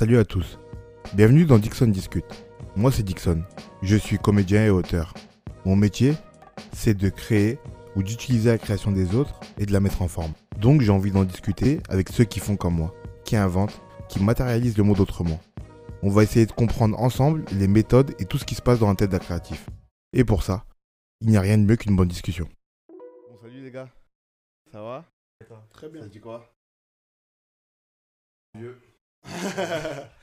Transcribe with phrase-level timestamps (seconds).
[0.00, 0.58] Salut à tous.
[1.12, 2.46] Bienvenue dans Dixon Discute.
[2.74, 3.44] Moi c'est Dixon.
[3.82, 5.12] Je suis comédien et auteur.
[5.66, 6.14] Mon métier,
[6.72, 7.58] c'est de créer
[7.96, 10.32] ou d'utiliser la création des autres et de la mettre en forme.
[10.56, 12.94] Donc j'ai envie d'en discuter avec ceux qui font comme moi,
[13.26, 13.78] qui inventent,
[14.08, 15.38] qui matérialisent le monde autrement.
[16.02, 18.88] On va essayer de comprendre ensemble les méthodes et tout ce qui se passe dans
[18.88, 19.68] la tête d'un créatif.
[20.14, 20.64] Et pour ça,
[21.20, 22.48] il n'y a rien de mieux qu'une bonne discussion.
[22.88, 23.90] Bon salut les gars.
[24.72, 25.04] Ça va?
[25.74, 26.00] Très bien.
[26.00, 26.50] Ça dit quoi?
[28.56, 28.80] Vieux.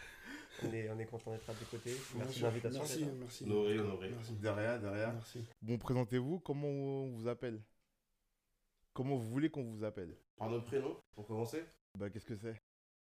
[0.64, 1.96] On est, on est content d'être à tes côtés.
[2.16, 2.80] Merci de l'invitation.
[2.80, 3.44] Merci, merci.
[3.44, 4.10] Honoré, honoré.
[4.10, 4.34] Merci.
[4.34, 5.14] De rien, de rien.
[5.14, 5.46] Merci.
[5.62, 7.62] Bon, présentez-vous, comment on vous appelle?
[8.94, 10.18] Comment vous voulez qu'on vous appelle?
[10.36, 11.64] Par notre prénom, pour commencer.
[11.96, 12.60] Bah, qu'est-ce que c'est?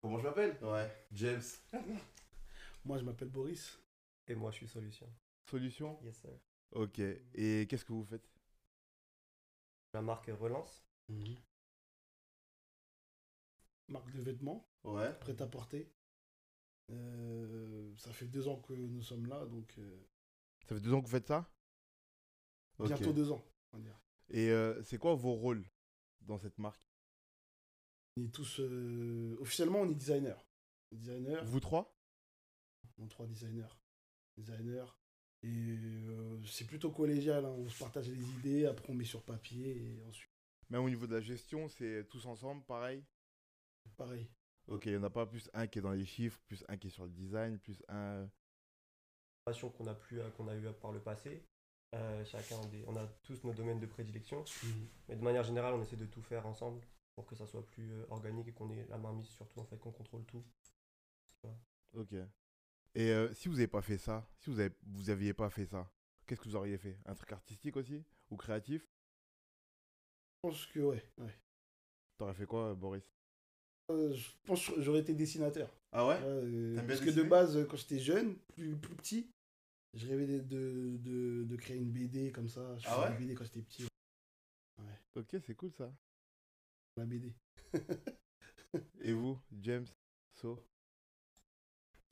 [0.01, 0.57] Comment je m'appelle?
[0.61, 0.89] Ouais.
[1.11, 1.41] James.
[2.85, 3.77] Moi, je m'appelle Boris.
[4.27, 5.07] Et moi, je suis Solution.
[5.49, 5.99] Solution?
[6.01, 6.31] Yes, sir.
[6.71, 6.99] Ok.
[6.99, 8.29] Et qu'est-ce que vous faites?
[9.93, 10.85] La marque Relance.
[13.87, 15.13] Marque de vêtements, Ouais.
[15.19, 15.91] prêt à porter.
[16.91, 20.07] Euh, ça fait deux ans que nous sommes là, donc euh,
[20.67, 21.49] Ça fait deux ans que vous faites ça?
[22.79, 22.87] Ok.
[22.87, 23.99] bientôt deux ans, on va dire.
[24.29, 25.65] Et euh, c'est quoi vos rôles
[26.21, 26.81] dans cette marque?
[28.17, 30.35] On est tous, euh, officiellement, on est designers.
[30.91, 31.95] Designers, Vous trois?
[32.97, 33.73] On est trois designers.
[34.37, 34.85] Designers.
[35.43, 37.49] Et euh, c'est plutôt collégial, hein.
[37.57, 40.31] on se partage les idées, après on met sur papier et ensuite,
[40.69, 43.03] Même au niveau de la gestion, c'est tous ensemble, pareil?
[43.95, 44.27] Pareil.
[44.67, 46.77] Ok, il n'y en a pas plus un qui est dans les chiffres, plus un
[46.77, 48.29] qui est sur le design, plus un...
[49.45, 51.43] Passion qu'on a, pu, qu'on a eu par le passé.
[51.95, 54.43] Euh, chacun, des- on a tous nos domaines de prédilection.
[55.09, 56.81] Mais de manière générale, on essaie de tout faire ensemble
[57.15, 59.65] pour que ça soit plus euh, organique et qu'on ait la main mise surtout, en
[59.65, 60.43] fait, qu'on contrôle tout.
[61.93, 62.13] Ok.
[62.95, 65.65] Et euh, si vous n'avez pas fait ça, si vous avez, vous aviez pas fait
[65.65, 65.91] ça,
[66.25, 66.97] qu'est-ce que vous auriez fait?
[67.05, 68.03] Un truc artistique aussi?
[68.29, 68.87] Ou créatif?
[70.43, 71.03] Je pense que, ouais.
[71.17, 71.39] ouais.
[72.17, 73.13] T'aurais fait quoi, Boris?
[73.89, 75.69] Je pense que j'aurais été dessinateur.
[75.91, 76.15] Ah ouais?
[76.15, 79.29] Ouais, euh, parce que de base, euh, quand j'étais jeune, plus, plus petit,
[79.93, 82.77] je rêvais de, de, de, de créer une BD comme ça.
[82.79, 83.09] Je Ah faisais ouais?
[83.09, 83.85] des BD quand j'étais petit.
[84.77, 85.91] Ouais, Ok, c'est cool ça.
[86.97, 87.33] la BD.
[89.01, 89.85] Et vous, James
[90.33, 90.59] So?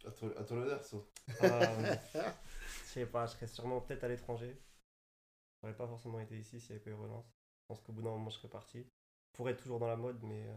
[0.06, 0.98] À ton, à ton honneur, ça.
[1.42, 1.96] Euh,
[2.84, 4.56] je sais pas, je serais sûrement peut-être à l'étranger.
[5.62, 7.26] J'aurais pas forcément été ici s'il n'y avait pas eu Relance.
[7.26, 8.86] Je pense qu'au bout d'un moment, je serais parti.
[9.34, 10.46] Pour être toujours dans la mode, mais.
[10.48, 10.54] euh,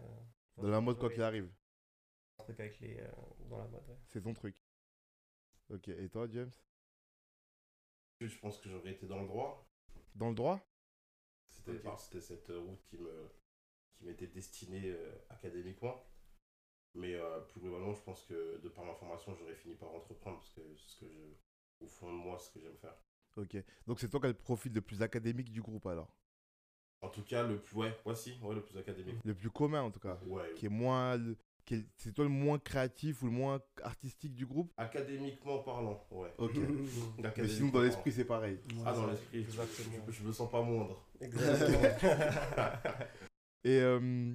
[0.57, 1.51] Dans la mode, quoi qu'il arrive.
[2.39, 2.99] Un truc avec les.
[2.99, 3.09] euh,
[3.49, 3.99] dans la mode, ouais.
[4.09, 4.57] C'est ton truc.
[5.71, 6.53] Ok, et toi, James?
[8.21, 9.69] Je pense que j'aurais été dans le droit.
[10.15, 10.61] Dans le droit?
[11.49, 13.29] C'était cette route qui me
[13.93, 16.05] qui m'était destinée euh, académiquement.
[16.95, 20.39] Mais euh, plus globalement, je pense que de par ma formation, j'aurais fini par entreprendre
[20.39, 22.97] parce que c'est ce que je, au fond de moi, ce que j'aime faire.
[23.37, 23.57] Ok.
[23.87, 26.17] Donc c'est toi qui as le profil le plus académique du groupe alors?
[27.05, 29.17] En tout cas, le plus, ouais, voici, ouais, le plus académique.
[29.25, 30.19] Le plus commun en tout cas.
[30.27, 30.53] Ouais.
[30.57, 31.19] Qui est moins.
[31.67, 34.73] qui est- C'est toi le moins créatif ou le moins artistique du groupe?
[34.77, 36.33] Académiquement parlant, ouais.
[36.39, 36.53] Ok.
[37.39, 38.59] Mais sinon, dans l'esprit, c'est pareil.
[38.85, 40.05] Ah, dans Ouais, l'esprit, je, Exactement.
[40.09, 41.07] je, je me sens pas moindre.
[41.21, 41.81] Exactement.
[43.65, 44.35] Et euh,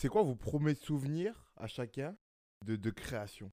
[0.00, 2.16] c'est quoi vos premiers souvenirs à chacun
[2.64, 3.50] de, de création?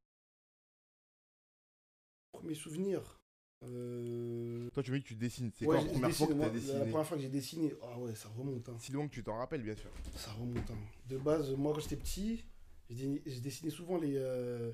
[2.32, 3.20] Premier souvenir.
[3.64, 4.70] Euh...
[4.72, 5.52] Toi, tu me dis que tu dessines.
[5.58, 7.18] C'est ouais, quoi la première fois que dessiné, tu as moi, dessiné La première fois
[7.18, 8.70] que j'ai dessiné, ah ouais, ça remonte.
[8.70, 8.78] Hein.
[8.80, 9.90] Si loin que tu t'en rappelles, bien sûr.
[10.16, 10.70] Ça remonte.
[10.72, 10.78] hein.
[11.08, 12.44] De base, moi, quand j'étais petit,
[12.90, 14.72] j'ai dessiné- souvent les, euh,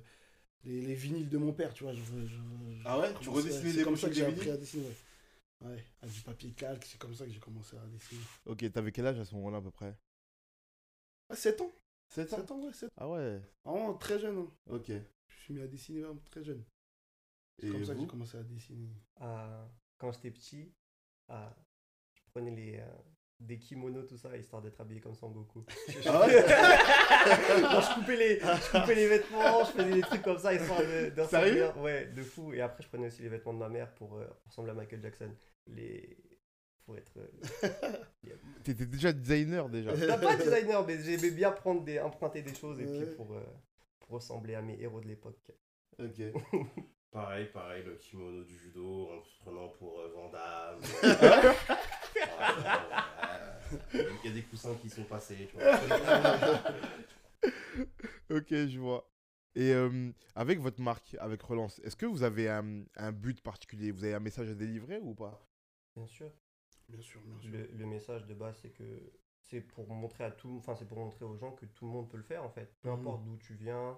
[0.63, 1.93] les, les vinyles de mon père, tu vois.
[1.93, 3.13] Je, je- je- Ah ouais?
[3.21, 4.95] Tu redessinais c'est les comme ça que j'ai des appris à dessiner, ouais.
[5.61, 8.21] Ouais, avec du papier calque, c'est comme ça que j'ai commencé à dessiner.
[8.45, 9.93] Ok, t'avais quel âge à ce moment-là à peu près?
[11.29, 11.71] Ah, 7 ans
[12.07, 14.37] 7 7 ans, ouais, 7 Ah ouais, Vraiment très jeune.
[14.37, 14.47] hein.
[14.69, 14.87] ok.
[14.87, 15.01] Je me
[15.43, 16.63] suis mis à dessiner vraiment très jeune.
[17.59, 18.89] C'est comme ça que j'ai commencé à dessiner.
[19.19, 20.73] Ah, quand j'étais petit,
[21.27, 21.55] ah,
[22.13, 22.85] je prenais les, euh,
[23.39, 25.65] des kimonos, tout ça, histoire d'être habillé comme Son Goku.
[26.05, 26.41] Ah ouais
[27.61, 30.79] Non, je, coupais les, je coupais les vêtements, je faisais des trucs comme ça, histoire
[30.81, 31.65] de, de Sérieux?
[31.67, 32.53] ressembler- Ouais, de fou.
[32.53, 35.01] Et après, je prenais aussi les vêtements de ma mère pour, euh, ressembler à Michael
[35.01, 35.33] Jackson.
[35.67, 36.17] Les...
[36.85, 37.17] Pour être...
[37.17, 37.93] euh,
[38.63, 39.93] T'étais déjà designer déjà.
[39.95, 43.43] T'as pas designer, mais j'aimais bien prendre des, emprunter des choses et puis pour, euh,
[43.99, 45.51] pour ressembler à mes héros de l'époque.
[45.99, 46.19] Ok.
[47.11, 50.79] Pareil, pareil, le kimono du judo en se prenant pour euh, Van Damme.
[53.91, 55.75] Il y a des coussins qui sont passés, tu vois.
[58.29, 59.09] ok, je vois.
[59.55, 63.89] Et euh, avec votre marque, avec Relance, est-ce que vous avez un, un but particulier?
[63.91, 65.43] Vous avez un message à délivrer ou pas?
[65.95, 66.31] Bien sûr.
[66.87, 67.49] Bien sûr, bien sûr.
[67.51, 70.99] Le, le message de base, c'est que c'est pour montrer à tout, enfin c'est pour
[70.99, 72.75] montrer aux gens que tout le monde peut le faire en fait.
[72.81, 72.99] Peu Mhm.
[72.99, 73.97] importe d'où tu viens,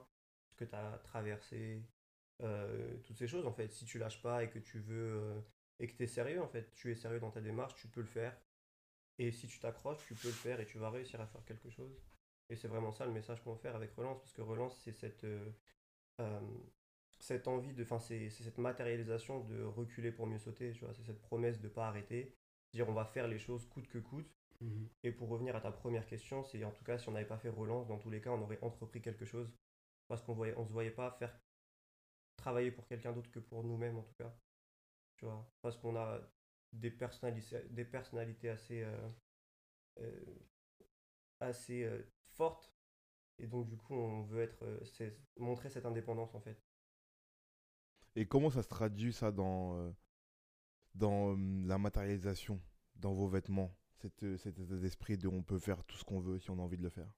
[0.49, 1.83] ce que tu as traversé,
[2.43, 3.71] euh, toutes ces choses en fait.
[3.71, 5.41] Si tu lâches pas et que tu veux euh,
[5.79, 8.01] et que tu es sérieux en fait, tu es sérieux dans ta démarche, tu peux
[8.01, 8.35] le faire.
[9.19, 11.69] Et si tu t'accroches, tu peux le faire et tu vas réussir à faire quelque
[11.69, 11.95] chose.
[12.49, 14.91] Et c'est vraiment ça le message qu'on veut faire avec Relance, parce que Relance, c'est
[14.91, 16.39] cette, euh,
[17.19, 20.93] cette envie de, enfin, c'est c'est cette matérialisation de reculer pour mieux sauter, tu vois,
[20.93, 22.35] c'est cette promesse de pas arrêter,
[22.73, 24.29] dire on va faire les choses coûte que coûte.
[24.59, 24.89] Mhm.
[25.03, 27.37] Et pour revenir à ta première question, c'est en tout cas si on n'avait pas
[27.37, 29.51] fait relance, dans tous les cas, on aurait entrepris quelque chose
[30.07, 31.33] parce qu'on voyait, on se voyait pas faire
[32.41, 34.35] travailler pour quelqu'un d'autre que pour nous-mêmes en tout cas.
[35.17, 36.19] Tu vois, parce qu'on a
[36.73, 39.09] des personnalités, des personnalités assez, euh,
[39.99, 40.39] euh,
[41.39, 42.73] assez euh, fortes
[43.37, 44.65] et donc du coup on veut être,
[45.37, 46.59] montrer cette indépendance en fait.
[48.15, 49.93] Et comment ça se traduit ça dans,
[50.95, 52.61] dans euh, la matérialisation,
[52.95, 53.75] dans vos vêtements?
[53.93, 56.77] Cet état d'esprit de on peut faire tout ce qu'on veut si on a envie
[56.77, 57.13] de le faire.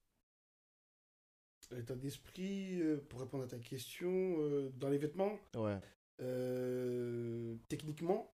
[1.74, 4.10] L'état d'esprit, euh, pour répondre à ta question,
[4.40, 5.80] euh, dans les vêtements, Ouais.
[6.22, 8.34] euh, techniquement,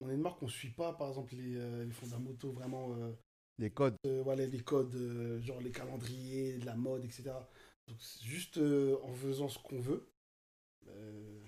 [0.00, 2.94] on est une marque ne suit pas, par exemple, les, euh, les fondamentaux vraiment.
[2.96, 3.12] euh,
[3.58, 3.96] Les codes.
[4.06, 7.32] euh, voilà, les codes, euh, genre les calendriers, de la mode, etc.
[7.86, 10.06] Donc, juste euh, en faisant ce qu'on veut.
[10.88, 11.40] Euh,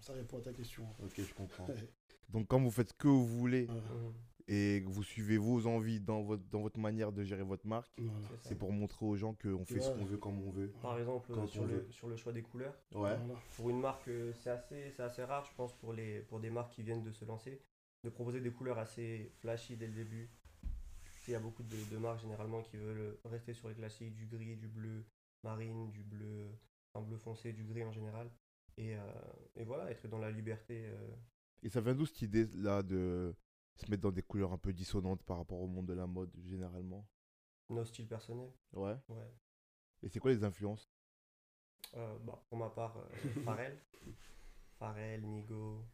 [0.00, 0.84] ça répond à ta question.
[0.84, 1.04] hein.
[1.04, 1.66] Ok, je comprends.
[2.28, 3.66] Donc quand vous faites ce que vous voulez.
[4.46, 7.90] Et que vous suivez vos envies dans votre, dans votre manière de gérer votre marque,
[7.98, 8.28] Voilà.
[8.42, 10.68] C'est pour montrer aux gens qu'on fait ce qu'on veut comme on veut.
[10.82, 11.90] Par exemple, Quand sur le, veut.
[11.90, 13.16] sur le choix des couleurs, Ouais.
[13.56, 16.50] Pour une marque, euh, c'est assez, c'est assez rare, je pense, pour, les, pour des
[16.50, 17.62] marques qui viennent de se lancer,
[18.04, 20.28] de proposer des couleurs assez flashy dès le début.
[21.26, 24.26] Il y a beaucoup de, de marques généralement qui veulent rester sur les classiques, du
[24.26, 25.06] gris, du bleu
[25.42, 26.50] marine, du bleu,
[26.94, 28.30] un bleu foncé, du gris en général.
[28.76, 29.00] Et, euh,
[29.56, 30.84] et voilà, être dans la liberté.
[30.86, 31.14] euh,
[31.62, 33.34] Et ça vient d'où cette idée-là de
[33.76, 36.30] se mettre dans des couleurs un peu dissonantes par rapport au monde de la mode
[36.44, 37.06] généralement
[37.70, 38.52] nos styles personnels.
[38.72, 38.96] Ouais.
[39.08, 39.34] Ouais.
[40.02, 40.90] Et c'est quoi les influences?
[41.94, 43.08] Euh, bah, pour ma part, euh,
[43.44, 43.78] Pharrell.
[44.78, 45.86] Pharrell, Nigo,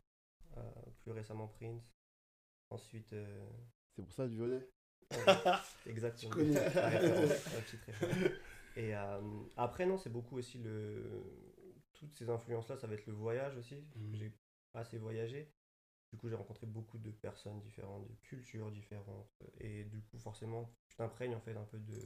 [0.56, 0.62] euh,
[1.02, 1.92] plus récemment Prince.
[2.70, 3.48] Ensuite, euh,
[3.96, 4.68] C'est pour ça le violet
[5.86, 6.36] Exactement.
[8.76, 8.94] Et
[9.56, 11.24] après, non, c'est beaucoup aussi le.
[11.92, 13.84] Toutes ces influences-là, ça va être le voyage aussi.
[13.96, 14.14] Mhm.
[14.14, 14.32] J'ai
[14.72, 15.52] assez voyagé.
[16.12, 19.42] Du coup, j'ai rencontré beaucoup de personnes différentes, de cultures différentes.
[19.60, 21.98] Et du coup, forcément, tu t'imprègnes en fait un peu de,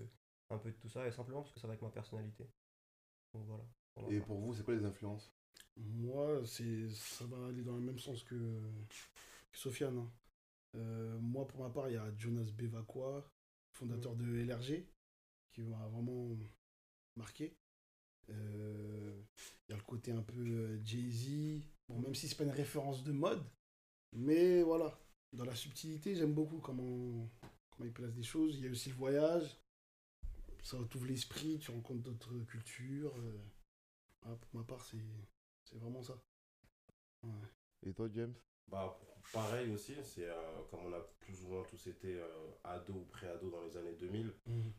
[0.51, 1.07] un peu de tout ça.
[1.07, 2.49] Et simplement parce que ça va avec ma personnalité.
[3.35, 3.65] Donc voilà.
[4.11, 5.33] Et pour vous, c'est quoi les influences?
[5.77, 9.99] Moi, c'est, ça va aller dans le même sens que, que Sofiane.
[9.99, 10.13] hein.
[10.77, 13.25] Euh, moi, pour ma part, il y a Jonas Bevacqua,
[13.73, 14.87] fondateur de LRG,
[15.53, 16.37] qui m'a vraiment
[17.17, 17.57] marqué.
[18.31, 19.23] Euh,
[19.69, 21.63] Il y a le côté un peu euh, Jay-Z.
[21.89, 23.45] Bon, même si c'est pas une référence de mode,
[24.15, 24.99] mais voilà,
[25.33, 27.29] dans la subtilité, j'aime beaucoup comment,
[27.71, 28.57] comment il place des choses.
[28.57, 29.59] Il y a aussi le voyage.
[30.63, 33.15] Ça t'ouvre l'esprit, tu rencontres d'autres cultures.
[33.19, 33.39] euh.
[34.23, 34.97] Voilà, pour ma part, c'est,
[35.65, 36.19] c'est vraiment ça.
[37.23, 37.31] Ouais.
[37.87, 38.35] Et toi, James?
[38.69, 38.99] Bah,
[39.33, 42.27] pareil aussi, c'est euh, comme on a plus ou moins tous été euh,
[42.65, 44.33] ados ou pré-ados dans les années 2000.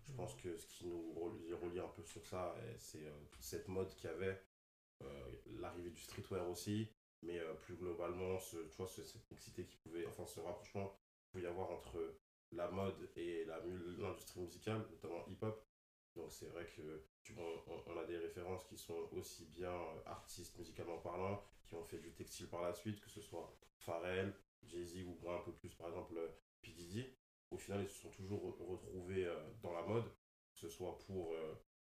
[0.08, 3.12] Je pense que ce qui nous relie, relie un peu sur ça, euh, c'est euh,
[3.30, 4.42] toute cette mode qu'il y avait,
[5.04, 6.90] euh, l'arrivée du streetwear aussi,
[7.26, 9.26] mais euh, plus globalement, ce, tu vois, ce- cette
[9.68, 11.98] qui pouvait, enfin ce rapprochement qu'il pouvait y avoir entre
[12.52, 15.66] la mode et l'industrie musicale, notamment hip-hop.
[16.16, 17.04] Donc c'est vrai que
[17.38, 21.98] on, a des références qui sont aussi bien euh, artistes musicalement parlant, qui ont fait
[22.00, 24.34] du textile par la suite, que ce soit Pharrell,
[24.64, 26.28] Jay-Z ou un peu plus par exemple euh,
[26.62, 26.72] P.
[26.72, 27.06] Diddy
[27.52, 29.32] au final, ils se sont toujours re- retrouvés
[29.62, 31.34] dans la mode, que ce soit pour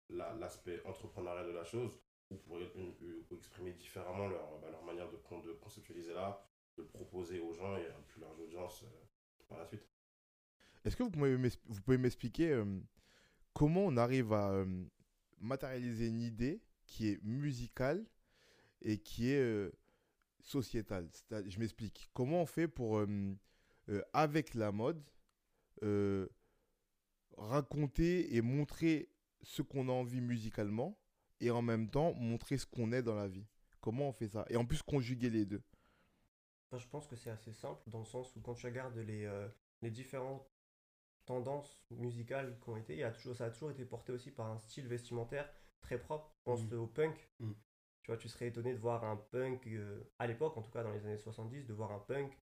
[0.08, 5.16] la- l'aspect entrepreneurial de la chose ou pour ou exprimer différemment leur, bah, manière de,
[5.16, 6.46] con- de conceptualiser l'art,
[6.76, 8.86] de le proposer aux gens et à une plus large audience euh,
[9.48, 9.82] par la suite.
[10.84, 12.80] Est-ce que vous pouvez m'expliquer euh,
[13.52, 14.84] comment on arrive à euh,
[15.38, 18.06] matérialiser une idée qui est musicale
[18.82, 19.70] et qui est euh,
[20.40, 21.08] sociétale?
[21.30, 22.08] Je m'explique.
[22.14, 23.06] Comment on fait pour, euh,
[23.88, 25.02] euh, avec la mode,
[25.82, 26.28] euh,
[27.36, 29.10] raconter et montrer
[29.42, 30.99] ce qu'on a envie musicalement
[31.40, 33.46] et en même temps montrer ce qu'on est dans la vie
[33.80, 34.44] Comment on fait ça?
[34.50, 35.62] Et en plus conjuguer les deux.
[36.76, 39.48] Je pense que c'est assez simple dans le sens où quand tu regardes les, euh,
[39.82, 40.48] les différentes
[41.26, 44.30] tendances musicales qui ont été, il y a toujours, ça a toujours été porté aussi
[44.30, 46.32] par un style vestimentaire très propre.
[46.38, 46.78] Je pense Mhm.
[46.78, 47.28] au punk.
[47.40, 47.54] Mhm.
[48.02, 50.82] Tu vois, tu serais étonné de voir un punk, euh, à l'époque en tout cas
[50.82, 52.38] dans les années 70, de voir un punk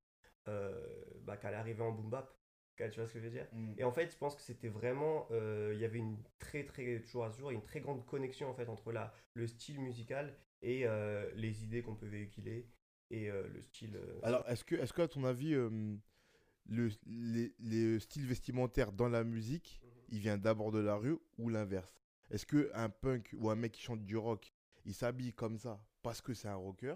[0.49, 0.87] euh,
[1.23, 2.38] bah, qui allait arriver en boom bap.
[2.79, 3.47] Tu vois ce que je veux dire.
[3.77, 7.01] Et en fait, je pense que c'était vraiment, euh, il y avait une très très
[7.01, 10.33] toujours à ce jour une très grande connexion en fait entre la, le style musical
[10.63, 12.69] et euh, les idées qu'on peut véhiculer
[13.11, 13.99] et euh, le style.
[14.23, 19.25] Alors, est-ce que, est-ce que, à ton avis, le, les, les styles vestimentaires dans la
[19.25, 19.81] musique,
[20.11, 21.95] il vient d'abord de la rue ou l'inverse?
[22.31, 24.53] Est-ce que un punk ou un mec qui chante du rock,
[24.85, 26.95] il s'habille comme ça parce que c'est un rocker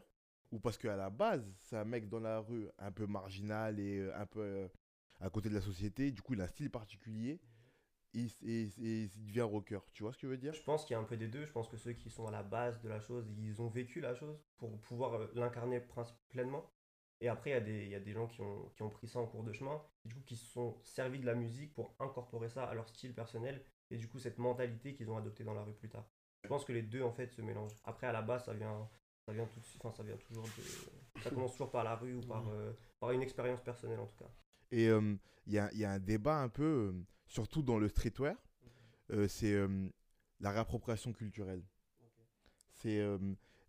[0.50, 4.10] ou parce qu'à la base, c'est un mec dans la rue un peu marginal et
[4.14, 4.68] un peu
[5.22, 7.40] à côté de la société, du coup, il a un style particulier
[8.14, 9.78] et, et- et il devient rocker.
[9.92, 10.52] Tu vois ce que je veux dire?
[10.52, 11.46] Je pense qu'il y a un peu des deux.
[11.46, 14.00] Je pense que ceux qui sont à la base de la chose, ils ont vécu
[14.00, 15.80] la chose pour pouvoir euh, l'incarner
[16.28, 16.70] pleinement.
[17.20, 18.90] Et après, il y, a des- il y a des gens qui ont, qui ont
[18.90, 21.36] pris ça en cours de chemin, et du coup, qui se sont servis de la
[21.36, 25.16] musique pour incorporer ça à leur style personnel, et du coup, cette mentalité qu'ils ont
[25.16, 26.04] adoptée dans la rue plus tard.
[26.42, 27.76] Je pense que les deux, en fait, se mélangent.
[27.84, 28.88] Après, à la base, ça vient,
[29.24, 31.20] ça vient, tout de suite- enfin, ça vient toujours de.
[31.22, 34.16] Ça commence toujours par la rue ou par, euh, par une expérience personnelle, en tout
[34.16, 34.30] cas.
[34.72, 36.94] Et il y, a, il y a un débat un peu,
[37.26, 38.34] surtout dans le streetwear,
[39.10, 39.54] euh, c'est
[40.40, 41.62] la réappropriation culturelle.
[42.72, 43.00] C'est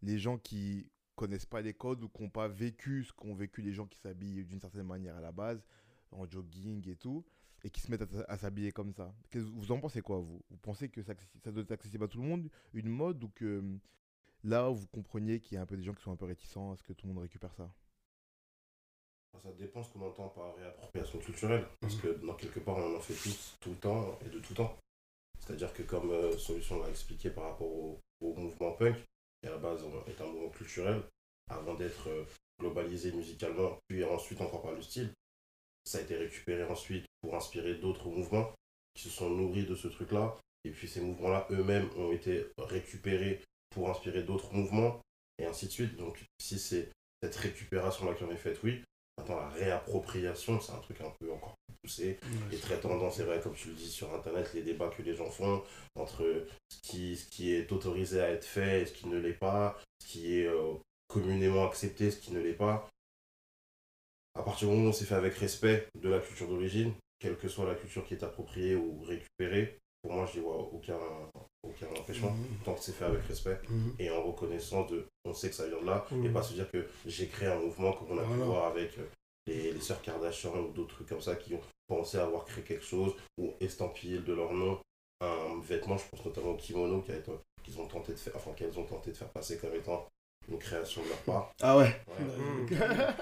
[0.01, 3.61] les gens qui connaissent pas les codes ou qui n'ont pas vécu ce qu'ont vécu
[3.61, 5.63] les gens qui s'habillent d'une certaine manière à la base,
[6.11, 7.23] en jogging et tout,
[7.63, 9.13] et qui se mettent à, à s'habiller comme ça.
[9.33, 10.41] Vous en pensez quoi, vous?
[10.49, 13.29] Vous pensez que ça, ça doit être accessible à tout le monde, une mode, ou
[13.29, 13.61] que
[14.43, 16.71] là, vous compreniez qu'il y a un peu des gens qui sont un peu réticents
[16.71, 17.71] à ce que tout le monde récupère ça?
[19.43, 21.65] Ça dépend ce qu'on entend par réappropriation culturelle.
[21.81, 24.53] Parce que dans quelque part, on en fait tous, tout le temps et de tout
[24.53, 24.77] temps.
[25.39, 28.95] C'est-à-dire que comme euh, Solution l'a expliqué par rapport au, mouvement punk,
[29.41, 31.03] qui à la base est un mouvement culturel,
[31.49, 32.23] avant d'être euh,
[32.57, 35.11] globalisé musicalement, puis ensuite encore par le style,
[35.83, 38.49] ça a été récupéré ensuite pour inspirer d'autres mouvements
[38.93, 40.37] qui se sont nourris de ce truc-là.
[40.63, 45.01] Et puis ces mouvements-là eux-mêmes ont été récupérés pour inspirer d'autres mouvements,
[45.37, 45.97] et ainsi de suite.
[45.97, 46.89] Donc si c'est
[47.21, 48.81] cette récupération-là qui en est faite, oui.
[49.17, 52.19] Maintenant, la réappropriation, c'est un truc un peu encore plus poussé
[52.51, 55.15] et très tendance, c'est vrai, comme tu le dis sur Internet, les débats que les
[55.15, 55.63] gens font
[55.95, 59.33] entre ce qui, ce qui est autorisé à être fait et ce qui ne l'est
[59.33, 60.73] pas, ce qui est euh,
[61.07, 62.89] communément accepté, ce qui ne l'est pas.
[64.35, 67.47] À partir du moment où c'est fait avec respect de la culture d'origine, quelle que
[67.47, 70.99] soit la culture qui est appropriée ou récupérée, pour moi, je n'y vois aucun,
[71.63, 72.45] aucun empêchement, Mhm.
[72.65, 73.95] tant que c'est fait avec respect Mhm.
[73.99, 76.69] et en reconnaissance de on sait que ça vient de là et pas se dire
[76.69, 79.03] que j'ai créé un mouvement comme on a pu voir avec euh,
[79.47, 82.83] les, les sœurs Kardashian ou d'autres trucs comme ça qui ont pensé avoir créé quelque
[82.83, 84.79] chose ou estampillé de leur nom
[85.21, 87.31] un vêtement je pense notamment au kimono qui a été-
[87.63, 90.05] qu'ils ont tenté de faire enfin qu'elles ont tenté de faire passer comme étant
[90.49, 91.95] une création de leur part Ah ouais.
[92.07, 92.75] Ouais.
[92.77, 93.15] Là,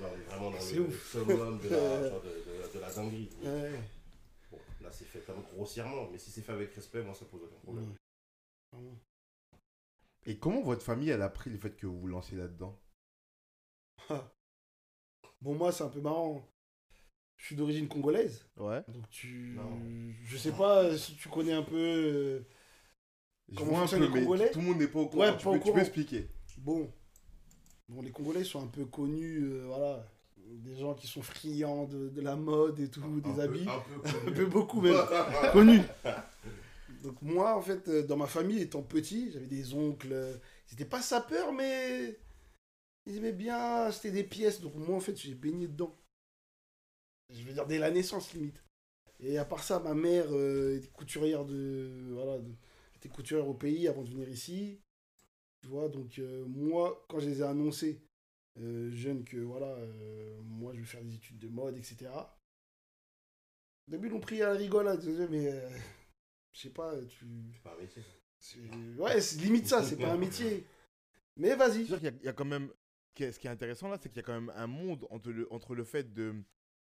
[0.00, 1.12] on est vraiment dans C'est le ouf.
[1.12, 3.70] summum de la, genre de, de- de la dinguerie Ouais.
[4.92, 7.94] C'est fait comme grossièrement mais si c'est fait avec respect moi ça pose aucun problème.
[10.24, 12.78] Et comment votre famille, elle a pris le fait que vous vous lancez là-dedans?
[15.40, 16.48] Bon, moi, c'est un peu marrant.
[17.36, 18.46] Je suis d'origine congolaise.
[18.56, 18.84] Ouais.
[18.86, 19.54] Donc, tu.
[19.56, 19.80] Non.
[20.24, 22.44] Je sais pas si tu connais un peu.
[23.48, 25.22] Je Comment vois un peu, les mais Congolais tout le monde n'est pas au courant.
[25.24, 25.80] Ouais, tu, pas au peux, tu peux courant.
[25.80, 26.28] expliquer.
[26.58, 26.92] Bon.
[27.88, 30.06] Bon, les Congolais sont un peu connus, euh, voilà.
[30.54, 33.66] Des gens qui sont friands de, de la mode et tout, Un des peu- habits.
[33.68, 34.34] un peu Un connu.
[34.34, 34.96] peu beaucoup, même.
[35.52, 35.80] connus.
[37.02, 40.40] Donc, moi, en fait, euh, dans ma famille, étant petit, j'avais des oncles.
[40.70, 42.18] Ils étaient pas sapeurs, mais.
[43.06, 44.60] Ils aimaient bien acheter des pièces.
[44.60, 45.96] Donc, moi, en fait, j'ai baigné dedans.
[47.30, 48.62] Je veux dire, dès la naissance, limite.
[49.20, 52.10] Et à part ça, ma mère euh, était couturière de.
[52.12, 52.54] Voilà, de-
[52.96, 54.80] était couturière au pays avant de venir ici.
[55.62, 58.00] Tu vois, donc euh, moi, quand je les ai annoncés,
[58.58, 62.10] euh, jeunes, que voilà, euh, moi je vais faire des études de mode, etc.
[63.88, 65.00] Au début, ils l'ont pris à la rigolade.
[65.00, 65.68] Disaient, mais euh,
[66.52, 67.26] je sais pas, tu.
[67.52, 68.02] C'est pas un métier,
[68.98, 70.64] Ouais, c'est limite ça, c'est pas un métier.
[71.36, 71.84] Mais vas-y.
[71.86, 72.70] Qu'il y il y, a quand même.
[73.18, 75.50] ce qui est- intéressant là, c'est qu'il y a quand même un monde entre le,
[75.52, 76.34] entre le fait de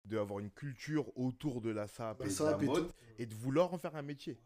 [0.04, 2.94] d'avoir une culture autour de la SAP La et de SAP la et mode tout.
[3.18, 4.38] et de vouloir en faire un métier.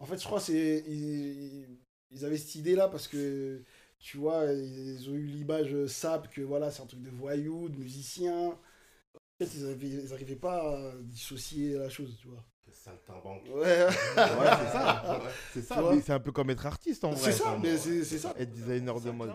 [0.00, 1.78] En fait, je crois c'est ils,
[2.10, 3.62] ils avaient cette idée-là parce que
[3.98, 7.76] tu vois, ils ont eu l'image sap que voilà, c'est un truc de voyous, de
[7.76, 8.48] musiciens.
[8.50, 12.44] En fait, ils, avaient- ils arrivaient pas à dissocier la chose, tu vois.
[12.64, 13.42] Quel saltimbanque.
[13.46, 15.20] Ouais, Ouais, c'est ça.
[15.24, 15.30] Ouais.
[15.52, 17.32] C'est ça, Tu vois mais c'est un peu comme être artiste en vrai.
[17.32, 18.34] c'est ça, mais c'est ça.
[18.38, 19.32] Être designer de mode.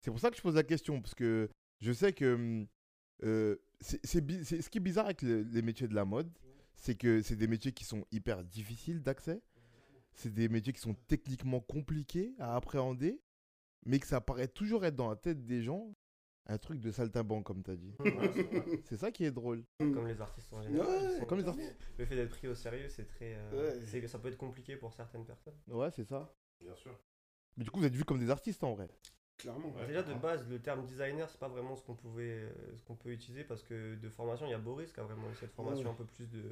[0.00, 1.48] C'est pour ça que je pose la question, parce que
[1.80, 2.66] je sais que hum,
[3.24, 6.30] euh, c'est ce qui est bizarre avec le- les métiers de la mode,
[6.76, 9.40] c'est que c'est des métiers qui sont hyper difficiles d'accès,
[10.16, 13.20] c'est des métiers qui sont techniquement compliqués à appréhender,
[13.84, 15.94] mais que ça paraît toujours être dans la tête des gens
[16.48, 17.92] un truc de saltimbanque, comme tu as dit.
[17.98, 18.00] Ouais,
[18.84, 19.64] c'est ça qui est drôle.
[19.78, 20.86] Comme les artistes en général.
[20.88, 21.76] Ouais, ils sont- Comme les artistes.
[21.98, 23.34] Le fait d'être pris au sérieux, c'est très.
[23.36, 23.84] euh, Ouais.
[23.86, 25.56] c'est que ça peut être compliqué pour certaines personnes.
[25.66, 26.32] Ouais, c'est ça.
[26.60, 26.96] Bien sûr.
[27.56, 28.88] Mais du coup, vous êtes vus comme des artistes en vrai.
[29.38, 29.68] Clairement.
[29.78, 29.86] Ouais.
[29.86, 32.94] Déjà de base, le terme designer, c'est pas vraiment ce qu'on pouvait, euh, ce qu'on
[32.94, 35.52] peut utiliser parce que de formation, il y a Boris qui a vraiment eu cette
[35.52, 35.90] formation Ouais.
[35.90, 36.42] un peu plus de,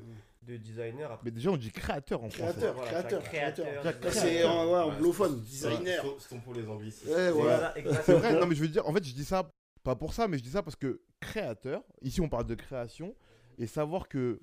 [0.43, 1.11] de designer.
[1.11, 2.43] Après, Mais déjà, on dit créateur en français.
[2.53, 3.67] Créateur, Voilà, créateur, c'est créateur.
[3.81, 4.13] créateur.
[4.13, 6.05] C'est en ouais, Ouais, anglophone, c'est- designer.
[6.19, 7.09] c'est- C'est pour les anglicismes.
[7.09, 7.75] Ouais, c'est voilà.
[8.05, 9.51] C'est vrai, non mais je veux dire, en fait je dis ça
[9.83, 13.15] pas pour ça, mais je dis ça parce que créateur, ici on parle de création,
[13.59, 14.41] et savoir que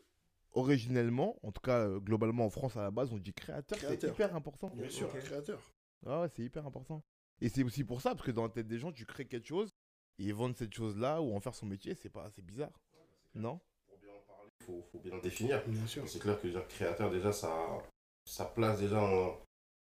[0.53, 3.85] originellement, en tout cas euh, globalement en France à la base, on dit créateur, c'est
[3.85, 4.13] Créateur.
[4.13, 4.69] hyper important.
[4.75, 5.59] Bien sûr, créateur.
[6.05, 7.03] Ah ouais, c'est hyper important.
[7.41, 9.47] Et c'est aussi pour ça, parce que dans la tête des gens, tu crées quelque
[9.47, 9.69] chose,
[10.19, 12.71] et vendre cette chose-là ou en faire son métier, c'est pas, c'est bizarre.
[13.33, 13.59] Non?
[13.87, 15.63] Pour bien en parler, faut, faut bien le définir.
[15.67, 16.07] Bien sûr.
[16.07, 17.51] C'est clair que dire créateur, déjà, ça,
[18.29, 19.31] ça place déjà un,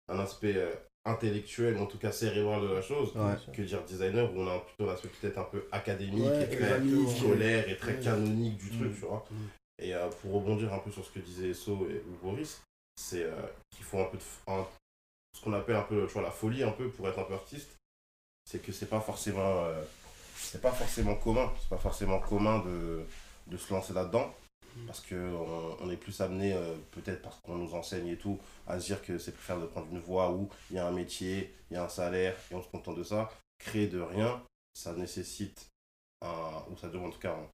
[0.08, 0.74] un aspect euh,
[1.06, 3.52] intellectuel, en tout cas cérébral de la chose, Ouais.
[3.54, 6.54] que dire designer, où on a plutôt l'aspect peut-être un peu académique, Ouais, et très
[6.56, 7.08] exactement.
[7.08, 8.02] scolaire et très Ouais.
[8.02, 8.78] canonique du Mm.
[8.78, 9.24] truc, tu vois.
[9.30, 9.34] Mm.
[9.78, 12.62] Et euh, pour rebondir un peu sur ce que disait So et ou Boris,
[12.96, 13.34] c'est euh,
[13.70, 14.66] qu'il faut un peu de un-
[15.36, 17.34] ce qu'on appelle un peu tu vois, la folie un peu pour être un peu
[17.34, 17.76] artiste,
[18.44, 19.82] c'est que c'est pas forcément euh,
[20.36, 23.04] c'est pas forcément commun, c'est pas forcément commun de,
[23.46, 24.34] de se lancer là-dedans
[24.76, 24.86] Mm.
[24.86, 28.38] parce que on, on est plus amené euh, peut-être parce qu'on nous enseigne et tout
[28.66, 30.92] à se dire que c'est préférable de prendre une voie où il y a un
[30.92, 33.30] métier, il y a un salaire et on se contente de ça.
[33.58, 34.42] Créer de rien,
[34.74, 35.68] ça nécessite
[36.22, 37.48] un ou ça demande en tout cas un,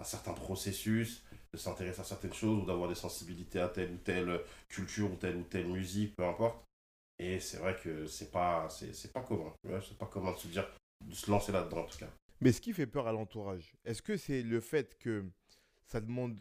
[0.00, 1.22] un certain processus,
[1.52, 5.14] de s'intéresser à certaines choses ou d'avoir des sensibilités à telle ou telle culture ou
[5.14, 6.64] telle ou telle musique, peu importe.
[7.18, 9.52] Et c'est vrai que c'est pas, c'est, c'est pas commun.
[9.86, 10.68] C'est pas commun de se dire,
[11.00, 12.10] de se lancer là-dedans en tout cas.
[12.40, 15.24] Mais ce qui fait peur à l'entourage, est-ce que c'est le fait que
[15.86, 16.38] ça demande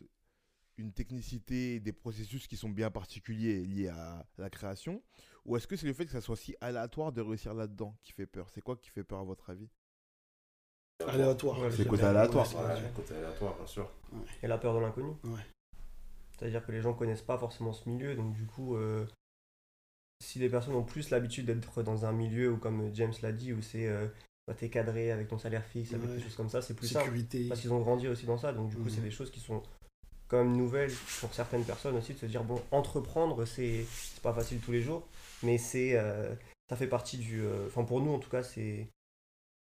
[0.77, 5.03] une technicité, des processus qui sont bien particuliers liés à la création
[5.46, 8.12] Ou est-ce que c'est le fait que ça soit si aléatoire de réussir là-dedans qui
[8.12, 8.50] fait peur?
[8.50, 9.70] C'est quoi qui fait peur à votre avis?
[11.08, 11.60] Aléatoire.
[11.60, 12.48] Ouais, C'est côté aléatoire.
[12.96, 13.92] Côté aléatoire, bien sûr.
[14.42, 15.12] Et la peur de l'inconnu?
[15.25, 15.46] Ouais.
[16.32, 19.06] C'est-à-dire que les gens connaissent pas forcément ce milieu, donc du coup, euh,
[20.24, 23.53] si les personnes ont plus l'habitude d'être dans un milieu où, comme James l'a dit,
[23.53, 24.08] où c'est euh,
[24.48, 27.06] bah, t'es cadré avec ton salaire fixe, avec des choses comme ça, c'est plus simple.
[27.06, 27.48] Sécurité.
[27.48, 28.89] Parce qu'ils ont grandi aussi dans ça, donc du coup, Mhm.
[28.89, 29.62] c'est des choses qui sont
[30.27, 33.86] quand même nouvelles pour certaines personnes aussi, de se dire, bon, entreprendre, c'est
[34.24, 35.08] pas facile tous les jours,
[35.44, 36.34] mais c'est euh,
[36.70, 37.42] ça fait partie du.
[37.42, 38.88] euh, Enfin, pour nous, en tout cas, c'est.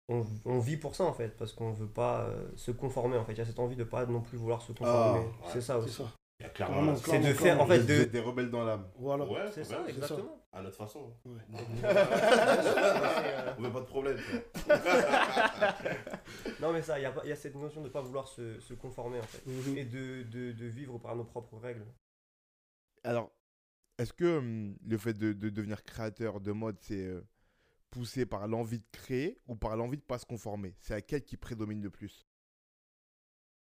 [0.07, 3.31] On, on vit pour ça en fait, parce qu'on veut pas se conformer en fait.
[3.33, 5.19] Il y a cette envie de pas non plus vouloir se conformer.
[5.19, 5.31] ouais.
[5.51, 5.91] c'est ça aussi.
[5.93, 6.11] ça.
[6.39, 8.03] Il y a clairement Vraiment, là- C'est de faire, en fait, de.
[8.03, 8.89] des rebelles dans l'âme.
[8.97, 9.25] Voilà.
[9.25, 10.43] Ouais, C'est ça, ouais, exactement.
[10.51, 11.13] à notre façon.
[11.25, 11.41] Ouais.
[11.85, 14.17] euh, On veut pas de problème.
[16.61, 19.19] Non, mais ça, il y a, y cette notion de pas vouloir se, se conformer
[19.19, 19.45] en fait.
[19.45, 19.77] Mhm.
[19.77, 21.85] Et de, de, de vivre par nos propres règles.
[23.03, 23.31] Alors,
[23.97, 27.21] est-ce que hum, le fait de, de devenir créateur de mode, c'est euh,
[27.91, 30.75] poussé par l'envie de créer ou par l'envie de pas se conformer?
[30.79, 32.24] C'est à quel qui prédomine le plus?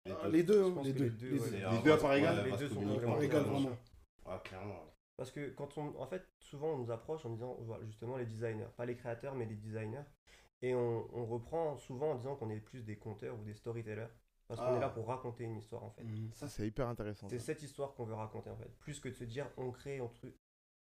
[0.09, 0.31] Les Ah, deux.
[0.31, 1.03] Les deux, Je hein, les deux.
[1.05, 1.91] les deux, les deux.
[1.91, 3.77] À part égale Les deux sont vraiment égal, bien vraiment.
[4.25, 4.83] Ouais, clairement.
[5.17, 5.99] Parce que quand on.
[5.99, 8.67] En fait, souvent on nous approche en disant, voilà, justement, les designers.
[8.77, 10.03] Pas les créateurs, mais les designers.
[10.61, 14.07] Et on, on reprend souvent en disant qu'on est plus des conteurs ou des storytellers.
[14.47, 14.77] Parce qu'on Ah.
[14.77, 16.03] est là pour raconter une histoire en fait.
[16.03, 16.31] Mhm.
[16.33, 17.27] Ça, c'est hyper intéressant.
[17.29, 18.69] C'est cette histoire qu'on veut raconter en fait.
[18.79, 20.33] Plus que de se dire on crée, on, truc,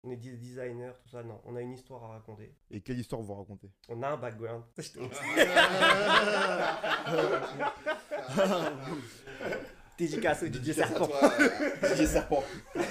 [0.03, 1.23] on est des designers, tout ça.
[1.23, 2.55] Non, on a une histoire à raconter.
[2.71, 3.71] Et quelle histoire vous racontez?
[3.89, 4.65] On a un background.
[9.99, 11.09] Dédicace au DJ Serpent.
[11.83, 12.43] DJ Serpent.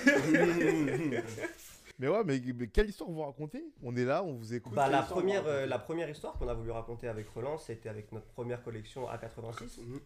[1.99, 3.63] Mais ouais, mais, mais quelle histoire vous racontez?
[3.83, 4.73] On est là, on vous écoute.
[4.73, 8.11] Bah, la, première, euh, la première histoire qu'on a voulu raconter avec Relance, c'était avec
[8.11, 9.79] notre première collection A86.
[9.79, 10.01] Mhm.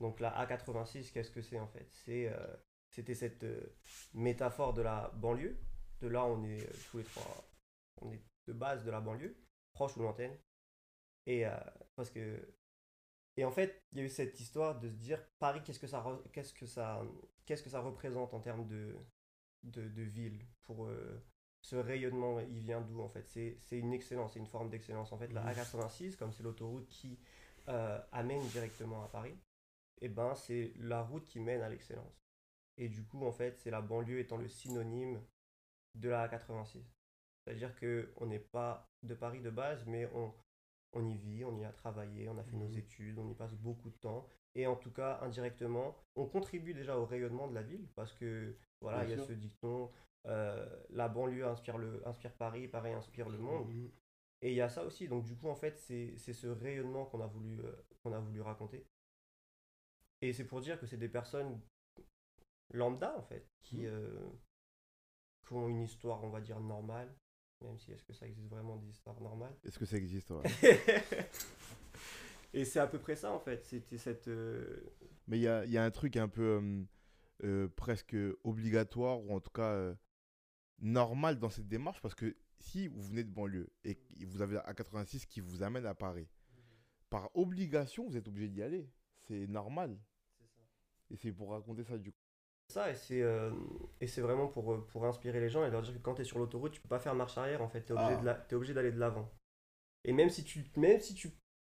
[0.00, 1.86] Donc la A86, qu'est-ce que c'est en fait?
[2.04, 2.38] C'est, euh,
[2.90, 3.76] C'était cette euh,
[4.14, 5.58] métaphore de la banlieue.
[6.00, 7.44] De là, on est euh, tous les trois,
[8.00, 9.36] on est de base de la banlieue,
[9.74, 10.36] proche ou lointaine.
[11.26, 11.50] Et euh,
[11.96, 12.54] parce que
[13.36, 15.86] et en fait, il y a eu cette histoire de se dire Paris, qu'est-ce que
[15.86, 17.02] ça, qu'est-ce que ça,
[17.46, 18.96] qu'est-ce que ça représente en termes de,
[19.64, 21.22] de, de ville pour euh,
[21.62, 23.26] ce rayonnement, il vient d'où en fait?
[23.28, 25.12] C'est, c'est une excellence, c'est une forme d'excellence.
[25.12, 25.48] En fait, la Mhm.
[25.48, 27.18] A86, comme c'est l'autoroute qui
[27.68, 29.38] euh, amène directement à Paris,
[30.00, 32.22] et ben c'est la route qui mène à l'excellence.
[32.78, 35.22] Et du coup, en fait, c'est la banlieue étant le synonyme
[35.94, 36.84] de la A86.
[37.44, 40.32] C'est-à-dire qu'on n'est pas de Paris de base, mais on,
[40.92, 42.78] on y vit, on y a travaillé, on a fait nos Mhm.
[42.78, 44.26] études, on y passe beaucoup de temps.
[44.54, 48.56] Et en tout cas, indirectement, on contribue déjà au rayonnement de la ville parce que
[48.80, 49.90] voilà, il y a ce dicton
[50.26, 53.68] euh, la banlieue inspire, le, inspire Paris, Paris inspire le monde.
[53.68, 53.90] Mhm.
[54.42, 55.08] Et il y a ça aussi.
[55.08, 57.72] Donc, du coup, en fait, c'est c'est ce rayonnement qu'on a, voulu, euh,
[58.02, 58.86] qu'on a voulu raconter.
[60.22, 61.60] Et c'est pour dire que c'est des personnes
[62.72, 64.28] lambda, en fait, qui, euh,
[65.46, 67.14] qui ont une histoire, on va dire, normale.
[67.62, 69.54] Même si, est-ce que ça existe vraiment des histoires normales?
[69.64, 70.42] Est-ce que ça existe ouais
[72.52, 73.64] Et c'est à peu près ça, en fait.
[73.64, 74.28] C'était cette.
[74.28, 74.92] euh,
[75.28, 76.82] Mais il y a, y a un truc un peu euh,
[77.44, 79.94] euh, presque obligatoire, ou en tout cas
[80.80, 84.58] normal dans cette démarche, parce que si vous venez de banlieue et que vous avez
[84.58, 86.28] un 86 qui vous amène à Paris,
[87.10, 88.88] par obligation, vous êtes obligé d'y aller.
[89.28, 89.98] C'est normal.
[91.10, 92.18] Et c'est pour raconter ça du coup.
[92.70, 93.50] Ça et c'est euh,
[94.00, 96.22] et c'est vraiment pour, euh, pour inspirer les gens et leur dire que quand tu
[96.22, 98.20] es sur l'autoroute tu peux pas faire marche arrière en fait tu es obligé Ah.
[98.20, 99.28] de la- t'es obligé d'aller de l'avant
[100.04, 101.30] et même si tu même si tu,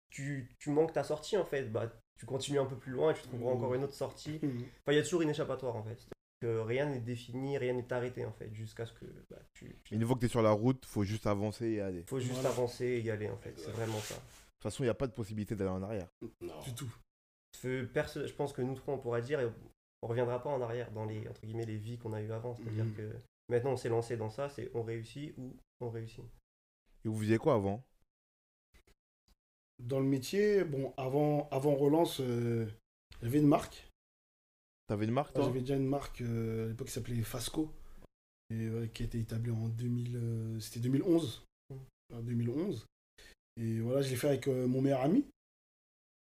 [0.10, 3.14] tu, tu manques ta sortie en fait bah tu continues un peu plus loin et
[3.14, 4.58] tu trouveras encore une autre sortie Mhm.
[4.82, 5.98] enfin il y a toujours une échappatoire en fait
[6.42, 10.06] que rien n'est défini rien n'est arrêté en fait jusqu'à ce que bah, tu Une
[10.06, 12.04] fois que tu es sur la route, faut juste avancer et aller.
[12.04, 12.50] De faut juste Voilà.
[12.50, 15.06] avancer et y aller en fait c'est vraiment ça toute façon, il n'y a pas
[15.08, 16.08] de possibilité d'aller en arrière.
[16.42, 16.60] Non.
[16.62, 16.92] Du tout.
[17.94, 19.48] Perso- je pense que nous trois on pourrait dire et
[20.02, 22.56] on reviendra pas en arrière dans les, entre guillemets, les vies qu'on a eues avant.
[22.58, 22.94] C'est-à-dire Mhm.
[22.96, 23.12] que
[23.50, 26.24] maintenant, on s'est lancé dans ça, c'est on réussit ou on réussit.
[27.06, 27.84] Et vous faisiez quoi avant?
[29.80, 32.66] Dans le métier, bon, avant, avant relance, euh,
[33.22, 33.88] j'avais une marque.
[34.88, 35.46] T'avais une marque, toi?
[35.46, 37.72] J'avais déjà une marque euh, à l'époque qui s'appelait Fasco,
[38.50, 41.44] et, ouais, qui a été établie en 2000, euh, c'était 2011.
[42.14, 42.86] En 2011.
[43.58, 45.26] Et voilà, je l'ai fait avec euh, mon meilleur ami,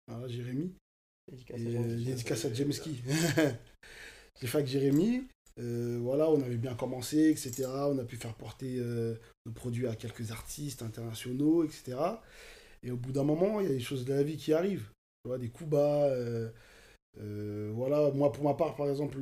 [0.09, 0.75] voilà, Jérémy.
[1.29, 2.05] Dédicace à James Key.
[2.05, 2.95] dédicace à James Key.
[4.41, 5.25] J'ai fait avec Jérémy.
[5.59, 7.65] Euh, voilà, on avait bien commencé, etc.
[7.67, 9.15] On a pu faire porter euh,
[9.47, 11.97] nos produits à quelques artistes internationaux, etc.
[12.83, 14.91] Et au bout d'un moment, il y a des choses de la vie qui arrivent.
[15.25, 16.05] Tu vois, des coups bas.
[17.19, 19.19] euh, voilà, moi, pour ma part, par exemple,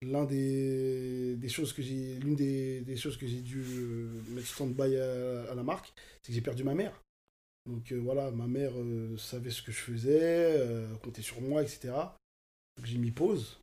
[0.00, 3.62] l'un des, des choses que j'ai, l'une des, des choses que j'ai dû
[4.30, 5.92] mettre stand-by à, à la marque,
[6.22, 6.98] c'est que j'ai perdu ma mère.
[7.66, 11.62] Donc euh, voilà, ma mère euh, savait ce que je faisais, euh, comptait sur moi,
[11.62, 11.94] etc.
[12.76, 13.60] Donc j'ai mis pause.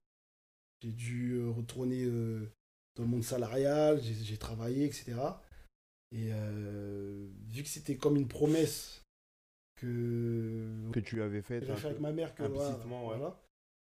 [0.82, 2.06] J'ai dû retourner
[2.96, 5.14] dans le monde salarial, j'ai travaillé, etc.
[6.14, 6.32] Et
[7.50, 9.04] vu que c'était comme une promesse
[9.76, 13.34] que, Que tu avais fait que j'ai fait avec ma mère, que, Implicitement, voilà, ouais.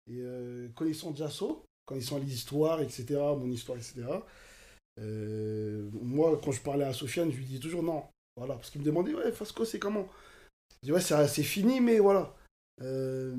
[0.07, 0.65] voilà.
[0.65, 3.05] Et connaissant Jasso, connaissant l'histoire, etc.,
[3.37, 4.07] mon histoire, etc.,
[4.97, 8.03] moi, quand je parlais à Sofiane, je lui disais toujours non.
[8.39, 10.07] Voilà, parce qu'il me demandait, ouais, Fasco, c'est comment?
[10.81, 12.33] Je dis, ouais, c'est c'est fini, mais voilà.
[12.81, 13.35] Euh,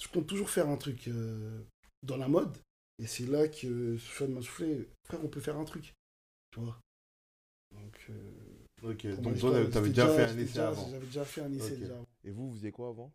[0.00, 1.58] je compte toujours faire un truc euh,
[2.02, 2.56] dans la mode.
[2.98, 5.94] Et c'est là que Sofiane m'a soufflé, frère, on peut faire un truc.
[6.52, 6.78] Tu vois
[7.74, 8.30] Donc, euh,
[8.82, 10.88] Ok, donc toi, t'avais déjà fait un c'était essai déjà- avant.
[10.90, 12.06] J'avais déjà fait un essai déjà avant.
[12.24, 13.10] Et vous, vous faisiez quoi avant?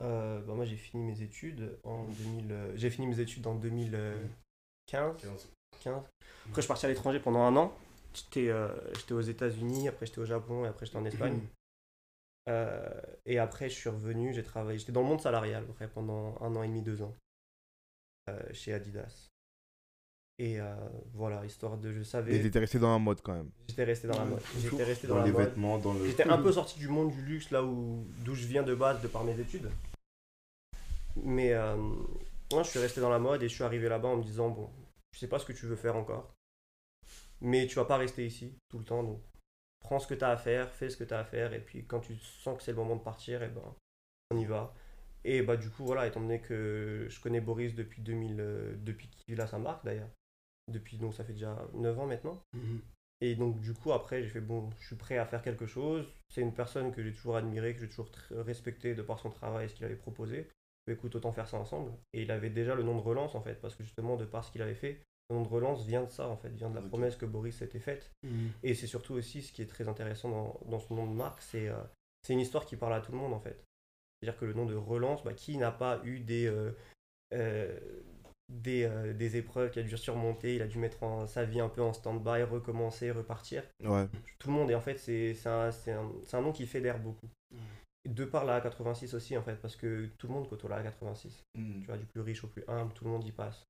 [0.00, 2.52] Euh, bah, moi, j'ai fini mes études en 2000.
[2.52, 5.16] euh, j'ai fini mes études en 2015.
[5.22, 5.48] 15.
[5.80, 5.94] 15.
[5.96, 7.76] Après, je suis parti à l'étranger pendant un an.
[8.14, 11.40] J'étais euh, j'étais aux États-Unis, après j'étais au Japon et après j'étais en Espagne.
[12.48, 12.88] Euh,
[13.26, 14.78] et après, je suis revenu, j'ai travaillé.
[14.78, 17.14] J'étais dans le monde salarial après, pendant un an et demi, deux ans,
[18.30, 19.28] euh, chez Adidas.
[20.38, 20.74] Et euh,
[21.12, 21.92] voilà, histoire de.
[21.92, 22.40] Je Et savais.
[22.40, 23.50] t'étais resté dans la mode quand même.
[23.68, 24.40] J'étais resté dans la mode.
[24.60, 25.44] J'étais resté dans, Dans la les mode.
[25.48, 26.06] vêtements, dans le.
[26.06, 29.02] J'étais un peu sorti du monde du luxe, là où d'où je viens de base,
[29.02, 29.68] de par mes études.
[31.16, 31.76] Mais euh,
[32.52, 34.48] moi, je suis resté dans la mode et je suis arrivé là-bas en me disant
[34.48, 34.70] bon,
[35.12, 36.32] je sais pas ce que tu veux faire encore,
[37.40, 39.02] mais tu vas pas rester ici tout le temps.
[39.02, 39.22] Donc,
[39.80, 41.60] prends ce que tu as à faire, fais ce que tu as à faire, et
[41.60, 43.74] puis quand tu sens que c'est le moment de partir, et ben,
[44.30, 44.74] on y va.
[45.24, 49.08] Et bah du coup, voilà, étant donné que je connais Boris depuis 2000, euh, depuis
[49.08, 50.10] qu'il a sa marque d'ailleurs,
[50.68, 52.42] depuis donc ça fait déjà 9 ans maintenant.
[52.54, 52.80] Mhm.
[53.20, 56.06] Et donc, du coup, après, j'ai fait bon, je suis prêt à faire quelque chose.
[56.28, 59.66] C'est une personne que j'ai toujours admirée, que j'ai toujours respectée de par son travail
[59.66, 60.48] et ce qu'il avait proposé.
[60.86, 61.92] Bah, écoute, autant faire ça ensemble.
[62.12, 64.44] Et il avait déjà le nom de relance, en fait, parce que justement, de par
[64.44, 66.74] ce qu'il avait fait, le nom de relance vient de ça, en fait, vient de
[66.76, 68.10] la promesse que Boris s'était faite.
[68.22, 68.50] Mhm.
[68.62, 71.42] Et c'est surtout aussi ce qui est très intéressant dans, dans ce nom de marque,
[71.42, 71.76] c'est euh,
[72.22, 73.64] c'est une histoire qui parle à tout le monde, en fait.
[74.20, 76.72] C'est-à-dire que le nom de relance, bah, qui n'a pas eu des, euh,
[77.34, 77.78] euh,
[78.48, 81.68] des, des épreuves qu'il a dû surmonter, il a dû mettre en- sa vie un
[81.68, 84.08] peu en stand-by, recommencer, repartir Ouais.
[84.38, 84.70] tout le monde.
[84.70, 87.28] Et en fait, c'est un, c'est un, un nom qui fédère beaucoup.
[88.08, 91.42] De par la A86 aussi, en fait, parce que tout le monde côtoie la A86.
[91.54, 93.66] Tu vois, du plus riche au plus humble, tout le monde y passe.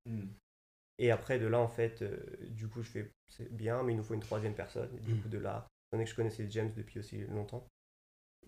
[0.99, 2.19] Et après, de là, en fait, euh,
[2.51, 4.93] du coup, je fais, c'est bien, mais il nous faut une troisième personne.
[4.97, 5.23] Et du Mm.
[5.23, 7.67] coup, de là, étant donné que je connaissais James depuis aussi longtemps,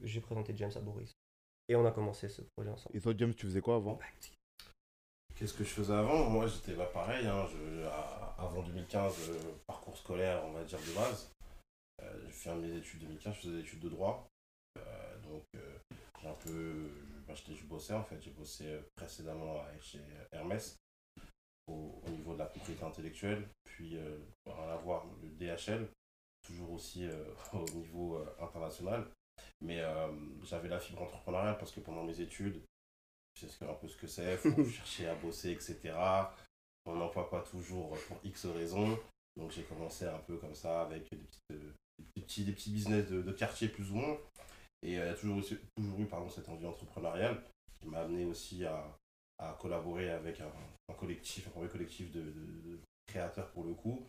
[0.02, 1.12] j'ai présenté James à Boris.
[1.68, 2.96] Et on a commencé ce projet ensemble.
[2.96, 3.98] Et toi, James, tu faisais quoi avant
[5.36, 6.28] Qu'est-ce que je faisais avant?
[6.28, 7.26] Moi, j'étais pas pareil.
[7.26, 11.30] hein, je- à- avant 2015, euh, parcours scolaire, on va dire, de base.
[12.02, 14.26] Euh, j'ai fait mes études 2015, je faisais des études de droit.
[14.76, 15.78] Euh, donc, euh,
[16.20, 16.88] j'ai un peu.
[16.88, 18.20] Je, bah, j'étais- je bossais en fait.
[18.20, 20.00] J'ai bossé précédemment chez
[20.32, 20.76] Hermès
[21.70, 23.48] au, au niveau de la propriété intellectuelle.
[23.64, 25.88] Puis, euh, rien à voir, le DHL,
[26.46, 29.06] toujours aussi euh, au niveau euh, international.
[29.62, 30.08] Mais euh,
[30.42, 32.62] j'avais la fibre entrepreneuriale parce que pendant mes études,
[33.38, 35.94] je sais un peu ce que c'est, faut chercher à bosser, etc.
[36.86, 38.98] On n'emploie pas toujours pour X raisons.
[39.36, 41.72] Donc j'ai commencé un peu comme ça avec des, petites, euh,
[42.16, 44.18] des petits, des petits business de, de quartier plus ou moins.
[44.82, 45.40] Et il y a toujours
[45.98, 47.42] eu pardon, cette envie entrepreneuriale
[47.80, 48.82] qui m'a amené aussi à,
[49.40, 54.06] à collaborer avec un, collectif, un premier collectif de, créateurs pour le coup,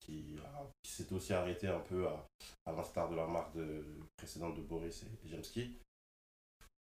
[0.00, 2.26] qui, a- qui s'est aussi arrêté un peu à,
[2.72, 3.84] l'instar de la marque de,
[4.16, 5.76] précédente de Boris et Jamski.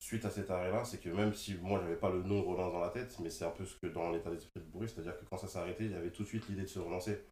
[0.00, 2.80] Suite à cet arrêt-là, c'est que même si moi j'avais pas le nom relance dans
[2.80, 5.24] la tête, mais c'est un peu ce que dans l'état d'esprit de Boris, c'est-à-dire que
[5.26, 7.24] quand ça s'est arrêté, il y avait tout de suite l'idée de se relancer.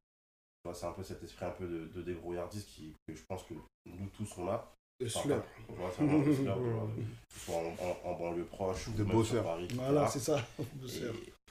[0.75, 3.55] C'est un peu cet esprit un peu de, de débrouillardise qui, que je pense que
[3.87, 4.73] nous tous on a.
[5.01, 5.43] Le Enfin, slur.
[5.67, 7.75] tu vois, c'est vraiment le slur, tu vois, que ce soit en,
[8.09, 9.69] en- en banlieue proche ou De même sur Paris.
[9.75, 10.47] Voilà, c'est ça.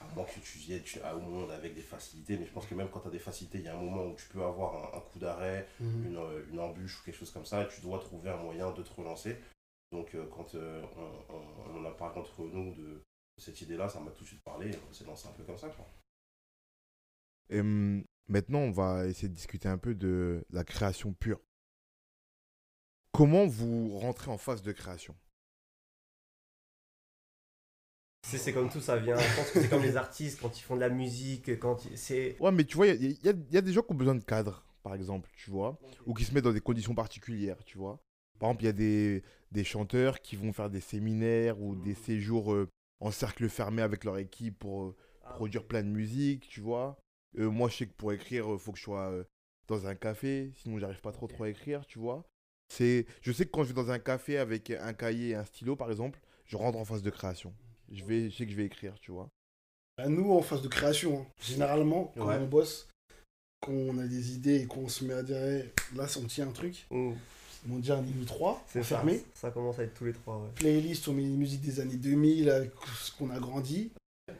[0.02, 2.66] À moins que tu viennes tu- à- au monde avec des facilités, mais je pense
[2.66, 4.42] que même quand tu as des facilités, il y a un moment où tu peux
[4.42, 6.06] avoir un, un coup d'arrêt, Mhm.
[6.06, 8.70] une, euh, une embûche ou quelque chose comme ça, et tu dois trouver un moyen
[8.72, 9.36] de te relancer.
[9.92, 13.02] Donc, euh, quand euh, on, on- on en a parlé entre nous de
[13.36, 14.70] cette idée-là, ça m'a tout de suite parlé.
[14.88, 15.84] On s'est lancé un peu comme ça, quoi.
[17.50, 21.40] Et, hum, maintenant, on va essayer de discuter un peu de la création pure.
[23.12, 25.14] Comment vous rentrez en phase de création?
[28.22, 29.16] C'est comme tout, ça vient.
[29.18, 32.36] Je pense que c'est comme les artistes quand ils font de la musique, quand c'est.
[32.38, 34.22] Ouais, mais tu vois, il y, a- y y des gens qui ont besoin de
[34.24, 38.00] cadre, par exemple, tu vois, ou qui se mettent dans des conditions particulières, tu vois.
[38.38, 41.94] Par exemple, il y a des, des chanteurs qui vont faire des séminaires ou des
[41.94, 42.68] séjours euh,
[43.00, 44.96] en cercle fermé avec leur équipe pour euh,
[45.34, 46.98] produire plein de musique, tu vois.
[47.38, 49.12] Euh, moi, je sais que pour écrire, il faut que je sois
[49.66, 52.24] dans un café, sinon j'arrive pas trop trop à écrire, tu vois.
[52.72, 55.44] C'est, je sais que quand je vais dans un café avec un cahier et un
[55.44, 57.52] stylo, par exemple, je rentre en phase de création.
[57.90, 59.28] Je, vais, je sais que je vais écrire, tu vois.
[59.98, 62.36] Bah, nous, en phase de création, hein, généralement, quand Ouais.
[62.36, 62.88] on bosse,
[63.60, 65.64] quand on a des idées et qu'on se met à dire, hey,
[65.96, 67.12] là, on tient un truc, Mm,
[67.70, 68.96] on dit un niveau 3, C'est ça.
[68.96, 69.22] fermé.
[69.34, 70.48] Ça commence à être tous les trois, ouais.
[70.54, 72.70] Playlist, on met les musiques des années 2000 avec
[73.02, 73.90] ce qu'on a grandi.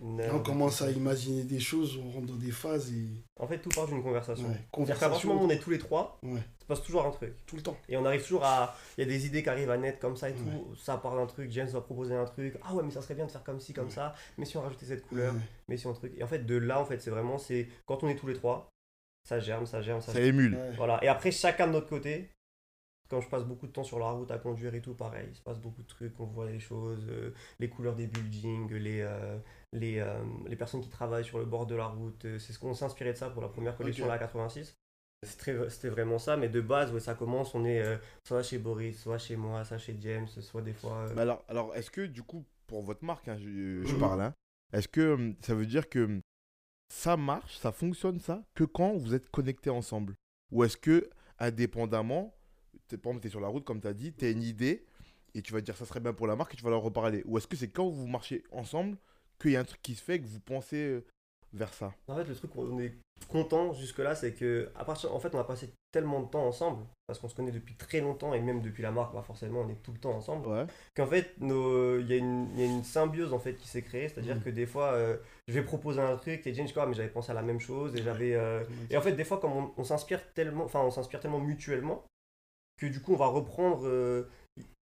[0.02, 3.06] On commence à imaginer des choses, on rentre dans des phases et.
[3.38, 4.44] En fait, tout part d'une conversation.
[4.46, 5.08] Ouais, C'est-à-dire qu'à conversation.
[5.10, 7.10] partir du moment où on est tous les trois, Ouais, il se passe toujours un
[7.10, 7.34] truc.
[7.46, 7.76] tout le temps.
[7.88, 8.76] Et on arrive toujours à.
[8.98, 10.44] Il y a des idées qui arrivent à naître comme ça et tout.
[10.44, 10.76] Ouais.
[10.82, 12.54] Ça part d'un truc, James va proposer un truc.
[12.62, 13.90] Ah ouais, mais ça serait bien de faire comme ci, comme Ouais.
[13.90, 14.14] ça.
[14.38, 15.40] Mais si on rajoutait cette couleur, Ouais.
[15.68, 16.12] mais si on truc.
[16.16, 17.38] Et en fait, de là, en fait, c'est vraiment.
[17.38, 18.68] c'est Quand on est tous les trois,
[19.28, 20.28] ça germe, ça germe, ça Ça germe.
[20.28, 20.54] émule.
[20.54, 20.72] Ouais.
[20.76, 21.02] Voilà.
[21.04, 22.30] Et après, chacun de notre côté,
[23.08, 25.34] quand je passe beaucoup de temps sur la route à conduire et tout, pareil, il
[25.36, 29.00] se passe beaucoup de trucs, on voit les choses, euh, les couleurs des buildings, les,
[29.00, 29.36] euh,
[29.72, 32.24] les, euh, les personnes qui travaillent sur le bord de la route.
[32.24, 34.08] euh, c'est ce qu'on s'est inspiré de ça pour la première collection, Ok.
[34.08, 34.76] là, à 86.
[35.22, 38.42] C'est très- C'était vraiment ça, mais de base, ouais, ça commence, on est euh, soit
[38.42, 40.96] chez Boris, soit chez moi, soit chez James, soit des fois...
[41.08, 44.00] euh, Mais alors, alors est-ce que du coup, pour votre marque, hein, je, je Mhm.
[44.00, 44.34] parle, hein,
[44.72, 46.20] est-ce que hum, ça veut dire que hum,
[46.88, 50.14] ça marche, ça fonctionne ça, que quand vous êtes connectés ensemble?
[50.52, 52.34] Ou est-ce que, indépendamment,
[52.88, 54.84] par exemple, tu es sur la route, comme tu as dit, tu as une idée
[55.34, 57.22] et tu vas dire ça serait bien pour la marque et tu vas leur reparler?
[57.26, 58.96] Ou est-ce que c'est quand vous marchez ensemble
[59.40, 61.04] qu'il y a un truc qui se fait que vous pensez euh,
[61.52, 62.94] vers ça En fait, le truc où on est
[63.28, 66.84] content jusque-là, c'est que à partir, en fait, on a passé tellement de temps ensemble,
[67.06, 69.68] parce qu'on se connaît depuis très longtemps, et même depuis la marque, bah forcément, on
[69.68, 70.66] est tout le temps ensemble, Ouais.
[70.94, 73.82] qu'en fait, il y, a une- il y a une symbiose en fait qui s'est
[73.82, 74.42] créée, c'est-à-dire Mhm.
[74.42, 75.16] que des fois, euh,
[75.48, 77.94] je vais proposer un truc, et James, Ah, mais j'avais pensé à la même chose,
[77.96, 78.34] et j'avais...
[78.34, 81.40] euh, Et en fait, des fois, comme on, on s'inspire tellement, enfin, on s'inspire tellement
[81.40, 82.04] mutuellement,
[82.78, 83.86] que du coup, on va reprendre...
[83.86, 84.28] euh,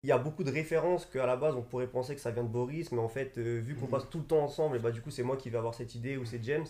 [0.03, 2.45] il y a beaucoup de références qu'à la base on pourrait penser que ça vient
[2.45, 3.91] de Boris, mais en fait, euh, vu qu'on Mhm.
[3.91, 5.95] passe tout le temps ensemble, et bah du coup c'est moi qui vais avoir cette
[5.95, 6.67] idée ou c'est James.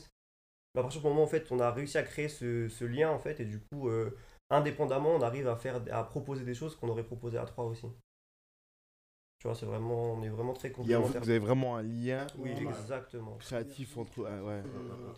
[0.74, 2.84] Bah, à partir du moment où en fait on a réussi à créer ce, ce
[2.84, 4.16] lien en fait, et du coup euh,
[4.50, 7.86] indépendamment on arrive à faire à proposer des choses qu'on aurait proposé à trois aussi.
[9.38, 11.22] Tu vois, c'est vraiment, on est vraiment très Il y a- vous complémentaires.
[11.22, 13.36] avez vraiment un lien Oui, exactement.
[13.38, 14.26] créatif entre.
[14.26, 14.62] ah, ouais.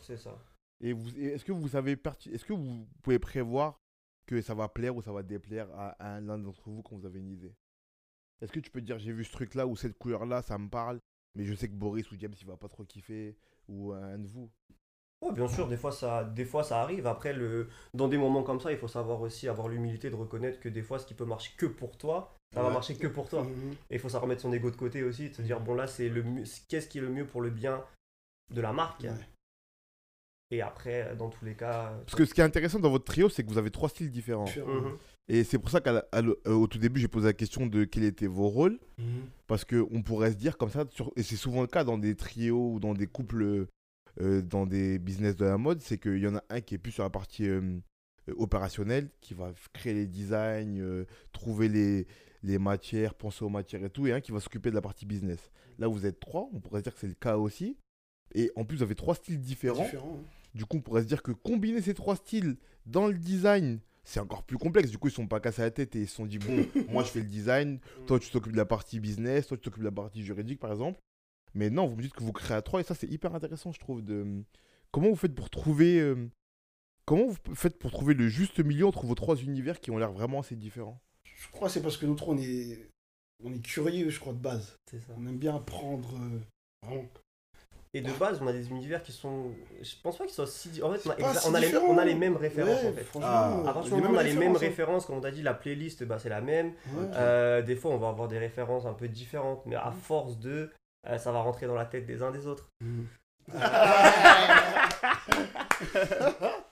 [0.01, 0.37] C'est ça.
[0.81, 3.81] Et, est-ce que vous savez est-ce que vous pouvez prévoir
[4.27, 7.07] que ça va plaire ou ça va déplaire à, à l'un d'entre vous quand vous
[7.07, 7.55] avez une idée?
[8.41, 10.59] Est-ce que tu peux dire j'ai vu ce truc là ou cette couleur là ça
[10.59, 11.01] me parle
[11.35, 13.37] mais je sais que Boris ou James il va pas trop kiffer
[13.69, 14.51] ou un de vous?
[15.21, 17.07] Ouais, bien sûr, des fois, ça, des fois ça arrive.
[17.09, 20.61] Après, le, dans des moments comme ça, il faut savoir aussi avoir l'humilité de reconnaître
[20.61, 22.75] que des fois, ce qui peut marcher que pour toi, ça va Ouais.
[22.75, 23.43] marcher que pour toi.
[23.43, 23.73] Mhm.
[23.91, 25.89] Et il faut savoir remettre son ego de côté aussi, de se dire, bon là,
[25.89, 27.85] c'est le mieux- qu'est-ce qui est le mieux pour le bien
[28.55, 29.03] de la marque?
[29.03, 29.11] Ouais.
[30.53, 31.99] Et après, dans tous les cas...
[32.07, 34.11] Parce que ce qui est intéressant dans votre trio c'est que vous avez trois styles
[34.11, 34.93] différents Différent.
[35.29, 38.49] Et c'est pour ça qu'au tout début j'ai posé la question de quels étaient vos
[38.49, 39.05] rôles Mhm.
[39.47, 41.99] parce que on pourrait se dire comme ça sur- et c'est souvent le cas dans
[41.99, 43.67] des trios ou dans des couples
[44.21, 46.79] euh, dans des business de la mode c'est qu'il y en a un qui est
[46.79, 47.61] plus sur la partie euh,
[48.29, 52.07] euh, opérationnelle qui va créer les designs euh, trouver les,
[52.43, 55.05] les matières penser aux matières et tout et un qui va s'occuper de la partie
[55.07, 57.77] business là vous êtes trois on pourrait se dire que c'est le cas aussi
[58.35, 60.19] et en plus vous avez trois styles différents Différent.
[60.21, 60.25] hein.
[60.55, 64.21] du coup, on pourrait se dire que combiner ces trois styles dans le design, c'est
[64.21, 64.91] encore plus complexe.
[64.91, 66.67] Du coup, ils ne sont pas cassés la tête et ils se sont dit bon,
[66.89, 69.83] moi je fais le design, toi tu t'occupes de la partie business, toi tu t'occupes
[69.83, 70.99] de la partie juridique par exemple.
[71.55, 73.71] Mais non, vous me dites que vous créez à trois et ça c'est hyper intéressant,
[73.71, 74.03] je trouve.
[74.03, 74.43] De
[74.93, 76.27] comment vous faites pour trouver, euh,
[77.05, 80.13] comment vous faites pour trouver le juste milieu entre vos trois univers qui ont l'air
[80.13, 81.03] vraiment assez différents?
[81.25, 82.91] Je crois que c'est parce que nous trois, on est,
[83.45, 84.77] on est curieux, je crois, de base.
[84.91, 85.13] C'est ça.
[85.19, 86.15] On aime bien apprendre.
[86.17, 86.41] euh,
[86.83, 87.09] vraiment.
[87.95, 89.51] Et de base, on a des univers qui sont...
[89.81, 90.83] Je pense pas qu'ils soient si...
[90.83, 91.87] En fait, on a, C'est pas exa- si on a, les, différent.
[91.89, 93.05] on a les mêmes références, Ouais, en fait.
[93.05, 94.59] franchement, Ah, À partir du moment où on a les mêmes hein.
[94.59, 96.69] références, comme on t'a dit, la playlist, bah, c'est la même.
[96.93, 97.07] Ouais.
[97.15, 99.97] Euh, des fois, on va avoir des références un peu différentes, mais à Mhm.
[100.03, 100.71] force de,
[101.09, 102.69] euh, ça va rentrer dans la tête des uns des autres.
[102.83, 103.07] Mhm.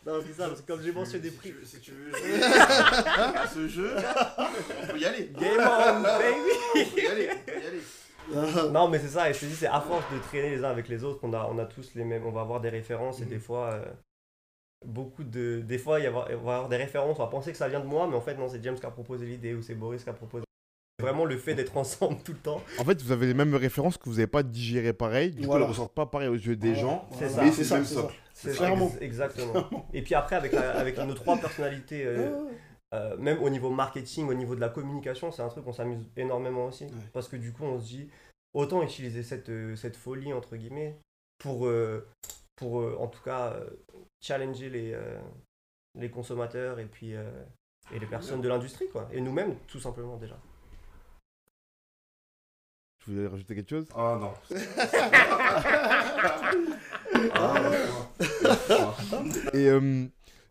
[0.07, 1.49] Non, c'est ça, parce que comme j'ai mentionné des Si prix.
[1.51, 3.97] tu veux- Si tu veux jouer à ce jeu,
[4.83, 5.31] on peut y aller.
[5.39, 7.29] Game on, baby On peut y aller.
[7.33, 7.83] On peut y aller.
[8.35, 10.65] Ah, Non, mais c'est ça, et je te dis, c'est à force de traîner les
[10.65, 12.69] uns avec les autres qu'on a, on a tous les mêmes, on va avoir des
[12.71, 13.85] références, et des fois, euh,
[14.85, 15.61] beaucoup de.
[15.61, 17.81] Des fois, il y avoir- va avoir des références, on va penser que ça vient
[17.81, 20.03] de moi, mais en fait, non, c'est James qui a proposé l'idée, ou c'est Boris
[20.05, 20.45] qui a proposé.
[21.01, 22.61] vraiment le fait d'être ensemble tout le temps.
[22.79, 25.31] En fait, vous avez les mêmes références que vous n'avez pas digéré pareil.
[25.31, 27.07] Du coup, elles ressortent pas pareil aux yeux des gens.
[27.12, 27.25] C'est.
[27.37, 28.15] Mais c'est le même c'est socle.
[28.33, 29.87] C'est ça, exactement.
[29.95, 32.31] Et puis après, avec, la- avec nos trois personnalités, euh,
[32.97, 36.09] euh, même au niveau marketing, au niveau de la communication, c'est un truc qu'on s'amuse
[36.17, 36.85] énormément aussi.
[36.85, 36.91] Ouais.
[37.13, 38.11] Parce que du coup, on se dit,
[38.55, 40.99] autant utiliser cette, euh, cette folie, entre guillemets,
[41.39, 42.07] pour, euh,
[42.57, 43.71] pour euh, en tout cas, euh,
[44.21, 45.19] challenger les, euh,
[45.95, 47.31] les consommateurs et puis euh,
[47.95, 49.09] et les personnes de l'industrie, quoi.
[49.13, 50.37] Et nous-mêmes, tout simplement, déjà.
[53.05, 53.87] Je voulais rajouter quelque chose?
[53.95, 54.33] Ah non.
[59.53, 60.07] Et euh,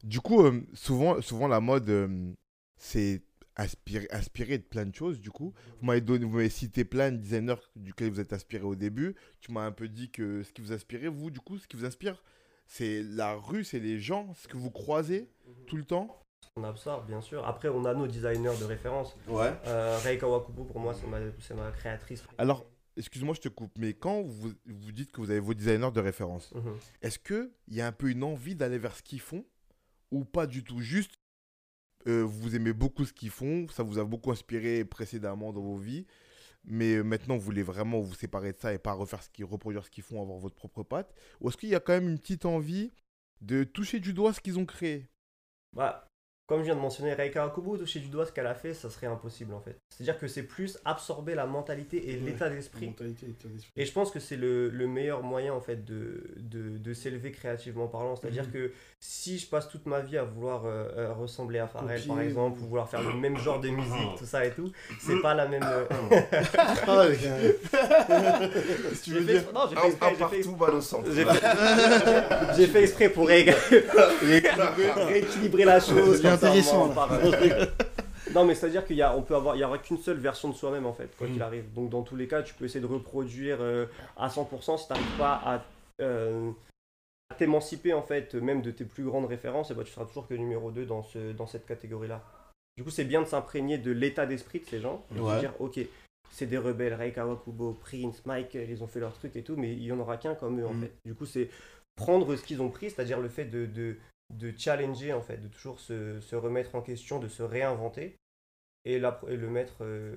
[0.05, 2.31] du coup, euh, souvent, souvent la mode, euh,
[2.77, 3.23] c'est
[3.57, 5.19] inspiré, inspiré de plein de choses.
[5.19, 8.63] Du coup, vous m'avez donné, vous m'avez cité plein de designers duquel vous êtes inspiré
[8.63, 9.15] au début.
[9.41, 11.75] Tu m'as un peu dit que ce qui vous inspirait, vous, du coup, ce qui
[11.75, 12.21] vous inspire,
[12.67, 15.29] c'est la rue, c'est les gens, ce que vous croisez
[15.67, 16.21] tout le temps.
[16.57, 17.45] On absorbe, bien sûr.
[17.45, 19.15] Après, on a nos designers de référence.
[19.27, 19.53] Ouais.
[19.65, 22.23] Euh, Rei Kawakubo, pour moi, c'est ma, c'est ma créatrice.
[22.37, 22.65] Alors,
[22.97, 25.99] excuse-moi, je te coupe, mais quand vous, vous dites que vous avez vos designers de
[25.99, 26.77] référence, Mhm.
[27.01, 29.43] est-ce qu'il y a un peu une envie d'aller vers ce qu'ils font
[30.11, 31.19] ou pas du tout Juste,
[32.07, 35.77] euh, vous aimez beaucoup ce qu'ils font, ça vous a beaucoup inspiré précédemment dans vos
[35.77, 36.05] vies,
[36.63, 39.85] mais maintenant vous voulez vraiment vous séparer de ça et pas refaire ce qu'ils, reproduire
[39.85, 42.19] ce qu'ils font, avoir votre propre patte Ou est-ce qu'il y a quand même une
[42.19, 42.91] petite envie
[43.41, 45.09] de toucher du doigt ce qu'ils ont créé?
[45.73, 46.09] Bah,
[46.47, 48.89] comme je viens de mentionner, Reika Akubo, toucher du doigt ce qu'elle a fait, ça
[48.89, 49.77] serait impossible en fait.
[49.89, 52.21] C'est-à-dire que c'est plus absorber la mentalité et Ouais.
[52.25, 52.87] l'état d'esprit.
[52.87, 53.71] Mentalité, état d'esprit.
[53.75, 57.31] Et je pense que c'est le, le meilleur moyen en fait de, de, de s'élever
[57.31, 58.15] créativement parlant.
[58.15, 58.51] C'est-à-dire Mhm.
[58.51, 62.21] que si je passe toute ma vie à vouloir euh, euh, ressembler à Pharrell par
[62.21, 65.19] exemple, ou- ou vouloir faire le même genre de musique, tout ça et tout, c'est
[65.21, 65.63] pas la même.
[65.63, 65.85] euh,
[66.87, 67.05] Ah.
[68.93, 69.41] Si tu j'ai veux fait dire.
[69.41, 73.43] exprès- non, j'ai fait exprès, j'ai fait fait, fait exprès pour ré-
[74.21, 76.21] rééquilibrer, rééquilibrer la chose.
[76.35, 76.87] Intéressant,
[78.33, 80.49] non, mais c'est-à-dire qu'il y a, on peut avoir, il y aura qu'une seule version
[80.49, 81.31] de soi-même en fait, quoi Mm.
[81.33, 81.73] qu'il arrive.
[81.73, 83.85] Donc dans tous les cas, tu peux essayer de reproduire euh,
[84.17, 85.63] à 100% si tu n'arrives pas à,
[86.01, 86.51] euh,
[87.31, 90.27] à t'émanciper en fait, même de tes plus grandes références, et bah, tu seras toujours
[90.27, 92.21] que numéro 2 dans, ce, dans cette catégorie-là.
[92.77, 95.35] Du coup, c'est bien de s'imprégner de l'état d'esprit de ces gens, et de Ouais.
[95.35, 95.79] se dire, ok,
[96.31, 99.71] c'est des rebelles, Ray Kawakubo, Prince, Michael, ils ont fait leur truc et tout, mais
[99.71, 100.81] il y en aura qu'un comme eux en Mm.
[100.81, 100.91] fait.
[101.05, 101.49] Du coup, c'est
[101.95, 103.95] prendre ce qu'ils ont pris, c'est-à-dire le fait de, de,
[104.33, 108.15] de challenger en fait, de toujours se, se remettre en question, de se réinventer
[108.83, 110.15] et, la- et le mettre euh,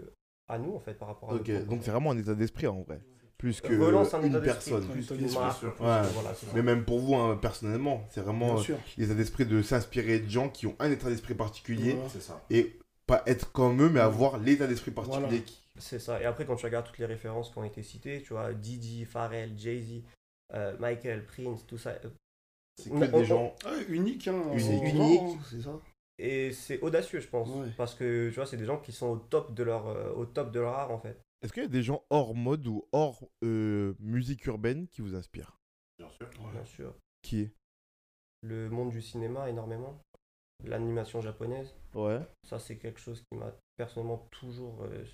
[0.49, 3.01] à nous en fait par rapport à donc c'est vraiment un état d'esprit en vrai,
[3.37, 4.89] plus que relance un une état d'esprit personne.
[4.89, 5.63] plus marque.
[5.63, 5.71] Ouais.
[5.79, 6.35] voilà.
[6.55, 8.63] Mais même pour vous, hein, personnellement, c'est vraiment euh,
[8.97, 12.43] l'état d'esprit de s'inspirer de gens qui ont un état d'esprit particulier ça.
[12.51, 15.43] et pas être comme eux, mais avoir l'état d'esprit particulier Voilà.
[15.43, 15.63] qui.
[15.79, 16.21] C'est ça.
[16.21, 19.05] Et après, quand tu regardes toutes les références qui ont été citées, tu vois, Didi,
[19.05, 20.03] Pharrell, Jay-Z,
[20.55, 21.95] euh, Michael, Prince, tout ça.
[22.83, 23.55] C'est que on- des gens.
[23.65, 24.43] Ah, unique, hein.
[24.53, 25.39] Unique.
[25.51, 25.81] C'est ça?
[26.19, 27.49] Et c'est audacieux, je pense.
[27.49, 27.71] Ouais.
[27.77, 30.27] Parce que, tu vois, c'est des gens qui sont au top de leur, euh, au
[30.27, 31.21] top de leur art, en fait.
[31.43, 35.15] Est-ce qu'il y a des gens hors mode ou hors euh, musique urbaine qui vous
[35.15, 35.57] inspirent?
[35.99, 36.29] Bien sûr.
[36.53, 36.95] Bien sûr.
[37.23, 37.53] Qui est?
[38.43, 40.01] Le monde du cinéma, énormément.
[40.65, 42.19] L'animation japonaise, Ouais.
[42.49, 45.05] ça, c'est quelque chose qui m'a personnellement toujours euh.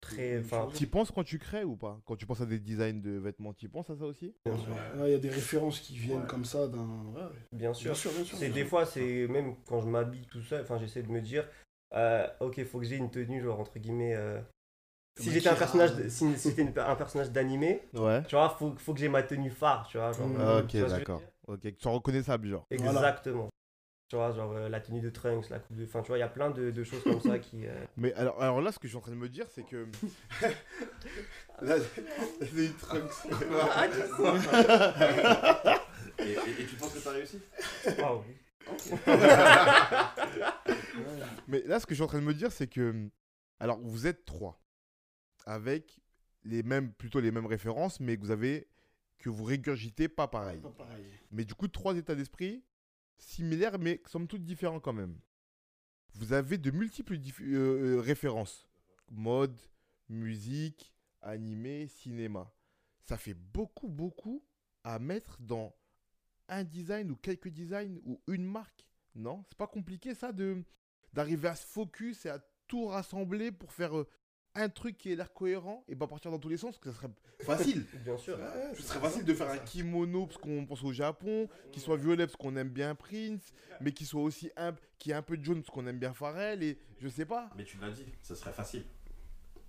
[0.00, 0.42] Très.
[0.74, 2.00] Tu penses quand tu crées ou pas?
[2.06, 4.34] Quand tu penses à des designs de vêtements, tu penses à ça aussi?
[4.46, 4.54] Ouais,
[5.08, 7.04] Il y a des références qui viennent comme ça d'un.
[7.14, 7.90] ouais, Bien sûr.
[7.92, 8.38] Bien sûr, bien sûr.
[8.38, 11.46] C'est des fois, c'est même quand je m'habille tout seul, enfin, j'essaie de me dire,
[11.94, 14.14] euh, ok, faut que j'ai une tenue, genre, entre guillemets.
[14.14, 14.40] euh,
[15.18, 16.24] si j'étais un personnage, de- si,
[16.56, 18.22] une- un personnage d'animé, Ouais.
[18.24, 20.12] tu vois, faut, faut que j'ai ma tenue phare, tu vois.
[20.12, 20.36] Genre, Mm.
[20.38, 21.22] euh, ok, d'accord.
[21.46, 22.66] Ok, que tu sois reconnaissable, genre.
[22.70, 22.90] Voilà.
[23.00, 23.50] Exactement.
[24.10, 25.84] Tu vois, genre euh, la tenue de Trunks, la coupe de.
[25.84, 27.64] Enfin, tu vois, il y a plein de, de choses comme ça qui.
[27.68, 29.62] euh, Mais alors, alors là, ce que je suis en train de me dire, c'est
[29.62, 29.86] que.
[31.62, 31.76] là,
[32.40, 33.12] c'est une trunks.
[36.18, 37.38] Et, et- et tu penses que t'as réussi?
[38.00, 38.24] Waouh.
[41.46, 43.08] Mais là, ce que je suis en train de me dire, c'est que.
[43.60, 44.60] Alors, vous êtes trois.
[45.46, 46.00] Avec
[46.42, 48.66] les mêmes, plutôt les mêmes références, mais que vous avez.
[49.18, 50.58] Que vous régurgitez pas pareil.
[50.60, 51.04] Pas pareil.
[51.30, 52.64] Mais du coup, trois états d'esprit
[53.20, 55.18] similaires, mais somme toute différents quand même.
[56.14, 58.68] Vous avez de multiples euh, euh, références.
[59.10, 59.58] Mode,
[60.08, 62.52] musique, animé, cinéma.
[63.04, 64.44] Ça fait beaucoup, beaucoup
[64.84, 65.74] à mettre dans
[66.48, 68.86] un design ou quelques designs ou une marque.
[69.14, 70.64] Non C'est pas compliqué ça de
[71.12, 74.08] d'arriver à se focus et à tout rassembler pour faire euh,
[74.54, 76.90] un truc qui ait l'air cohérent et pas partir dans tous les sens, parce que
[76.90, 77.12] ça serait
[77.56, 77.84] facile.
[78.04, 78.38] Bien sûr.
[78.74, 82.26] Ce serait facile de faire un kimono parce qu'on pense au Japon, qui soit violet
[82.26, 85.62] parce qu'on aime bien Prince, mais qui soit aussi un, qui est un peu jaune
[85.62, 87.50] parce qu'on aime bien Pharrell et je sais pas.
[87.56, 88.84] Mais tu l'as dit, ce serait facile.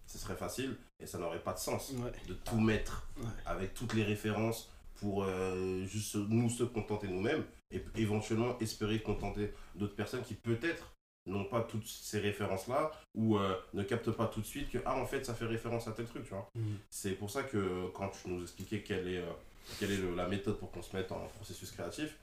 [0.08, 2.12] Ce serait facile et ça n'aurait pas de sens Ouais.
[2.28, 3.24] de tout mettre Ouais.
[3.46, 9.54] avec toutes les références pour euh, juste nous se contenter nous-mêmes et éventuellement espérer contenter
[9.76, 10.94] d'autres personnes qui peut-être
[11.28, 14.96] n'ont pas toutes ces références-là ou euh, ne captent pas tout de suite que, ah,
[14.98, 16.48] en fait, ça fait référence à tel truc, tu vois.
[16.56, 16.78] Mhm.
[16.90, 19.32] C'est pour ça que quand tu nous expliquais quelle est, euh,
[19.80, 22.18] quelle est le- la méthode pour qu'on se mette en processus créatif,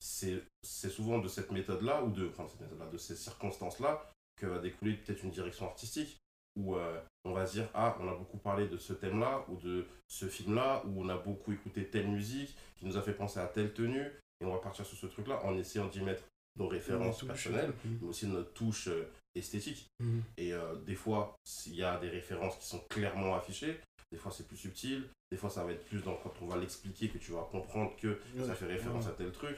[0.00, 4.04] c'est c'est souvent de cette méthode-là, ou de, enfin, cette méthode-là, de ces circonstances-là,
[4.40, 6.18] que va découler peut-être une direction artistique,
[6.56, 9.56] où euh, on va se dire, ah, on a beaucoup parlé de ce thème-là, ou
[9.56, 13.38] de ce film-là, où on a beaucoup écouté telle musique, qui nous a fait penser
[13.38, 14.04] à telle tenue,
[14.40, 16.24] et on va partir sur ce truc-là en essayant d'y mettre
[16.56, 19.86] nos références personnelles, mais aussi notre touche euh, esthétique.
[20.00, 20.22] Mhm.
[20.36, 23.80] Et euh, des fois, s'il y a des références qui sont clairement affichées,
[24.10, 26.56] des fois c'est plus subtil, des fois ça va être plus dans quand on va
[26.58, 29.56] l'expliquer que tu vas comprendre que ça fait référence à tel truc.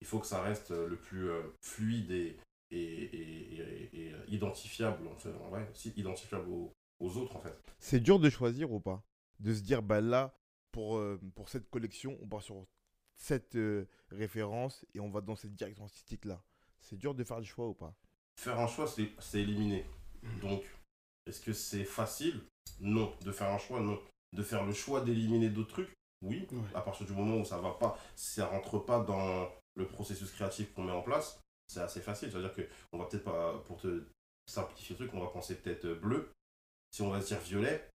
[0.00, 2.36] Il faut que ça reste euh, le plus euh, fluide et,
[2.70, 6.70] et, et- et- et, identifiable, en fait, ouais, si, identifiable aux,
[7.00, 7.56] aux autres en fait.
[7.78, 9.02] C'est dur de choisir ou pas?
[9.40, 10.34] De se dire, bah là,
[10.72, 12.64] pour, euh, pour cette collection, on part sur
[13.16, 16.42] cette euh, référence et on va dans cette direction artistique-là.
[16.80, 17.94] C'est dur de faire le choix ou pas?
[18.38, 19.84] Faire un choix, c'est c'est éliminer.
[20.40, 20.62] Donc,
[21.26, 22.40] est-ce que c'est facile?
[22.80, 23.14] Non.
[23.24, 24.00] De faire un choix, non.
[24.32, 26.46] De faire le choix d'éliminer d'autres trucs, oui.
[26.52, 26.58] Ouais.
[26.74, 30.72] à partir du moment où ça va pas, ça rentre pas dans le processus créatif
[30.74, 32.30] qu'on met en place, c'est assez facile.
[32.30, 32.62] C'est-à-dire que
[32.92, 34.04] on va peut-être pas, pour te
[34.46, 36.30] simplifier le truc, on va penser peut-être euh, bleu.
[36.92, 37.88] Si on va se dire violet,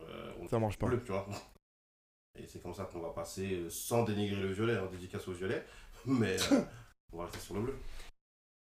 [0.00, 0.86] euh, on Ça marche pas.
[0.86, 1.26] bleu, tu vois.
[2.38, 5.32] Et c'est comme ça qu'on va passer, euh, sans dénigrer le violet, hein, dédicace au
[5.32, 5.64] violet,
[6.06, 6.62] mais euh,
[7.12, 7.74] on va rester sur le bleu.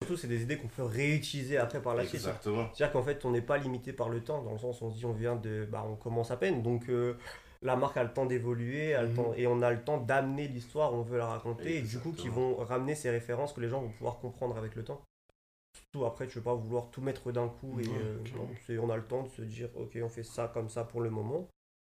[0.03, 2.15] Surtout, c'est des idées qu'on peut réutiliser après par la suite.
[2.15, 2.69] Exactement.
[2.73, 4.91] C'est-à-dire qu'en fait, on n'est pas limité par le temps, dans le sens où on
[4.91, 5.67] se dit on vient de.
[5.71, 7.17] Bah, on commence à peine, donc euh,
[7.61, 9.15] la marque a le temps d'évoluer, a le Mhm.
[9.15, 12.11] temps- et on a le temps d'amener l'histoire, on veut la raconter, et du coup,
[12.11, 15.01] qui vont ramener ces références que les gens vont pouvoir comprendre avec le temps.
[15.73, 18.17] Surtout après, tu veux pas vouloir tout mettre d'un coup, et Ouais, euh,
[18.77, 21.01] non, on a le temps de se dire ok, on fait ça comme ça pour
[21.01, 21.47] le moment,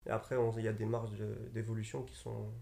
[0.05, 2.53] et après, il y a des marges de- d'évolution qui sont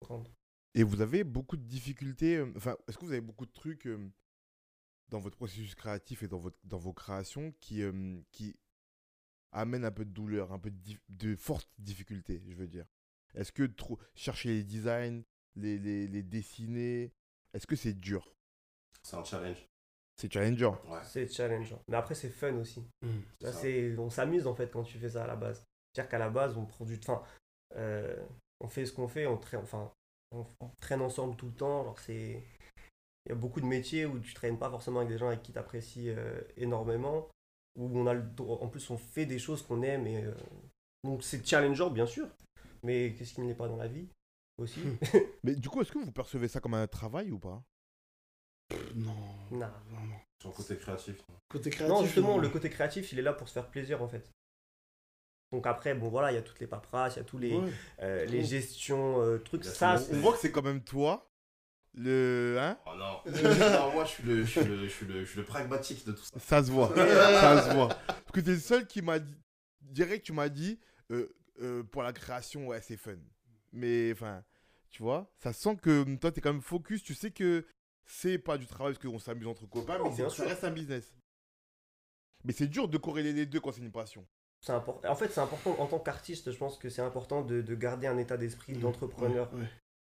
[0.00, 0.28] grandes.
[0.74, 3.86] Et vous avez beaucoup de difficultés, euh, enfin, est-ce que vous avez beaucoup de trucs
[3.86, 4.10] euh,
[5.08, 8.56] dans votre processus créatif et dans, votre, dans vos créations qui, euh, qui
[9.52, 12.86] amènent un peu de douleur, un peu de, dif- de fortes difficultés, je veux dire?
[13.34, 15.22] Est-ce que trop, chercher les designs,
[15.56, 17.12] les, les, les dessiner,
[17.52, 18.34] est-ce que c'est dur?
[19.02, 19.68] C'est un challenge.
[20.16, 20.70] C'est challenger.
[20.88, 21.00] Ouais.
[21.04, 21.82] C'est challengeant.
[21.88, 22.82] Mais après, c'est fun aussi.
[23.40, 23.60] Là, ça.
[23.60, 25.66] c'est, on s'amuse en fait quand tu fais ça à la base.
[25.94, 27.22] C'est-à-dire qu'à la base, on prend du temps.
[27.76, 28.16] Euh,
[28.60, 29.90] on fait ce qu'on fait, on traîne, enfin,
[30.34, 31.94] on, on traîne ensemble tout le temps.
[31.96, 32.42] C'est...
[33.24, 35.42] Il y a beaucoup de métiers où tu traînes pas forcément avec des gens avec
[35.42, 36.10] qui tu apprécies
[36.56, 37.28] énormément.
[37.78, 40.06] Où on a le droit- en plus, on fait des choses qu'on aime.
[40.06, 40.34] Et, euh,
[41.04, 42.28] donc, c'est challengeant, bien sûr.
[42.82, 44.08] Mais qu'est-ce qui ne l'est pas dans la vie
[44.58, 44.80] aussi
[45.44, 47.62] Mais du coup, est-ce que vous percevez ça comme un travail ou pas?
[48.94, 49.14] Non.
[49.50, 49.70] Non.
[50.40, 51.22] Sur le côté créatif.
[51.48, 51.96] Côté créatif.
[51.96, 52.38] Non, justement, non.
[52.38, 54.30] le côté créatif, il est là pour se faire plaisir en fait.
[55.52, 57.54] Donc après, bon voilà, il y a toutes les paperasses, il y a tous les,
[57.54, 57.70] Ouais.
[58.00, 59.64] euh, les gestions, euh, trucs.
[59.64, 61.30] Ça, On voit que c'est quand même toi,
[61.94, 62.56] le...
[62.58, 63.20] Hein Oh non.
[63.26, 66.06] Non, moi je suis, le, je, suis le, je, suis le, je suis le pragmatique
[66.06, 66.38] de tout ça.
[66.40, 67.88] Ça se voit, ça se voit.
[67.88, 69.36] Parce que t'es le seul qui m'a dit,
[69.82, 70.80] direct, tu m'as dit,
[71.10, 71.28] euh,
[71.60, 73.16] euh, pour la création, ouais, c'est fun.
[73.72, 74.42] Mais, enfin,
[74.88, 77.66] tu vois, ça sent que hum, toi, t'es quand même focus, tu sais que
[78.06, 81.14] c'est pas du travail parce qu'on s'amuse entre copains, mais ça reste un business.
[82.44, 84.26] Mais c'est dur de corréler les deux quand c'est une passion.
[84.62, 85.08] C'est important.
[85.10, 88.06] En fait, c'est important en tant qu'artiste, je pense que c'est important de, de garder
[88.06, 89.52] un état d'esprit d'entrepreneur.
[89.52, 89.68] Ouais, ouais.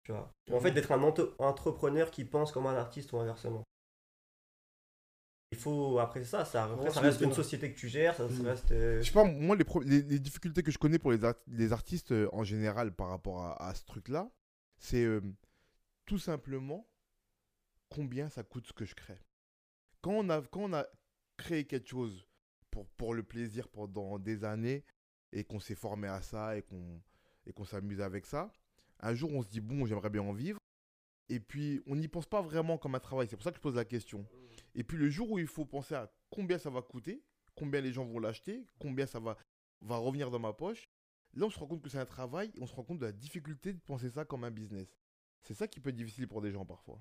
[0.03, 0.29] Tu vois?
[0.51, 1.01] En fait, d'être un
[1.39, 3.63] entrepreneur qui pense comme un artiste ou inversement.
[5.51, 8.15] Il faut, après ça, ça, après, Ouais, ça c'est reste une société que tu gères,
[8.15, 8.45] ça, ça Mhm.
[8.47, 8.71] reste.
[8.71, 11.35] euh, Je sais pas, moi, les, les, les difficultés que je connais pour les, art-
[11.47, 14.29] les artistes euh, en général par rapport à, à ce truc-là,
[14.79, 15.21] c'est euh,
[16.05, 16.87] tout simplement
[17.89, 19.19] combien ça coûte ce que je crée.
[20.01, 20.85] Quand on a, quand on a
[21.37, 22.27] créé quelque chose
[22.73, 24.83] pour, pour le plaisir pendant des années
[25.31, 26.99] et qu'on s'est formé à ça et qu'on
[27.45, 28.51] et qu'on s'amuse avec ça,
[28.99, 30.59] un jour on se dit bon, j'aimerais bien en vivre.
[31.29, 33.27] Et puis on n'y pense pas vraiment comme un travail.
[33.29, 34.25] C'est pour ça que je pose la question.
[34.73, 37.23] Et puis le jour où il faut penser à combien ça va coûter,
[37.55, 39.37] combien les gens vont l'acheter, combien ça va,
[39.81, 40.89] va revenir dans ma poche,
[41.33, 43.05] là on se rend compte que c'est un travail et on se rend compte de
[43.05, 44.97] la difficulté de penser ça comme un business.
[45.43, 46.99] C'est ça qui peut être difficile pour des gens parfois.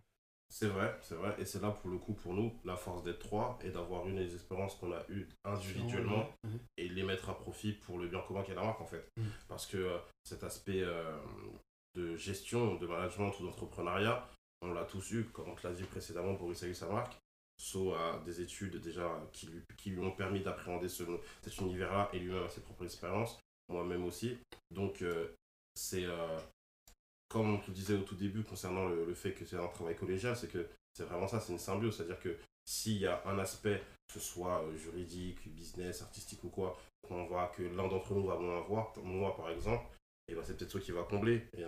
[0.52, 1.34] C'est vrai, c'est vrai.
[1.38, 4.16] Et c'est là pour le coup, pour nous, la force d'être trois et d'avoir une
[4.16, 6.28] des expériences qu'on a eues individuellement
[6.76, 9.08] et les mettre à profit pour le bien commun qu'est la marque en fait.
[9.16, 9.30] Mhm.
[9.48, 11.16] Parce que euh, cet aspect euh,
[11.94, 14.28] de gestion, de management ou d'entrepreneuriat,
[14.60, 17.16] on l'a tous eu, comme on te l'a dit précédemment, Boris a eu sa marque.
[17.58, 21.02] So a des études déjà qui lui, qui lui ont permis d'appréhender ce,
[21.40, 23.40] cet univers-là et lui-même a ses propres expériences,
[23.70, 24.36] moi-même aussi.
[24.70, 25.34] Donc euh,
[25.74, 26.06] c'est
[27.32, 29.96] comme on te disait au tout début concernant le, le fait que c'est un travail
[29.96, 31.96] collégial, c'est que c'est vraiment ça, c'est une symbiose.
[31.96, 36.48] C'est-à-dire que s'il y a un aspect, que ce soit euh, juridique, business, artistique ou
[36.50, 36.78] quoi,
[37.08, 39.84] qu'on voit que l'un d'entre nous va moins avoir, moi par exemple,
[40.28, 41.64] et ben c'est peut-être toi qui va combler, et,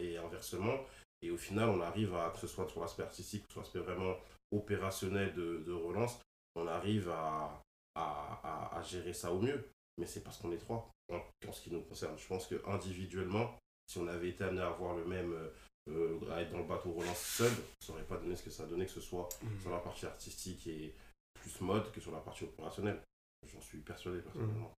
[0.00, 0.78] et- inversement.
[1.22, 4.16] Et au final, on arrive à, que ce soit sur l'aspect artistique, sur l'aspect vraiment
[4.52, 6.18] opérationnel de, de relance,
[6.54, 7.62] on arrive à,
[7.94, 9.68] à, à- gérer ça au mieux.
[9.98, 12.16] Mais c'est parce qu'on est trois, en, en ce qui nous concerne.
[12.18, 13.54] Je pense que individuellement,
[13.90, 15.50] si on avait été amené à avoir le même, euh,
[15.88, 18.62] euh, à être dans le bateau relance seul, ça n'aurait pas donné ce que ça
[18.62, 19.60] a donné, que ce soit Mhm.
[19.62, 20.94] sur la partie artistique et
[21.34, 23.02] plus mode que sur la partie opérationnelle.
[23.52, 24.72] J'en suis persuadé personnellement.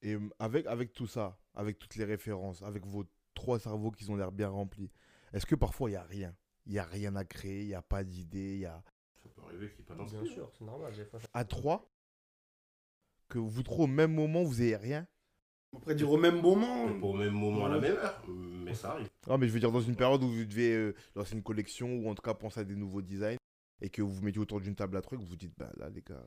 [0.00, 3.04] Et euh, avec, avec tout ça, avec toutes les références, avec vos
[3.34, 4.90] trois cerveaux qui ont l'air bien remplis,
[5.34, 6.34] est-ce que parfois il n'y a rien?
[6.64, 8.82] Il n'y a rien à créer, il n'y a pas d'idée, il y a...
[9.22, 10.34] Ça peut arriver qu'il n'y ait pas Bien d'inspiration.
[10.34, 10.94] sûr, c'est normal.
[10.96, 11.90] Des fois, ça- À trois,
[13.28, 15.06] que vous trois au même moment, vous n'ayez rien?
[15.74, 16.86] Après, dire au même moment.
[17.00, 19.08] Pas au même moment, à la même heure, mais ça arrive.
[19.28, 21.88] Ah, mais je veux dire, dans une période où vous devez euh, lancer une collection
[21.96, 23.36] ou en tout cas penser à des nouveaux designs
[23.82, 25.88] et que vous vous mettez autour d'une table à trucs, vous vous dites, bah là,
[25.90, 26.22] les gars,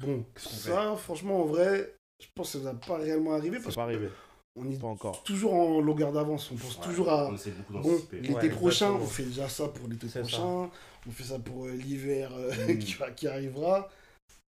[0.00, 3.76] Bon, ça, franchement, en vrai, je pense que ça va pas réellement arriver c'est parce
[3.76, 4.08] pas arrivé.
[4.54, 5.22] qu'on est Pas encore.
[5.24, 6.50] toujours en longueur d'avance.
[6.50, 7.28] On pense Ouais, toujours à.
[7.30, 10.20] On essaie beaucoup Bon, l'été Ouais, prochain, on fait déjà ça pour l'été ça.
[10.20, 10.70] prochain.
[11.06, 13.14] On fait ça pour euh, l'hiver euh, Mm.
[13.14, 13.88] qui, arrivera.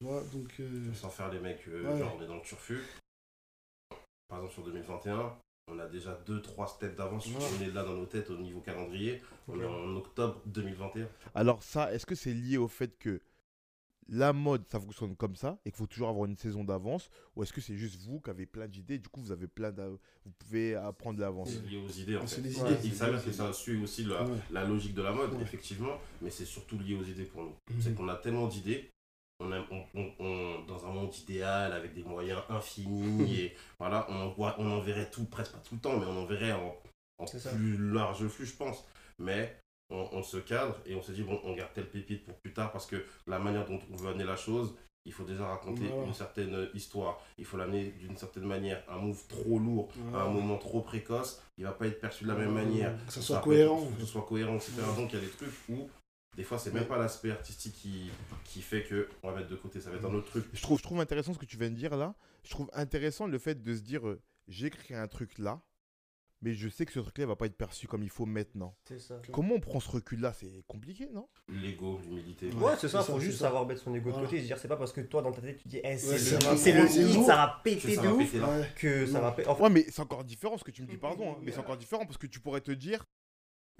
[0.00, 0.48] Tu vois, donc.
[0.60, 1.98] euh, Sans faire les mecs, euh, Ouais.
[1.98, 2.78] genre on est dans le turfu.
[4.32, 5.36] Par exemple sur 2021,
[5.70, 7.26] on a déjà 2-3 steps d'avance.
[7.26, 7.34] Ouais.
[7.58, 9.20] On est là dans nos têtes au niveau calendrier.
[9.46, 11.06] On est en octobre 2021.
[11.34, 13.20] Alors ça, est-ce que c'est lié au fait que
[14.08, 17.42] la mode, ça fonctionne comme ça et qu'il faut toujours avoir une saison d'avance Ou
[17.42, 19.70] est-ce que c'est juste vous qui avez plein d'idées Du coup, vous avez plein
[20.24, 21.50] vous pouvez apprendre l'avance?
[21.50, 22.48] C'est lié aux idées en C'est fait.
[22.48, 22.76] les idées.
[22.84, 24.38] Il s'avère que ça suit aussi la, Ouais.
[24.50, 25.42] la logique de la mode, Ouais.
[25.42, 27.54] effectivement, mais c'est surtout lié aux idées pour nous.
[27.70, 27.80] Mhm.
[27.82, 28.90] C'est qu'on a tellement d'idées,
[29.40, 35.10] on, dans un monde idéal avec des moyens infinis, et voilà, on, envoie- on enverrait
[35.10, 36.76] tout, presque pas tout le temps, mais on enverrait en,
[37.18, 37.50] en C'est ça.
[37.50, 38.84] plus large flux, je pense.
[39.18, 39.56] Mais
[39.90, 42.72] on, se cadre et on se dit, bon, on garde telle pépite pour plus tard
[42.72, 44.74] parce que la manière dont on veut amener la chose,
[45.04, 47.20] il faut déjà raconter une certaine histoire.
[47.36, 48.82] Il faut l'amener d'une certaine manière.
[48.88, 52.28] Un move trop lourd, à un moment trop précoce, il va pas être perçu de
[52.30, 52.94] la même manière.
[53.06, 53.80] Que ça soit cohérent.
[53.80, 54.72] faut que ce soit cohérent, etc.
[54.78, 54.96] Ouais.
[55.02, 55.88] Donc il y a des trucs où,
[56.36, 58.10] des fois, c'est même pas l'aspect artistique qui,
[58.44, 59.80] qui fait que on va mettre de côté.
[59.80, 60.44] Ça va être un autre truc.
[60.52, 62.14] Je trouve, je trouve intéressant ce que tu viens de dire là.
[62.44, 65.60] Je trouve intéressant le fait de se dire, euh, j'ai créé un truc là,
[66.40, 68.74] mais je sais que ce truc-là va pas être perçu comme il faut maintenant.
[68.88, 69.20] C'est ça.
[69.30, 70.32] Comment on prend ce recul-là?
[70.32, 71.28] C'est compliqué, non?
[71.48, 72.48] L'ego, l'humilité.
[72.54, 72.64] Ouais.
[72.64, 73.44] Ouais, c'est ça, faut juste ça.
[73.46, 74.26] savoir mettre son ego de Voilà.
[74.26, 75.96] côté et se dire c'est pas parce que toi dans ta tête tu dis eh,
[75.98, 79.50] c'est Ouais, le, le hit, ça va péter de ouf que ça va péter.
[79.50, 81.76] Ouais, mais c'est encore différent ce que tu me dis, pardon, hein, mais c'est encore
[81.76, 83.04] différent parce que tu pourrais te dire,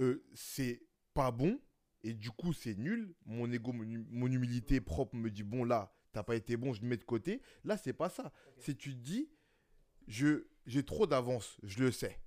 [0.00, 0.82] euh, c'est
[1.14, 1.58] pas bon
[2.02, 3.14] et du coup c'est nul.
[3.26, 6.72] Mon ego, mon, hum- mon humilité propre me dit, bon là, t'as pas été bon,
[6.72, 7.40] je le mets de côté.
[7.64, 8.32] Là, c'est pas ça.
[8.58, 9.30] C'est tu te dis,
[10.08, 12.18] je j'ai trop d'avance, je le sais.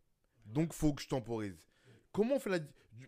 [0.45, 1.67] Donc faut que je temporise.
[2.11, 2.59] Comment on fait la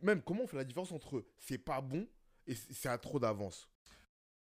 [0.02, 2.08] même comment on fait la différence entre c'est pas bon
[2.46, 3.70] et c'est à trop d'avance?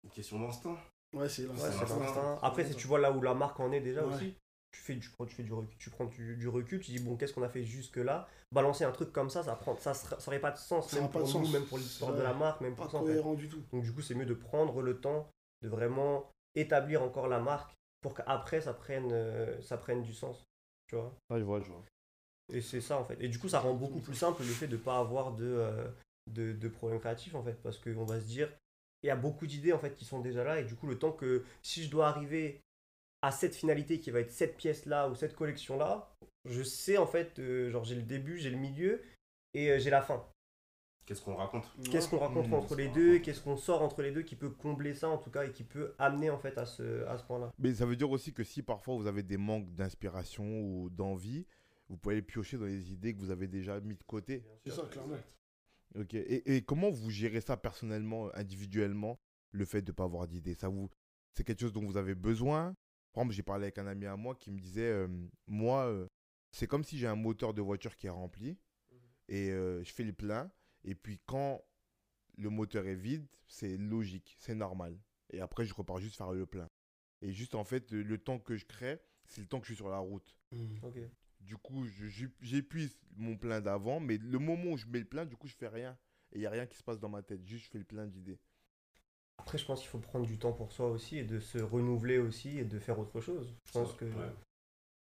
[0.04, 0.78] Une question d'instinct.
[1.12, 2.38] Ouais, c'est Ouais, l'instinct.
[2.42, 4.14] Après, si tu vois là où la marque en est déjà Ouais.
[4.14, 4.36] aussi,
[4.78, 7.16] tu fais, du, tu, fais du recul, tu prends du, du recul, tu dis bon,
[7.16, 10.38] qu'est-ce qu'on a fait jusque-là Balancer un truc comme ça, ça prend, ça, ça aurait
[10.40, 11.52] pas de sens, Ça même pour de nous, sens.
[11.52, 12.98] même pour l'histoire de la marque, même Pas pour ça.
[12.98, 13.36] en fait.
[13.36, 13.62] du tout.
[13.72, 15.28] Donc du coup, c'est mieux de prendre le temps
[15.62, 20.44] de vraiment établir encore la marque pour qu'après ça prenne, euh, ça prenne du sens,
[20.88, 21.12] tu vois?
[21.30, 21.84] je vois, je vois.
[22.52, 23.16] Et c'est ça en fait.
[23.20, 25.44] Et du coup, ça rend beaucoup plus simple le fait de ne pas avoir de,
[25.44, 25.88] euh,
[26.30, 27.60] de, de problèmes créatifs en fait.
[27.62, 28.48] Parce qu'on va se dire,
[29.02, 30.60] il y a beaucoup d'idées en fait qui sont déjà là.
[30.60, 32.62] Et du coup, le temps que si je dois arriver
[33.22, 36.10] à cette finalité qui va être cette pièce là ou cette collection là,
[36.44, 39.02] je sais en fait, euh, genre j'ai le début, j'ai le milieu
[39.54, 40.24] et euh, j'ai la fin.
[41.04, 41.64] Qu'est-ce qu'on raconte?
[41.90, 43.24] Qu'est-ce qu'on raconte Mmh, entre les deux, raconte.
[43.24, 45.64] qu'est-ce qu'on sort entre les deux qui peut combler ça en tout cas et qui
[45.64, 47.50] peut amener en fait à ce, à ce point-là?
[47.58, 51.46] Mais ça veut dire aussi que si parfois vous avez des manques d'inspiration ou d'envie,
[51.88, 54.44] vous pouvez aller piocher dans les idées que vous avez déjà mis de côté.
[54.66, 55.16] C'est ça, clairement.
[55.98, 56.12] Ok.
[56.12, 59.18] Et, et comment vous gérez ça personnellement, individuellement,
[59.52, 60.54] le fait de ne pas avoir d'idées?
[60.54, 60.90] Ça vous,
[61.32, 62.76] c'est quelque chose dont vous avez besoin?
[63.18, 65.08] Par exemple, j'ai parlé avec un ami à moi qui me disait, euh,
[65.48, 66.06] moi, euh,
[66.52, 68.56] c'est comme si j'ai un moteur de voiture qui est rempli
[69.26, 70.52] et euh, je fais le plein.
[70.84, 71.60] Et puis quand
[72.36, 74.96] le moteur est vide, c'est logique, c'est normal.
[75.30, 76.68] Et après, je repars juste faire le plein.
[77.20, 79.78] Et juste en fait, le temps que je crée, c'est le temps que je suis
[79.78, 80.38] sur la route.
[80.84, 81.00] Ok.
[81.40, 81.86] Du coup,
[82.40, 85.56] j'épuise mon plein d'avant, mais le moment où je mets le plein, du coup, je
[85.56, 85.98] fais rien.
[86.30, 87.84] Et il n'y a rien qui se passe dans ma tête, juste je fais le
[87.84, 88.38] plein d'idées.
[89.38, 92.18] Après, je pense qu'il faut prendre du temps pour soi aussi et de se renouveler
[92.18, 93.54] aussi et de faire autre chose.
[93.66, 94.10] Je pense que Ouais.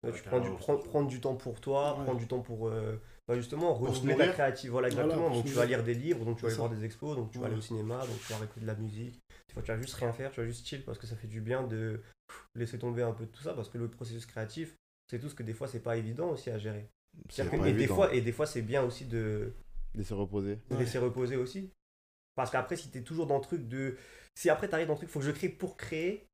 [0.02, 2.04] Ouais, Ouais, tu prends du, prends- prendre du temps pour toi, Ouais.
[2.04, 2.96] prendre du temps pour euh,
[3.28, 4.70] bah, justement renouveler ta créative.
[4.70, 5.28] Voilà, exactement.
[5.30, 7.38] donc tu vas lire des livres, donc tu vas aller voir des expos, donc tu
[7.38, 9.20] vas aller au cinéma, donc tu vas écouter de la musique.
[9.48, 11.26] Des fois, tu vas juste rien faire, tu vas juste chill parce que ça fait
[11.28, 12.00] du bien de
[12.54, 14.74] laisser tomber un peu de tout ça parce que le processus créatif,
[15.10, 16.88] c'est tout ce que des fois, c'est pas évident aussi à gérer.
[17.28, 19.52] Que- et, des fois, et des fois, c'est bien aussi de,
[19.94, 20.56] Laisser reposer.
[20.70, 20.80] de Ouais.
[20.80, 21.70] laisser reposer aussi.
[22.40, 23.96] Parce qu'après, si tu es toujours dans le truc de.
[24.34, 26.26] Si après, tu arrives dans le truc, faut que je crée pour créer.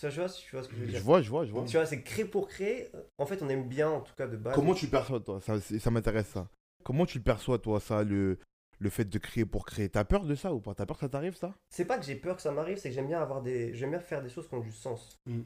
[0.00, 1.02] Ça, je vois, tu vois ce que je veux Je dire.
[1.02, 1.64] vois, je vois, je vois.
[1.64, 2.90] Tu vois, c'est créer pour créer.
[3.18, 4.54] En fait, on aime bien, en tout cas, de base.
[4.54, 5.40] Comment tu perçois, toi?
[5.40, 6.48] Ça, ça m'intéresse, ça.
[6.82, 8.38] Comment tu le perçois, toi, ça, le,
[8.80, 9.88] le fait de créer pour créer?
[9.88, 10.74] T'as peur de ça ou pas?
[10.74, 11.54] T'as peur que ça t'arrive, ça?
[11.70, 13.74] C'est pas que j'ai peur que ça m'arrive, c'est que j'aime bien avoir des.
[13.74, 15.16] J'aime bien faire des choses qui ont du sens.
[15.26, 15.42] Mm.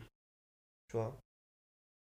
[0.88, 1.20] Tu vois?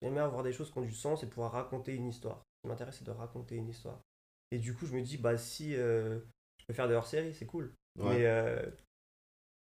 [0.02, 2.42] J'aime bien avoir des choses qui ont du sens et pouvoir raconter une histoire.
[2.58, 4.02] Ce qui m'intéresse, c'est de raconter une histoire.
[4.50, 6.24] Et du coup, je me dis, bah si euh, je
[6.72, 7.74] peux faire de hors-série, c'est cool.
[8.00, 8.18] Ouais.
[8.20, 8.66] Mais euh,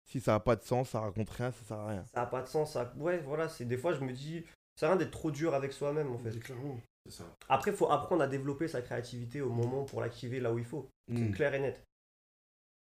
[0.05, 2.05] Si ça n'a pas de sens, ça raconte rien, ça sert à rien.
[2.13, 2.73] ça a pas de sens.
[2.73, 2.93] Ça...
[2.97, 4.45] Ouais, voilà, c'est des fois, je me dis,
[4.77, 6.33] c'est rien d'être trop dur avec soi-même, en fait.
[6.33, 6.79] C'est clairement.
[7.07, 7.25] C'est ça.
[7.49, 10.65] Après, il faut apprendre à développer sa créativité au moment pour l'activer là où il
[10.65, 10.89] faut.
[11.09, 11.33] C'est Mm.
[11.33, 11.83] clair et net.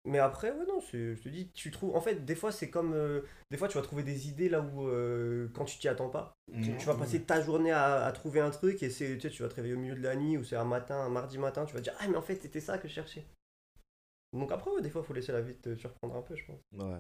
[0.05, 1.95] Mais après, ouais, non, c'est- je te dis, tu trouves.
[1.95, 2.93] En fait, des fois, c'est comme.
[2.93, 4.87] euh, des fois, tu vas trouver des idées là où.
[4.87, 6.33] euh, quand tu t'y attends pas.
[6.63, 6.77] Tu, Mm.
[6.77, 9.43] tu vas passer ta journée à, à trouver un truc et c'est, tu, sais, tu
[9.43, 11.65] vas te réveiller au milieu de la nuit ou c'est un matin, un mardi matin,
[11.65, 13.25] tu vas te dire, ah, mais en fait, c'était ça que je cherchais.
[14.33, 16.45] Donc après, ouais, des fois, il faut laisser la vie te surprendre un peu, je
[16.45, 16.59] pense.
[16.73, 16.99] Ouais.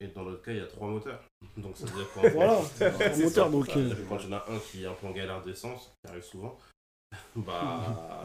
[0.00, 1.20] Et dans l'autre cas, il y a trois moteurs.
[1.56, 3.16] Donc ça veut dire quoi Voilà, C'est un ça.
[3.24, 5.42] moteur, donc, euh, Quand il y en a un qui est un peu en galère
[5.42, 6.56] d'essence, qui arrive souvent,
[7.36, 8.22] bah.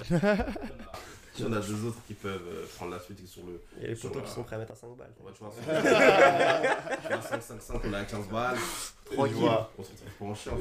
[1.35, 3.59] Il y en a deux autres qui peuvent euh, prendre la suite et sur le.
[3.77, 5.11] Il y a les poteaux la- qui sont prêts à mettre à 5 balles.
[5.19, 8.57] Ouais, tu vois, c'est- 5, 5, 5, on est à 15 balles.
[9.05, 9.33] Tranquille.
[9.37, 9.71] vois.
[9.75, 10.51] On se retrouve pas en chien.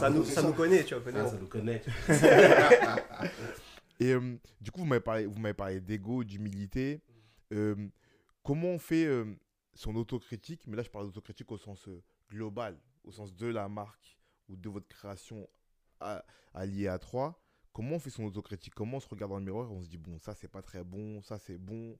[0.00, 1.02] Ça nous, ça nous connaît, tu vois.
[1.02, 1.20] connaît.
[1.20, 1.82] Ah, ça nous connaît.
[4.00, 7.02] Et euh, du coup, vous m'avez parlé, vous m'avez parlé d'ego, d'humilité.
[7.52, 7.88] Euh,
[8.42, 9.34] comment on fait euh,
[9.74, 10.66] son autocritique?
[10.66, 14.18] Mais là, je parle d'autocritique au sens euh, global, au sens de la marque
[14.48, 15.48] ou de votre création
[16.00, 16.24] à-
[16.54, 17.42] alliée à trois.
[17.72, 18.74] Comment on fait son autocritique?
[18.74, 20.62] Comment on se regarde dans le miroir et on se dit, bon, ça, c'est pas
[20.62, 21.98] très bon, ça, c'est bon?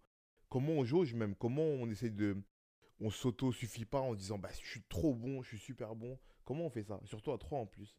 [0.48, 1.34] Comment on jauge même?
[1.34, 2.36] Comment on essaie de.
[3.00, 6.18] On s'auto-suffit pas en se disant, bah, je suis trop bon, je suis super bon?
[6.44, 7.00] Comment on fait ça?
[7.04, 7.96] Surtout à trois en plus.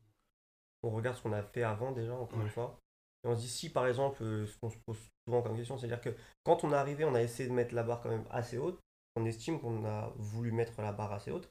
[0.84, 2.45] on regarde ce qu'on a fait avant déjà, encore Ouais.
[2.45, 2.82] une fois.
[3.24, 4.97] Et on se dit si par exemple, euh, ce qu'on se pose
[5.28, 7.84] souvent comme question, c'est-à-dire que quand on est arrivé, on a essayé de mettre la
[7.84, 8.80] barre quand même assez haute,
[9.15, 11.49] on estime qu'on a voulu mettre la barre assez haute,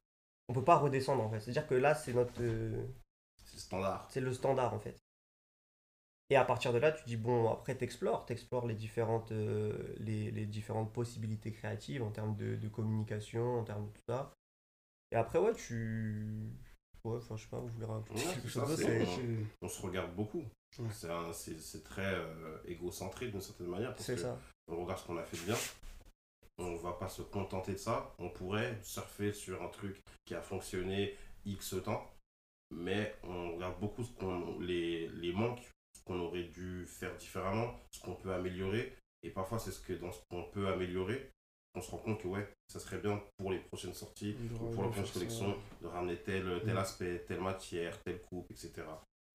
[0.48, 1.40] on peut pas redescendre en fait.
[1.40, 2.86] C'est-à-dire que là, c'est notre, euh,
[3.44, 4.06] C'est le standard.
[4.08, 5.00] c'est le standard en fait.
[6.30, 10.30] Et à partir de là, tu dis bon, après t'explores, t'explores les différentes, euh, les,
[10.30, 14.32] les différentes possibilités créatives en termes de, de communication, en termes de tout ça.
[15.12, 16.52] Et après ouais, tu,
[17.04, 19.06] ouais, enfin je sais pas, vous voulez rajouter Ouais, quelque chose ça, c'est-
[19.62, 20.44] On se regarde beaucoup.
[20.78, 20.88] Ouais.
[20.92, 23.94] C'est un- C'est c'est très euh, égocentré d'une certaine manière.
[23.98, 24.38] c'est ça.
[24.68, 25.56] On regarde ce qu'on a fait de bien.
[26.58, 28.12] On va pas se contenter de ça.
[28.18, 32.10] On pourrait surfer sur un truc qui a fonctionné X temps.
[32.70, 37.74] Mais on regarde beaucoup ce qu'on, les, les manques, ce qu'on aurait dû faire différemment,
[37.92, 38.94] ce qu'on peut améliorer.
[39.22, 41.30] Et parfois, c'est ce que dans ce qu'on peut améliorer,
[41.74, 44.82] on se rend compte que ouais, ça serait bien pour les prochaines sorties, ou pour
[44.84, 46.78] la prochaine collection, de ramener tel, tel Mm.
[46.78, 48.72] aspect, telle matière, telle coupe, etc.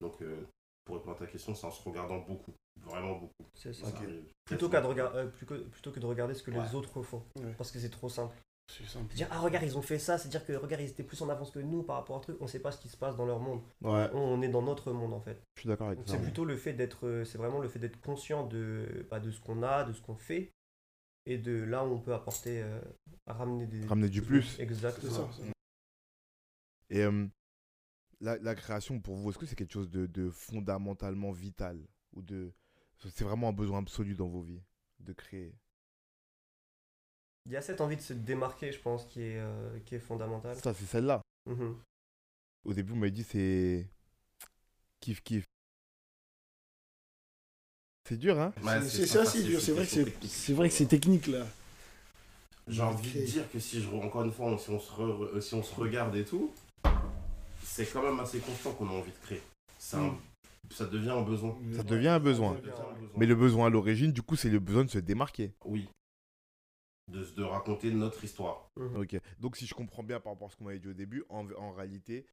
[0.00, 0.42] Donc, euh,
[0.84, 3.48] pour répondre à ta question, c'est en se regardant beaucoup, vraiment beaucoup.
[3.54, 3.86] C'est ça.
[3.90, 4.94] Ça arrive Plutôt, très qu'à de souvent.
[4.94, 6.62] regard- euh, plutôt, plutôt que de regarder ce que Ouais.
[6.62, 7.22] les autres font.
[7.40, 7.54] Ouais.
[7.56, 8.36] Parce que c'est trop simple.
[8.72, 9.14] C'est simple.
[9.14, 11.28] Dire, ah regarde, ils ont fait ça, c'est dire que regarde, ils étaient plus en
[11.28, 13.14] avance que nous par rapport à un truc, on sait pas ce qui se passe
[13.14, 13.60] dans leur monde.
[13.82, 15.38] Ouais, On, on est dans notre monde en fait.
[15.56, 16.14] je suis d'accord avec ça.
[16.14, 19.30] c'est plutôt le fait d'être, euh, c'est vraiment le fait d'être conscient de, bah, de
[19.30, 20.50] ce qu'on a, de ce qu'on fait,
[21.26, 22.80] et de là on peut apporter, euh,
[23.26, 23.86] ramener des.
[23.86, 24.58] Ramener du plus.
[24.58, 25.12] Exactement.
[25.12, 25.32] ça.
[25.32, 25.42] ça.
[26.90, 27.26] Et euh,
[28.20, 31.80] la, la création, pour vous, est-ce que c'est quelque chose de, de fondamentalement vital
[32.12, 32.52] ou de
[32.98, 34.62] C'est vraiment un besoin absolu dans vos vies
[35.00, 35.54] de créer?
[37.46, 39.98] Il y a cette envie de se démarquer, je pense, qui est, euh, qui est
[40.00, 40.56] fondamentale.
[40.56, 41.20] Ça, c'est celle-là.
[41.46, 41.76] Mhm.
[42.64, 43.86] Au début, vous m'avez dit c'est
[45.00, 45.44] kiff kiff.
[48.06, 49.60] C'est dur, hein Ouais, C'est- facile, dur.
[49.60, 50.30] c'est vrai que question c'est technique.
[50.32, 51.46] c'est vrai que c'est technique là.
[52.68, 55.34] J'ai envie de dire que si je, re- encore une fois, si on se, re-
[55.36, 56.52] euh, si on se regarde et tout,
[57.62, 59.42] c'est quand même assez constant qu'on a envie de créer.
[59.78, 60.18] Ça, Mm.
[60.70, 61.56] ça devient un besoin.
[61.76, 62.54] Ça devient un besoin.
[62.54, 63.10] Ça devient un besoin.
[63.16, 65.52] Mais le besoin à l'origine, du coup, c'est le besoin de se démarquer.
[65.64, 65.88] Oui.
[67.10, 68.68] De, de raconter notre histoire.
[68.76, 68.96] Mhm.
[68.96, 69.20] Ok.
[69.40, 71.46] Donc, si je comprends bien par rapport à ce qu'on m'avait dit au début, en,
[71.52, 72.26] en réalité,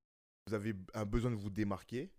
[0.48, 2.10] vous avez un besoin de vous démarquer.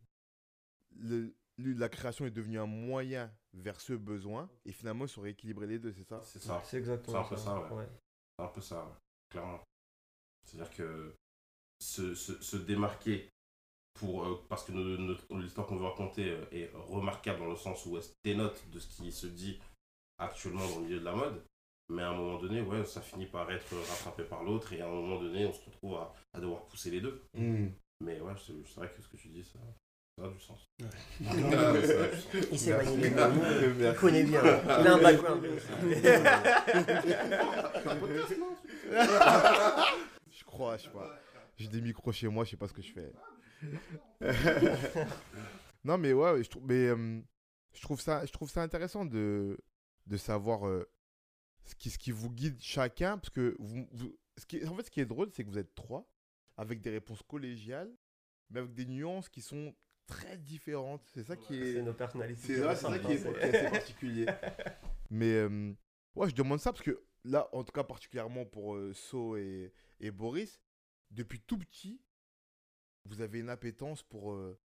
[0.98, 4.48] Le- la création est devenue un moyen vers ce besoin.
[4.64, 6.20] Et finalement, il faut rééquilibrer les deux, c'est ça?
[6.24, 6.62] C'est ça.
[6.64, 7.76] C'est exactement C'est un peu ça, ouais.
[7.78, 7.88] ouais.
[8.38, 8.92] C'est un peu ça, ouais,
[9.30, 9.61] clairement.
[10.44, 11.14] C'est-à-dire que
[11.80, 13.28] se, se, se démarquer
[13.94, 14.72] pour, euh, parce que
[15.38, 18.78] l'histoire qu'on veut raconter euh, est remarquable dans le sens où elle se dénote de
[18.78, 19.61] ce qui se dit
[20.18, 21.44] actuellement dans le milieu de la mode.
[21.90, 24.86] Mais à un moment donné, ouais, ça finit par être rattrapé par l'autre et à
[24.86, 27.22] un moment donné, on se retrouve à, à devoir pousser les deux.
[28.00, 29.59] Mais ouais, c'est c'est vrai que ce que tu dis, ça,
[30.19, 30.69] ça a du sens.
[30.81, 30.87] Ouais.
[31.29, 32.47] Ah, ouais, ça a du sens.
[32.53, 33.39] Il sait manier les Merci.
[33.39, 33.45] mots,
[33.81, 34.43] il connaît bien.
[34.45, 35.45] Il a un background.
[40.31, 41.19] Je crois, je sais pas.
[41.57, 43.13] J'ai des micros chez moi, je sais pas ce que je fais.
[45.85, 47.21] non, mais ouais, je trouve, mais, euh,
[47.75, 49.59] je trouve, ça, je trouve ça intéressant de,
[50.07, 50.89] de savoir euh,
[51.65, 53.19] ce, qui, ce qui vous guide chacun.
[53.19, 55.59] Parce que, vous, vous- ce qui, en fait, ce qui est drôle, c'est que vous
[55.59, 56.09] êtes trois,
[56.57, 57.93] avec des réponses collégiales,
[58.51, 59.75] mais avec des nuances qui sont
[60.07, 61.03] très différentes.
[61.14, 61.82] C'est ça qui C'est est.
[61.82, 62.40] nos personnalités.
[62.40, 64.26] C'est c'est ça qui est, hein, assez particulier.
[65.11, 65.72] Mais euh,
[66.14, 69.72] ouais, je demande ça parce que là, en tout cas, particulièrement pour euh, So et,
[70.00, 70.61] et Boris,
[71.11, 72.00] depuis tout petit,
[73.05, 74.59] vous avez une appétence pour euh,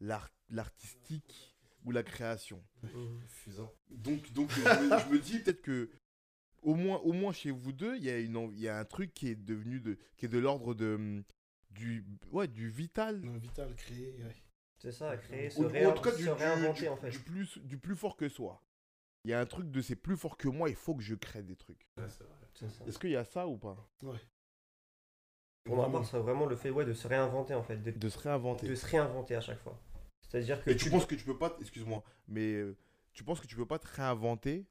[0.00, 2.62] l'art- l'artistique ou la création.
[3.26, 3.72] Fusant.
[3.90, 5.90] Donc, donc je, me, je me dis peut-être que
[6.62, 8.78] au moins, au moins chez vous deux, il y a une, env- il y a
[8.78, 11.24] un truc qui est devenu de, qui est de l'ordre de hum,
[11.70, 13.20] du, ouais, du vital.
[13.20, 14.36] Non, Vital, créé, ouais.
[14.82, 17.10] C'est ça, créer, se, en tout cas, du, se du- réinventer du- en fait.
[17.10, 18.60] du plus, du plus fort que soi.
[19.24, 21.14] Il y a un truc de c'est plus fort que moi, il faut que je
[21.14, 21.86] crée des trucs.
[21.96, 22.08] Ouais.
[22.88, 23.76] Est-ce qu'il y a ça ou pas?
[25.64, 28.08] Pour ma part, c'est vraiment le fait ouais, de se réinventer en fait, de, De
[28.08, 28.66] se réinventer.
[28.66, 29.80] de se réinventer à chaque fois.
[30.28, 32.76] C'est-à-dire que Et tu penses que tu peux pas, excuse-moi, mais euh,
[33.12, 34.66] tu penses que tu peux pas te réinventer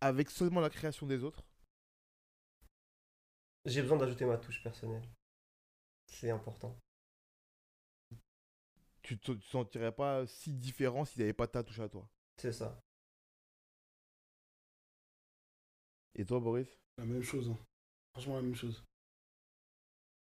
[0.00, 1.44] avec seulement la création des autres?
[3.66, 5.06] J'ai besoin d'ajouter ma touche personnelle.
[6.06, 6.74] C'est important.
[9.06, 12.08] Tu te te sentirais pas si différent s'il n'y avait pas ta touche à toi.
[12.38, 12.76] C'est ça.
[16.16, 16.66] Et toi, Boris?
[16.98, 17.48] La même chose.
[17.50, 17.58] hein.
[18.12, 18.82] Franchement, la même chose.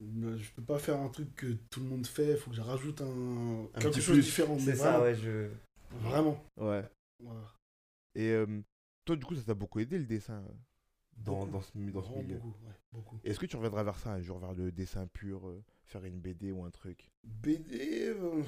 [0.01, 2.57] Mais Je peux pas faire un truc que tout le monde fait, il faut que
[2.57, 4.55] je rajoute un, Un quelque petit chose de différent.
[4.55, 5.51] mais C'est ça, vraiment, ouais, je.
[5.91, 6.45] Vraiment.
[6.57, 6.89] Ouais.
[7.19, 7.55] Voilà.
[8.15, 8.63] Et euh,
[9.05, 10.43] toi, du coup, ça t'a beaucoup aidé le dessin
[11.19, 11.51] dans, Beaucoup.
[11.51, 12.39] dans ce, dans ce milieu?
[12.39, 13.21] beaucoup, ouais, beaucoup.
[13.25, 16.19] Est-ce que tu reviendras vers ça un jour, vers le dessin pur, euh, faire une
[16.19, 17.11] BD ou un truc?
[17.25, 18.43] BD, euh,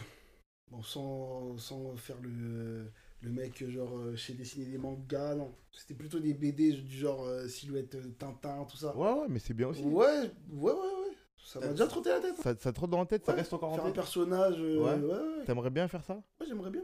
[0.73, 5.55] bon, sans, sans faire le, le mec genre euh, chez dessiner des mangas, non.
[5.71, 8.97] C'était plutôt des BD du genre euh, silhouette euh, Tintin, tout ça.
[8.97, 9.83] Ouais, ouais, mais c'est bien aussi.
[9.85, 11.17] Ouais, ouais, ouais, ouais.
[11.45, 12.35] Ça m'a déjà trotté la tête.
[12.39, 12.43] hein.
[12.43, 13.95] Ça, ça te trotte dans la tête, ça Ouais, reste encore Faire en un tête
[13.95, 15.07] personnage, euh, Ouais.
[15.07, 16.15] ouais, ouais, T'aimerais bien faire ça?
[16.41, 16.83] Ouais, j'aimerais bien.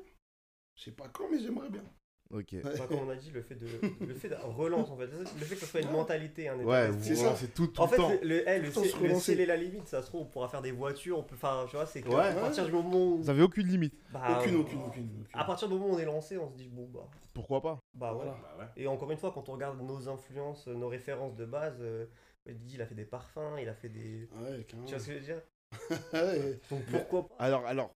[0.76, 1.84] Je sais pas quand, mais j'aimerais bien.
[2.30, 2.48] Ok.
[2.52, 2.60] Ouais.
[2.66, 3.66] Enfin, comme on a dit, le fait de,
[4.06, 6.68] le fait de relance en fait, le fait que ce soit une mentalité, un état
[6.68, 7.34] Ouais, c'est ça.
[7.36, 8.10] c'est tout, tout En le fait, temps.
[8.10, 11.18] le, le, le, ciel- est la limite, ça se trouve, on pourra faire des voitures,
[11.18, 12.16] on peut, enfin, tu vois, c'est que Ouais.
[12.26, 13.94] à partir du moment où, Vous avez aucune limite.
[14.12, 15.24] bah, aucune, euh, aucune, aucune, aucune.
[15.32, 17.78] à partir du moment où on est lancé, on se dit bon bah, Pourquoi pas?
[17.94, 18.16] Bah ouais.
[18.24, 18.32] Voilà.
[18.32, 18.66] Bah ouais.
[18.82, 22.04] Et encore une fois, quand on regarde nos influences, nos références de base, euh,
[22.46, 24.86] Didi, il a fait des parfums, il a fait des, Ouais, carrément.
[24.86, 25.40] tu vois ce que je veux dire?
[26.12, 26.60] Ouais.
[26.70, 27.34] Donc pourquoi pas?
[27.38, 27.94] Alors, alors,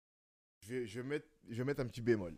[0.62, 2.36] je vais, je vais mettre, je vais mettre un petit bémol.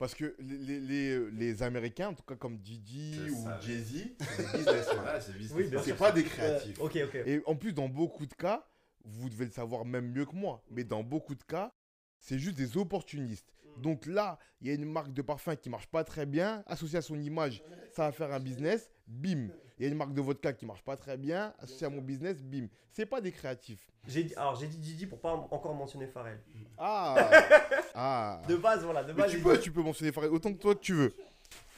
[0.00, 3.46] Parce que les, les, les, les Américains, en tout cas comme Didi ou.
[3.60, 4.98] Jay-Z, C'est des businessmen.
[5.04, 5.52] Ouais, c'est business.
[5.58, 5.96] Oui, bien c'est sûr.
[5.96, 6.80] pas des créatifs.
[6.80, 6.96] Ok.
[6.96, 8.66] Et en plus, dans beaucoup de cas,
[9.04, 11.74] vous devez le savoir même mieux que moi, mais dans beaucoup de cas,
[12.18, 13.52] c'est juste des opportunistes.
[13.76, 16.98] Donc là, il y a une marque de parfum qui marche pas très bien, associée
[16.98, 19.48] à son image, ça va faire un business, bim.
[19.80, 22.02] Il y a une marque de vodka qui marche pas très bien, associée à mon
[22.02, 22.66] business, bim.
[22.92, 23.80] C'est pas des créatifs.
[24.06, 26.38] J'ai dit, alors j'ai dit Didi pour pas encore mentionner Pharrell.
[26.76, 27.30] Ah
[27.94, 29.30] Ah De base, voilà, de Mais base.
[29.30, 31.14] tu peux, dit- tu peux mentionner Farid autant que toi que tu veux.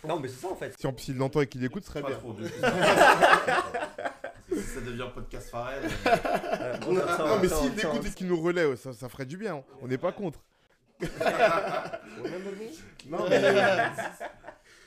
[0.05, 0.75] Non, mais c'est ça en fait.
[0.81, 2.19] Si en plus il l'entend et qu'il écoute, ce serait Pas bien.
[2.19, 2.33] trop.
[2.33, 2.49] de-
[4.53, 5.85] si ça devient podcast Pharrell.
[6.07, 9.59] Euh, Non, mais s'il écoute et qu'il nous relaie, ça, ça ferait du bien.
[9.59, 9.65] hein.
[9.81, 10.41] On n'est pas contre.
[11.01, 11.07] On
[13.09, 13.41] Non, mais,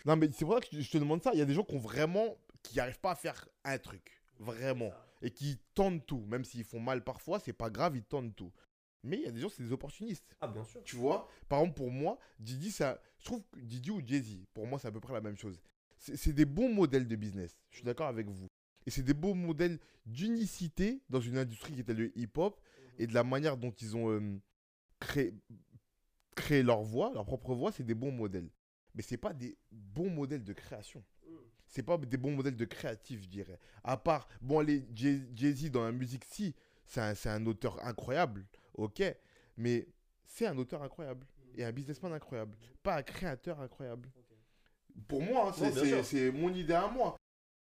[0.05, 1.31] non, mais c'est pour ça que je te demande ça.
[1.33, 2.35] Il y a des gens qui ont vraiment.
[2.69, 4.21] Qui n'arrivent pas à faire un truc.
[4.39, 4.91] Vraiment.
[5.21, 6.25] Et qui tentent tout.
[6.27, 8.51] Même s'ils font mal parfois, c'est pas grave, ils tentent tout.
[9.03, 10.35] Mais il y a des gens, c'est des opportunistes.
[10.41, 10.83] Ah, bien sûr.
[10.83, 14.65] Tu vois Par exemple, pour moi, Didi, ça, je trouve que Didi ou Jay-Z, pour
[14.65, 15.61] moi, c'est à peu près la même chose.
[15.97, 17.55] C'est des bons modèles de business.
[17.69, 18.47] Je suis d'accord avec vous.
[18.85, 22.59] Et c'est des beaux modèles d'unicité dans une industrie qui était le hip-hop
[22.97, 24.39] et de la manière dont ils ont euh,
[24.99, 25.33] créé,
[26.35, 28.49] créé leur voix, leur propre voix, c'est des bons modèles.
[28.93, 31.03] Mais c'est pas des bons modèles de création.
[31.75, 33.59] C'est pas des bons modèles de créatif, je dirais.
[33.83, 36.55] À part, bon, les Jay- Jay-Z dans la musique, si,
[36.85, 38.45] c'est un, un auteur incroyable,
[38.75, 39.03] ok,
[39.57, 39.85] mais
[40.25, 44.09] c'est un auteur incroyable et un businessman incroyable, pas un créateur incroyable.
[45.09, 45.51] Pour moi, hein,
[46.05, 47.17] c'est- mon idée à moi.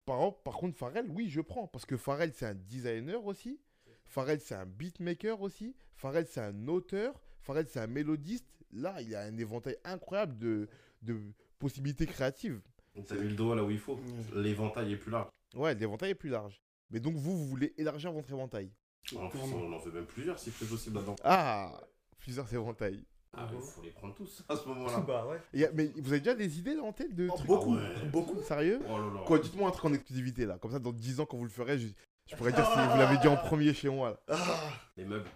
[0.06, 1.66] Par, par contre, Pharrell, oui, je prends.
[1.66, 3.60] Parce que Pharrell, c'est un designer aussi.
[4.06, 5.76] Pharrell, c'est un beatmaker aussi.
[5.94, 7.20] Pharrell, c'est un auteur.
[7.42, 8.46] Pharrell, c'est un mélodiste.
[8.72, 10.70] Là, il a un éventail incroyable de,
[11.02, 11.20] de
[11.58, 12.62] possibilités créatives.
[13.06, 13.98] T'as mis le doigt là où il faut.
[14.34, 15.28] L'éventail est plus large.
[15.54, 16.60] Ouais, l'éventail est plus large.
[16.90, 18.70] Mais donc, vous, vous voulez élargir votre éventail.
[19.16, 21.16] En plus, on en fait même plusieurs si c'est possible là-dedans.
[21.24, 21.72] Ah
[22.18, 23.02] Plusieurs éventails.
[23.32, 25.00] Ah, il faut les prendre tous à ce moment-là.
[25.00, 25.64] Bah ouais.
[25.64, 28.02] A- mais vous avez déjà des idées là en tête de Oh, trucs beaucoup, Ah
[28.02, 28.08] ouais.
[28.10, 28.42] beaucoup.
[28.42, 29.20] Sérieux Oh là là.
[29.24, 30.58] Quoi, dites-moi un truc en exclusivité là.
[30.58, 31.88] Comme ça, dans 10 ans, quand vous le ferez, je,
[32.26, 34.10] je pourrais dire si vous l'avez dit en premier chez moi.
[34.10, 34.36] là.
[34.36, 35.30] Ah, Les meubles.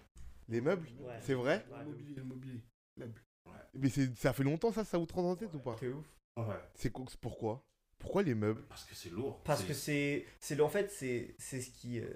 [0.49, 1.17] Les meubles Ouais.
[1.21, 2.61] C'est vrai Ouais, le mobilier, le mobilier.
[2.97, 3.21] Meuble.
[3.73, 6.05] Mais c'est- ça fait longtemps ça, ça vous trotte en tête ou pas C'est ouf.
[6.37, 6.43] Ouais.
[6.75, 7.63] C'est quoi- c'est pourquoi?
[7.97, 8.61] Pourquoi les meubles?
[8.67, 9.39] Parce que c'est lourd.
[9.45, 12.07] Parce que c'est, c'est en fait, c'est, c'est ce qui, euh,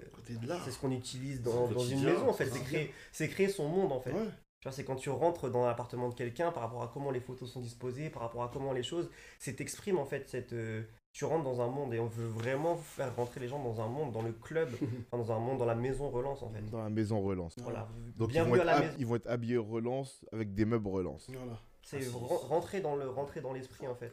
[0.64, 2.46] c'est ce qu'on utilise dans, dans une maison en fait.
[2.46, 4.12] c'est créer, c'est créer son monde en fait.
[4.12, 4.28] Ouais.
[4.60, 7.20] Tu vois, c'est quand tu rentres dans l'appartement de quelqu'un par rapport à comment les
[7.20, 10.82] photos sont disposées, par rapport à comment les choses, c'est t'exprimes en fait cette, euh,
[11.12, 13.88] tu rentres dans un monde et on veut vraiment faire rentrer les gens dans un
[13.88, 14.68] monde, dans le club,
[15.10, 16.60] enfin, dans un monde, dans la maison relance en fait.
[16.70, 17.56] Dans la maison relance.
[17.62, 17.88] Voilà.
[18.16, 18.94] Donc ils vont, à la maison.
[18.98, 21.26] ils vont être habillés relance avec des meubles relance.
[21.30, 21.58] Voilà.
[21.90, 24.12] C'est Ah, rentrer dans le rentrer dans l'esprit en fait.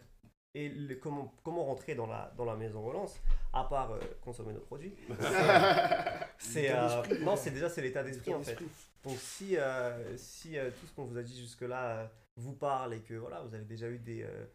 [0.53, 3.19] Et le- comment, comment rentrer dans la, dans la maison relance,
[3.53, 4.95] à part euh, consommer nos produits
[6.39, 8.57] C'est euh, d'esprit, non, c'est déjà c'est l'état d'esprit en fait.
[9.03, 12.07] Donc si, euh, si euh, tout ce qu'on vous a dit jusque-là euh,
[12.38, 14.45] vous parle et que voilà, vous avez déjà eu des, euh,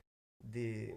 [0.42, 0.94] des,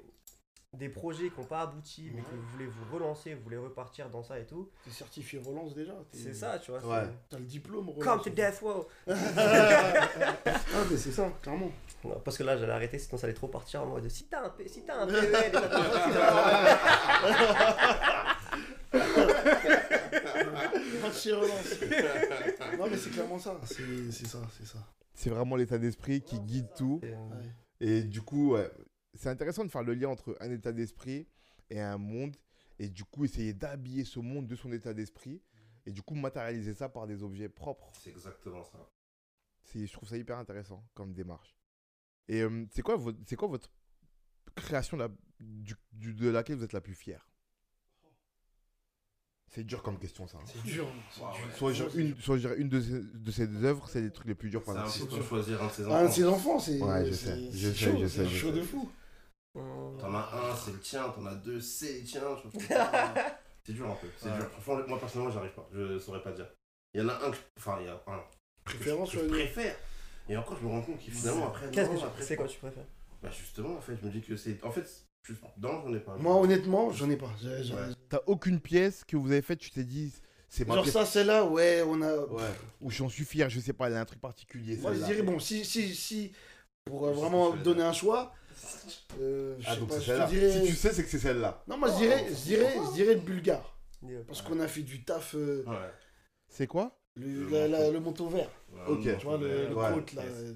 [0.77, 4.09] des projets qui n'ont pas abouti, mais que vous voulez vous relancer, vous voulez repartir
[4.09, 5.93] dans ça et tout, T'es certifié relance déjà.
[6.11, 6.79] c'est ça, tu vois.
[6.85, 7.07] Ouais.
[7.29, 8.03] T'as le diplôme relance.
[8.03, 11.71] Come to death row Ah, mais c'est ça, clairement.
[12.03, 14.45] Non, parce que là, j'allais arrêter, sinon ça allait trop partir en mode si t'as
[14.45, 15.31] un, P- si t'as un PEL,
[21.25, 21.79] et relance.
[22.77, 23.59] non, mais c'est clairement ça.
[23.65, 24.79] C'est c'est ça, c'est ça.
[25.13, 26.99] C'est vraiment l'état d'esprit qui guide tout.
[27.03, 27.45] Et, euh, Ouais.
[27.81, 28.69] Et du coup, ouais,
[29.15, 31.27] c'est intéressant de faire le lien entre un état d'esprit
[31.69, 32.35] et un monde.
[32.79, 35.41] Et du coup, essayer d'habiller ce monde de son état d'esprit.
[35.85, 37.91] Et du coup, matérialiser ça par des objets propres.
[37.99, 38.89] C'est exactement ça.
[39.63, 41.55] C'est- Je trouve ça hyper intéressant comme démarche.
[42.27, 43.69] Et euh, c'est quoi, votre- c'est quoi votre
[44.55, 45.09] création la,
[45.39, 47.29] du- du- de laquelle vous êtes la plus fière?
[49.47, 50.37] C'est dur comme question, ça.
[50.37, 50.43] hein.
[50.45, 50.85] C'est dur.
[50.85, 51.55] Ouais.
[51.55, 54.35] Soit, je dirais une, soit une de ces, de ces œuvres, c'est les trucs les
[54.35, 56.13] plus durs C'est un peu choisir un de ses Ah, un de enfants.
[56.13, 56.81] ses enfants, c'est.
[56.81, 58.91] Ouais, je c'est- sais, c'est je sais, chaud, je sais, de fou.
[60.05, 62.59] T'en as un, c'est le tien, t'en as deux, c'est je trouve que
[63.65, 64.37] C'est dur un peu, c'est Ouais.
[64.37, 64.49] dur.
[64.61, 65.67] Franchement, moi personnellement, j'arrive pas.
[65.73, 66.47] Je saurais pas dire.
[66.93, 67.37] Il y en a un que.
[67.57, 68.23] Enfin, il y a un.
[68.63, 69.75] Préférence, que je préfère.
[70.29, 71.71] Et encore, je me rends compte qu'il finalement après.
[71.71, 72.85] Qu'est-ce que après, tu sais quoi tu préfères
[73.23, 74.63] Bah justement, en fait, je me dis que c'est.
[74.63, 74.87] En fait,
[75.23, 75.33] je...
[75.57, 76.15] non, j'en ai pas.
[76.17, 77.31] Moi, honnêtement, j'en ai pas.
[78.09, 80.13] T'as aucune pièce que vous avez faite, tu t'es dit,
[80.47, 80.93] c'est Genre pièce.
[80.93, 82.17] ça, celle-là, ouais, on a.
[82.17, 82.43] Ouais.
[82.81, 84.77] Ou j'en suis fier, je sais pas, elle a un truc particulier.
[84.77, 86.31] Moi, je dirais, bon, si, si, si,
[86.85, 88.31] pour euh, Je vraiment donner un choix,
[89.19, 90.25] euh, je Ah, sais donc pas, c'est je celle-là.
[90.25, 90.51] te dirais.
[90.51, 91.63] Si tu sais, c'est que c'est celle-là.
[91.67, 93.77] Non, moi, je dirais, je dirais, je dirais le bulgare.
[94.27, 94.47] Parce Ouais.
[94.49, 95.91] qu'on a fait du taf, euh, Ouais.
[96.47, 96.99] C'est quoi?
[97.15, 98.49] le, Le la- le manteau vert.
[98.87, 99.03] Ok.
[99.17, 99.93] Tu vois, le, le Ouais.
[99.93, 100.23] côte, là.
[100.23, 100.33] Yes.
[100.37, 100.53] euh,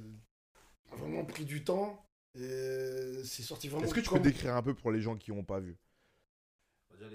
[0.91, 2.06] a vraiment pris du temps.
[2.36, 3.84] c'est sorti vraiment.
[3.86, 5.78] Est-ce que tu peux décrire un peu pour les gens qui n'ont pas vu?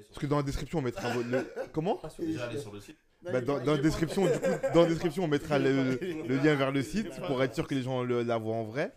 [0.09, 1.47] Parce que dans la description, on mettra le...
[1.73, 2.01] Comment?
[2.19, 2.97] Déjà aller sur le site.
[3.23, 4.39] Bah, dans, la description, du coup,
[4.75, 7.75] dans la description, on mettra le, le lien vers le site pour être sûr que
[7.75, 8.93] les gens le- la voient en vrai.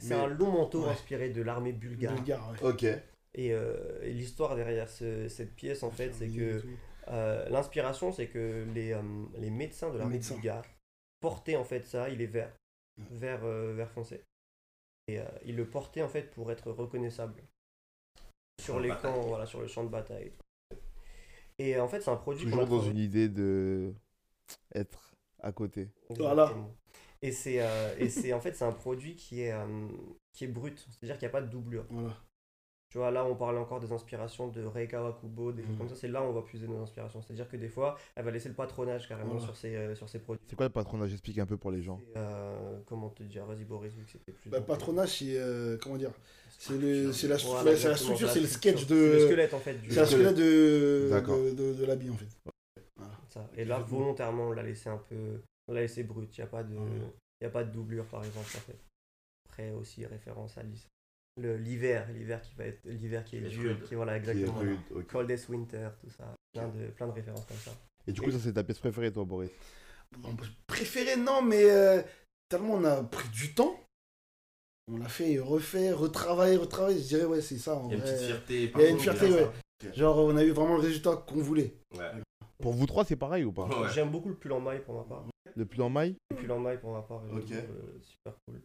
[0.00, 0.90] C'est Mais- un long manteau Ouais.
[0.90, 2.14] inspiré de l'armée bulgare.
[2.14, 2.68] Bulgare, ouais.
[2.68, 2.82] Ok.
[3.34, 6.62] Et, euh, et l'histoire derrière ce- cette pièce, en fait, c'est que
[7.08, 9.02] euh, l'inspiration, c'est que les, euh,
[9.36, 10.34] les médecins de l'armée médecins.
[10.34, 10.64] bulgare
[11.20, 12.52] portaient en fait ça, il est vert,
[13.10, 14.24] vert, euh, vert foncé.
[15.06, 17.42] Et euh, ils le portaient en fait pour être reconnaissable
[18.60, 19.12] sur le les bataille.
[19.14, 20.32] camps, voilà, sur le champ de bataille.
[21.58, 23.92] Et euh, en fait, c'est un produit qu'on Toujours a dans trouvé- une idée de
[24.74, 25.88] être à côté.
[26.10, 26.44] Voilà.
[26.44, 26.74] Exactement.
[27.22, 29.66] Et c'est euh, et c'est en fait c'est un produit qui est euh,
[30.32, 31.84] qui est brut, c'est-à-dire qu'il n'y a pas de doublure.
[31.90, 32.16] Voilà.
[32.92, 35.78] Tu vois, là, on parle encore des inspirations de Rei Kawakubo, des choses Mhm.
[35.78, 35.94] comme ça.
[35.94, 37.22] C'est là où on va puiser nos inspirations.
[37.22, 39.44] C'est-à-dire que des fois, elle va laisser le patronage carrément Voilà.
[39.46, 40.42] sur, ses, euh, sur ses produits.
[40.48, 41.10] C'est quoi le patronage?
[41.10, 42.00] J'explique un peu pour les gens.
[42.16, 43.46] Euh, comment te dire?
[43.46, 44.50] Vas-y, Boris, vu que c'était plus.
[44.50, 45.38] Bah, patronage, c'est.
[45.38, 46.10] euh, comment dire?
[46.58, 49.26] C'est le- c'est la, Voilà, la structure, c'est le sketch C'est le de.
[49.26, 49.74] squelette, en fait.
[49.74, 49.88] Du...
[49.88, 51.36] C'est la squelette de, D'accord.
[51.38, 52.26] de, de, de l'habit, en fait.
[53.28, 53.48] Ça.
[53.56, 55.40] Et là, volontairement, on l'a laissé un peu.
[55.70, 56.36] L'a laissé brut.
[56.36, 56.76] Il n'y a, pas de...
[57.40, 58.78] y a pas de doublure, par exemple, en fait.
[59.48, 60.62] Après, aussi, référence à
[61.36, 62.06] l'hiver.
[62.12, 62.80] L'hiver qui va être.
[62.84, 63.76] L'hiver qui est dur.
[63.76, 63.84] rude.
[63.84, 64.58] Qui, voilà, Qui exactement.
[64.58, 65.06] rude.
[65.06, 66.34] Coldest Winter, tout ça.
[66.52, 67.72] Plein de, plein de références comme ça.
[68.06, 69.50] Et du coup, ça, c'est ta pièce préférée, toi, Boris?
[70.18, 72.02] Bon, bah, préféré, non, mais euh,
[72.48, 73.78] tellement on a pris du temps.
[74.88, 76.98] On l'a fait refait, retravaillé, retravaillé.
[76.98, 77.76] Je dirais, ouais, c'est ça.
[77.76, 78.72] en Il y a une petite fierté.
[78.74, 79.98] Il y a une partout, fierté.
[79.98, 81.76] Genre, on a eu vraiment le résultat qu'on voulait.
[81.96, 82.10] Ouais.
[82.60, 83.66] Pour vous trois, c'est pareil ou pas?
[83.66, 83.88] Ouais.
[83.94, 85.24] J'aime beaucoup le pull en maille pour ma part.
[85.60, 87.22] Le pull en maille Le pull en maille pour ma part.
[87.30, 88.62] le euh, super cool.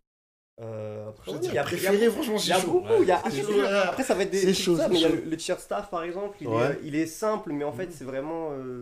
[0.62, 2.72] Euh, après, oui, y a- préféré, franchement, Il c'est y a chaud.
[2.72, 5.02] beaucoup, il y a C'est après, ça va être des chaud, ça, c'est mais il
[5.02, 6.72] y a le, le cheer staff par exemple, il, Ouais.
[6.72, 8.82] est, il est simple, mais en fait c'est vraiment, euh,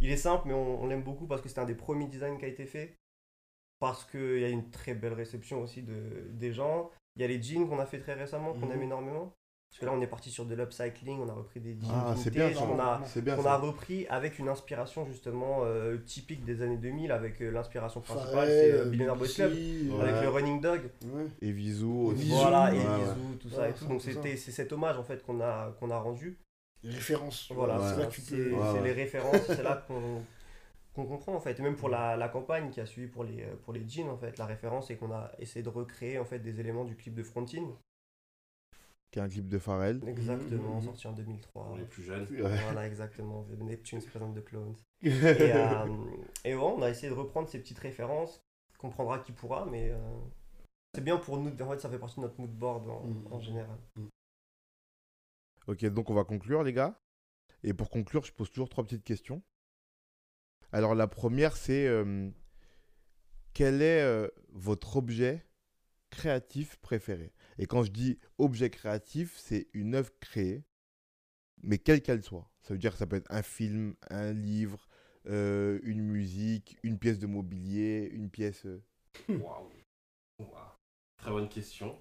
[0.00, 2.36] il est simple, mais on, on l'aime beaucoup parce que c'est un des premiers designs
[2.38, 2.96] qui a été fait,
[3.78, 6.90] parce qu'il y a une très belle réception aussi de, des gens.
[7.14, 8.72] Il y a les jeans qu'on a fait très récemment, qu'on Mhm.
[8.72, 9.32] aime énormément,
[9.74, 12.14] parce que là on est parti sur de l'upcycling, on a repris des jeans Ah,
[12.16, 12.68] c'est bien vintage, ça.
[12.72, 17.10] on a, bien qu'on a repris avec une inspiration justement euh, typique des années 2000,
[17.10, 20.08] avec euh, l'inspiration principale, c'est euh, Billionaire Boys Club, Ouais.
[20.08, 20.80] avec le Running Dog.
[21.12, 21.26] ouais.
[21.42, 22.22] Et Visou aussi.
[22.22, 22.84] Visou, Voilà, et ouais,
[23.40, 23.86] tout ça Ouais, et tout.
[23.86, 26.38] Donc c'est cet hommage en fait qu'on a qu'on a rendu.
[26.84, 27.50] Les références.
[27.52, 27.88] Voilà, Ouais.
[27.88, 28.52] c'est là que tu c'est- peux.
[28.52, 28.84] Ouais, c'est ouais.
[28.84, 30.22] les références, c'est là qu'on
[30.94, 31.58] qu'on comprend en fait.
[31.58, 34.16] Et même pour la, la campagne qui a suivi pour les pour les jeans en
[34.16, 37.14] fait, la référence c'est qu'on a essayé de recréer en fait des éléments du clip
[37.14, 37.66] de Frontine.
[39.14, 40.02] Qui est un clip de Pharrell.
[40.08, 40.82] Exactement, Mhm.
[40.82, 41.66] sorti en 2003.
[41.68, 42.26] Pour les plus jeunes.
[42.30, 42.58] Ouais.
[42.64, 43.44] Voilà, exactement.
[43.44, 44.74] The Neptunes présente de Clones.
[45.04, 45.86] Et, euh,
[46.44, 48.42] et ouais, on a essayé de reprendre ces petites références.
[48.76, 49.98] Comprendra qui pourra, mais euh,
[50.96, 51.50] c'est bien pour nous.
[51.62, 53.32] En fait, ça fait partie de notre mood board en, Mhm.
[53.32, 53.78] en général.
[55.68, 57.00] Ok, donc on va conclure, les gars.
[57.62, 59.42] Et pour conclure, je pose toujours trois petites questions.
[60.72, 62.28] Alors, la première, c'est euh,
[63.52, 65.46] quel est euh, votre objet
[66.10, 67.32] créatif préféré?
[67.58, 70.64] Et quand je dis objet créatif, c'est une œuvre créée,
[71.62, 72.50] mais quelle qu'elle soit.
[72.62, 74.88] Ça veut dire que ça peut être un film, un livre,
[75.26, 78.64] euh, une musique, une pièce de mobilier, une pièce.
[78.66, 78.82] euh,
[79.28, 79.70] Waouh.
[81.16, 81.98] Très bonne question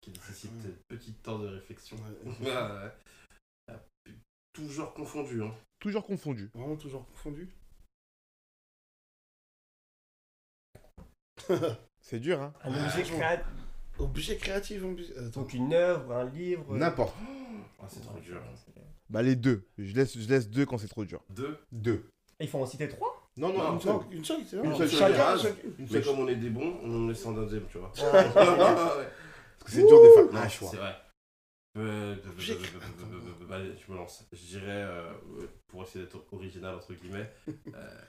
[0.00, 1.96] qui nécessite un petit temps de réflexion.
[1.96, 2.92] Ouais, Ouais,
[3.68, 3.74] ouais.
[4.52, 5.42] Toujours confondu.
[5.42, 5.54] Hein.
[5.78, 6.50] Toujours confondu.
[6.54, 7.48] Vraiment toujours confondu.
[12.00, 13.65] C'est dur, hein Un objet franchement.
[13.98, 15.12] Objet créatif en plus.
[15.16, 15.40] Attends.
[15.40, 16.76] Donc une œuvre, un livre.
[16.76, 17.14] N'importe.
[17.80, 18.40] Ah, c'est trop dur.
[19.08, 19.66] Bah, les deux.
[19.78, 21.22] Je laisse, je laisse deux quand c'est trop dur.
[21.30, 21.56] Deux.
[21.72, 22.10] Deux.
[22.40, 23.96] Et Il faut en citer trois Non, non, Non, une seule.
[24.10, 24.88] Une seule, c'est Une vrai.
[24.88, 25.36] seule, Chacun.
[25.36, 26.04] Une Mais seule.
[26.04, 27.92] comme on est des bons, on en laisse un deuxième, tu vois.
[27.94, 30.68] Parce que c'est dur de faire Non, un choix.
[30.70, 30.94] C'est vrai.
[31.78, 32.16] Euh,
[33.50, 34.24] Allez, je me lance.
[34.32, 35.12] Je dirais, euh,
[35.68, 38.00] pour essayer d'être original, entre guillemets, euh,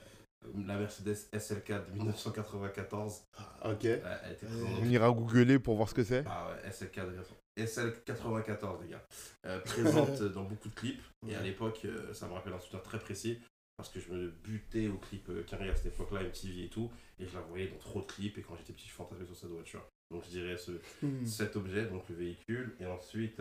[0.66, 3.22] la Mercedes SLK de 1994.
[3.64, 3.84] Ok.
[3.84, 6.24] euh, elle était présente On ira googler pour voir ce que c'est.
[6.26, 9.04] Ah ouais, SLK de- SL94, les gars.
[9.46, 11.02] Euh, présente dans beaucoup de clips.
[11.28, 13.40] Et à l'époque, euh, ça me rappelle un souvenir très précis.
[13.76, 16.90] Parce que je me butais au clip euh, Carré à cette époque-là, MTV et tout.
[17.20, 18.36] Et je la voyais dans trop de clips.
[18.38, 19.86] Et quand j'étais petit, je fantasmais sur cette voiture.
[20.10, 20.72] Donc je dirais ce,
[21.02, 21.24] Hmm.
[21.24, 22.74] cet objet, donc le véhicule.
[22.80, 23.40] Et ensuite.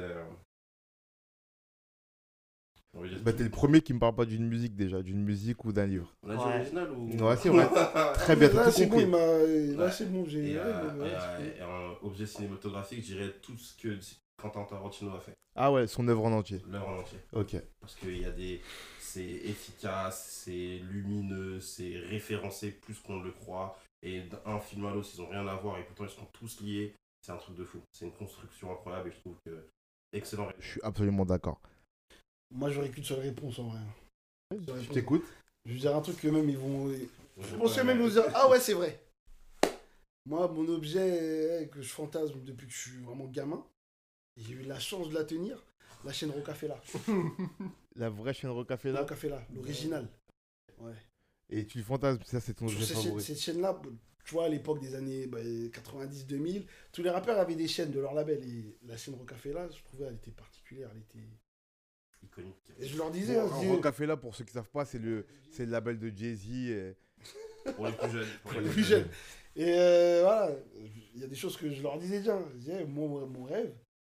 [3.23, 5.85] Bah, t'es le premier qui me parle pas d'une musique déjà, d'une musique ou d'un
[5.85, 6.15] livre.
[6.23, 6.55] On a dit Ouais.
[6.55, 7.09] original ou.
[7.23, 7.67] Ouais, c'est vrai.
[8.15, 9.03] Très bien, t'as Là, tout c'est bon, compris.
[9.03, 9.77] il m'a.
[9.77, 9.91] Là, Ouais.
[9.91, 10.51] c'est bon, j'ai.
[10.51, 13.97] Et, ouais, euh, ouais, et, euh, et un objet cinématographique, je dirais tout ce que
[14.41, 15.33] Quentin Tarantino a fait.
[15.55, 16.61] Ah ouais, son œuvre en entier.
[16.69, 17.19] L'heure en entier.
[17.33, 17.55] Ok.
[17.79, 18.61] Parce qu'il y a des.
[18.99, 23.77] C'est efficace, c'est lumineux, c'est référencé plus qu'on ne le croit.
[24.03, 26.61] Et d'un film à l'autre, ils n'ont rien à voir et pourtant ils sont tous
[26.61, 26.93] liés.
[27.25, 27.79] C'est un truc de fou.
[27.91, 29.67] C'est une construction incroyable et je trouve que.
[30.13, 30.47] Excellent.
[30.59, 31.59] Je suis absolument d'accord.
[32.51, 33.79] Moi, j'aurais qu'une seule réponse en vrai.
[34.51, 35.23] Je t'écoute.
[35.65, 36.89] Je vais dire un truc que même ils vont.
[36.89, 37.05] Je
[37.39, 39.03] Je pensais même nous dire Ah ouais, c'est vrai.
[40.25, 43.65] Moi, mon objet que je fantasme depuis que je suis vraiment gamin,
[44.35, 45.63] j'ai eu la chance de la tenir,
[46.03, 46.81] la chaîne Rocafella.
[47.95, 48.99] La vraie chaîne Rocafella.
[49.01, 50.07] Rocafella, l'original.
[50.79, 50.93] Ouais.
[51.49, 53.23] Et tu le fantasmes, ça c'est ton objet cette, chaîne- favori.
[53.23, 53.81] cette chaîne-là,
[54.23, 57.99] tu vois, à l'époque des années bah, 90-2000, tous les rappeurs avaient des chaînes de
[57.99, 58.43] leur label.
[58.43, 60.91] Et la chaîne Rocafella, je trouvais, elle était particulière.
[60.93, 61.27] Elle était...
[62.23, 62.55] Iconique.
[62.79, 64.99] Et je leur disais, Bon, hein, je disais- Rocafella, pour ceux qui savent pas, c'est
[64.99, 66.49] le, c'est le label de Jay-Z.
[66.69, 66.95] et-
[67.75, 68.27] Pour les plus jeunes.
[68.43, 69.07] Pour les plus jeunes.
[69.55, 70.51] Et euh, voilà,
[71.15, 72.39] il y a des choses que je leur disais déjà.
[72.53, 73.73] Je disais, mon, mon rêve,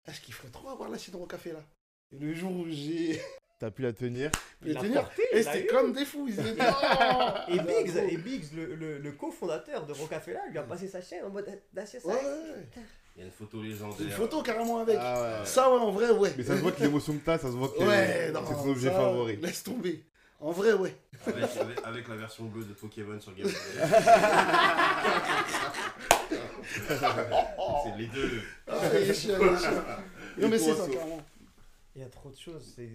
[0.07, 1.65] est-ce qu'il ferait trop avoir la chaîne Rocafella
[2.13, 3.21] Et le jour où j'ai
[3.59, 4.31] T'as pu la tenir.
[4.63, 6.27] la tenir, porté, et c'était comme des fous.
[6.29, 6.45] Ils non
[7.49, 10.89] Et Il a Biggs, et Biggs le, le, le cofondateur de Rocafella, lui a passé
[10.89, 12.83] sa chaîne en mode d'acier Ouais, ouais, ouais.
[13.17, 14.01] Il y a une photo légendaire.
[14.01, 14.97] Une photo carrément avec.
[14.99, 15.47] Ah ouais.
[15.47, 16.33] Ça, ouais, en vrai, ouais.
[16.37, 18.71] Mais ça se voit que l'émotion que t'as, ça se voit que Ouais, c'est ton
[18.71, 19.37] objet ça, favori.
[19.37, 20.05] Laisse tomber.
[20.39, 20.97] En vrai, ouais.
[21.27, 23.55] Avec, avec, avec la version bleue de Pokémon sur Game Boy.
[27.85, 28.41] c'est les deux.
[28.67, 29.85] Ah, il est chiant, il est chiant.
[30.39, 31.23] Non, mais c'est ça, carrément.
[31.95, 32.73] Il y a trop de choses.
[32.75, 32.89] C'est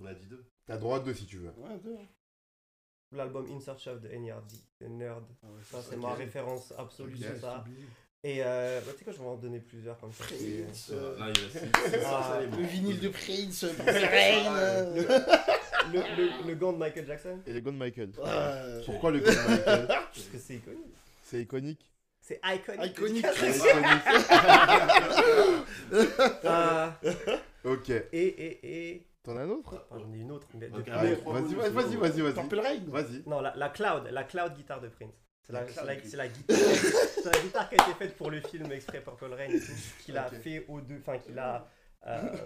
[0.00, 0.44] On a dit deux.
[0.66, 1.50] T'as droit à deux si tu veux.
[1.58, 1.96] Ouais, deux.
[3.12, 4.50] l'album In Search of the NERD,
[4.80, 5.24] The Nerd.
[5.42, 7.60] Ah ouais, Ça, c'est ma référence absolue sur ça.
[7.60, 7.86] Oublié.
[8.28, 10.24] Et euh, bah, tu sais quoi, je vais en donner plusieurs comme ça.
[10.24, 13.68] Prince, euh, Là, il reste c'est- c'est ça, ça, les le vinyle de Prince, Le,
[13.84, 15.06] Prince.
[15.92, 16.00] le,
[16.48, 18.10] le gant de Michael Jackson, Et le gant de Michael.
[18.18, 18.82] Ouais.
[18.84, 20.96] Pourquoi le gant de Michael parce que c'est iconique.
[21.22, 21.88] C'est iconique.
[22.20, 22.90] C'est iconique.
[22.90, 23.26] Iconique.
[26.44, 26.98] Ah,
[27.64, 27.90] Ok.
[27.90, 29.06] et, et, et.
[29.22, 29.86] T'en as un autre?
[29.90, 30.46] Ah, J'en ai une autre.
[30.54, 30.84] mais vas-y,
[31.54, 32.34] vas-y, vas-y, vas-y.
[32.34, 33.22] Purple Rain Vas-y.
[33.26, 35.14] Non, la, la Cloud, la Cloud guitare de Prince.
[35.46, 39.32] C'est la, guitare, c'est la guitare qui a été faite pour le film exprès Purple
[39.32, 41.70] Rain et tout, qu'il a fait au deux, enfin qu'il a.
[42.06, 42.36] euh,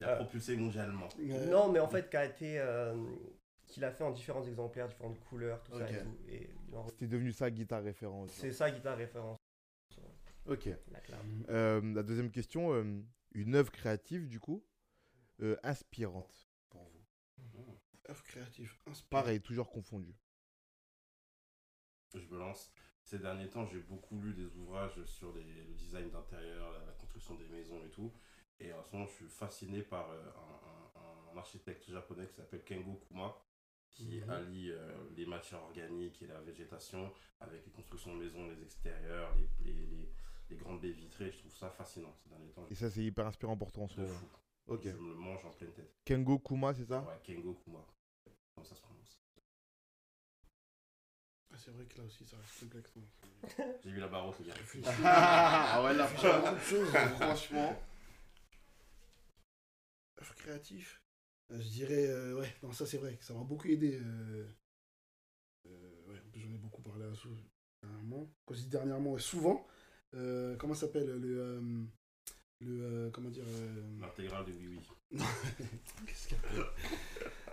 [0.00, 1.08] Il a propulsé mondialement.
[1.18, 2.94] Euh, non, mais en fait qui a été, euh,
[3.66, 6.16] qu'il a fait en différents exemplaires, différentes couleurs, tout ça et tout.
[6.90, 8.30] C'était devenu ça, guitare référence.
[8.32, 9.38] c'est ça guitare référence,
[10.46, 10.66] Ok.
[10.66, 11.00] la.
[11.48, 12.84] Euh, la deuxième question, euh,
[13.32, 14.64] une œuvre créative du coup,
[15.42, 17.76] euh, inspirante pour vous?
[18.08, 18.72] Œuvre créative.
[18.86, 19.08] inspirant.
[19.10, 20.14] Pareil, toujours confondu.
[22.18, 22.72] Je me lance.
[23.02, 26.92] Ces derniers temps, j'ai beaucoup lu des ouvrages sur les- le design d'intérieur, la, la
[26.92, 28.12] construction des maisons et tout.
[28.58, 32.34] Et en ce moment, je suis fasciné par euh, un, un- un architecte japonais qui
[32.34, 33.36] s'appelle Kengo Kuma,
[33.90, 34.30] qui Mhm.
[34.30, 39.34] allie euh, les matières organiques et la végétation avec les constructions de maisons, les extérieurs,
[39.36, 40.10] les, les, les-
[40.50, 41.30] les grandes baies vitrées.
[41.30, 42.66] Je trouve ça fascinant ces derniers temps.
[42.70, 44.12] Et ça, c'est hyper inspirant pour toi en ce moment.
[44.14, 44.26] fou.
[44.68, 44.82] Ok.
[44.84, 45.94] Je me le mange en pleine tête.
[46.04, 47.02] Kengo Kuma, c'est ça?
[47.02, 47.84] Ouais, Kengo Kuma.
[48.54, 48.85] Comme ça se.
[51.56, 52.90] Ah, c'est vrai que là aussi, ça reste complexe.
[52.98, 53.64] hein.
[53.82, 54.08] J'ai vu la
[54.42, 54.52] gars.
[54.58, 54.88] Réfléchis.
[55.02, 56.06] Ah ouais, là,
[56.52, 56.88] de choses.
[57.18, 57.82] franchement.
[60.16, 61.00] Pur créatif.
[61.52, 63.98] Euh, je dirais, euh, ouais, non, ça c'est vrai, que ça m'a beaucoup aidé.
[64.02, 64.46] euh,
[65.66, 67.34] euh, ouais, j'en ai beaucoup parlé à Sou
[67.82, 68.30] dernièrement.
[68.44, 69.66] Quand je dis dernièrement, ouais, souvent.
[70.14, 71.86] Euh, comment ça s'appelle le.
[72.60, 73.44] Le euh, comment dire.
[73.46, 74.78] euh, L'intégrale de Oui
[75.12, 75.18] Oui.
[76.06, 76.64] Qu'est-ce qu'il y a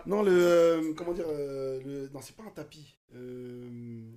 [0.06, 0.32] Non, le.
[0.32, 2.96] euh, comment dire euh, le, Non, c'est pas un tapis.
[3.14, 4.10] Euh,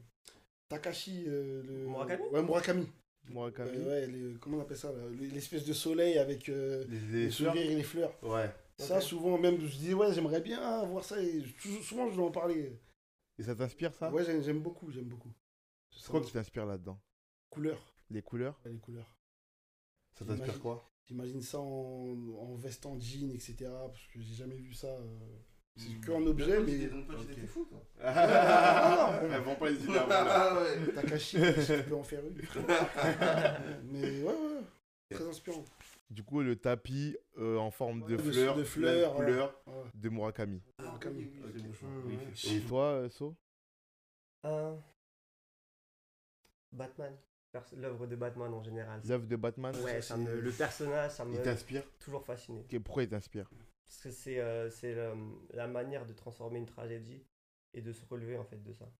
[0.69, 1.25] Takashi.
[1.27, 2.23] euh, le, Murakami?
[2.31, 2.87] Ouais, Murakami.
[3.29, 3.71] Murakami.
[3.77, 4.99] Euh, ouais, comment on appelle ça là
[5.33, 8.13] L'espèce de soleil avec euh, Les, les, les sourires et les fleurs.
[8.23, 8.49] Ouais.
[8.79, 11.19] Ça, souvent, même, je dis, ouais, j'aimerais bien voir ça.
[11.21, 12.79] Et sou- souvent, je dois en parler.
[13.39, 14.11] Et ça t'inspire ça?
[14.11, 15.31] Ouais, j'aime j'aime beaucoup, j'aime beaucoup.
[15.91, 16.99] C'est quoi qui t'inspire là-dedans?
[17.49, 17.81] Couleurs.
[18.11, 18.59] Les couleurs?
[18.65, 19.16] Ouais, les couleurs.
[20.17, 20.89] Ça t'inspire J'imagine- quoi?
[21.05, 23.55] J'imagine ça en, en veste en jean, etc.
[23.69, 24.87] Parce que j'ai jamais vu ça.
[24.87, 25.19] euh,
[25.75, 26.01] C'est Hmm.
[26.01, 26.87] que un objet, mais.
[26.87, 27.35] Donc, toi, tu Ok.
[27.39, 27.83] t'es fou, toi.
[28.03, 30.65] Ah, Elles vont pas les idées après, là.
[30.95, 32.33] Takashi, si tu peux en faire une.
[33.91, 34.61] mais ouais, ouais,
[35.11, 35.63] très inspirant.
[36.09, 39.61] Du coup, le tapis euh, en forme de Ouais, de- fleurs, de fleurs, de couleurs
[39.67, 39.73] Ouais.
[39.93, 40.61] de Murakami.
[40.79, 41.17] Murakami.
[41.19, 41.67] oui, oui, c'est Ok.
[41.67, 41.89] mon choix.
[41.89, 42.21] Mmh, Oui, mmh.
[42.21, 42.57] effectivement.
[42.57, 43.35] Et toi, euh, So
[44.45, 44.75] Euh,
[46.71, 47.13] Batman.
[47.75, 49.01] L'œuvre de Batman en général.
[49.05, 52.65] L'œuvre de Batman Ouais, ça, me- le personnage, ça Il m'a t'inspire toujours fasciné.
[52.83, 53.49] Pourquoi il t'inspire?
[53.85, 55.13] Parce que c'est euh, c'est le-
[55.53, 57.25] la manière de transformer une tragédie
[57.73, 58.91] et de se relever en fait de ça.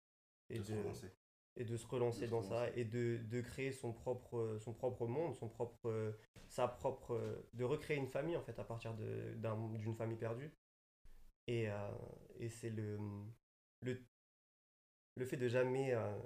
[0.49, 1.11] Et De de, se relancer.
[1.57, 4.73] et de se relancer De se dans ça et de, de créer son propre, son
[4.73, 6.11] propre monde, son propre, euh,
[6.47, 10.17] sa propre, euh, de recréer une famille en fait à partir de- d'un- d'une famille
[10.17, 10.51] perdue.
[11.47, 11.89] Et, euh,
[12.39, 12.97] et c'est le,
[13.81, 14.01] le,
[15.15, 15.93] le fait de jamais.
[15.93, 16.17] euh,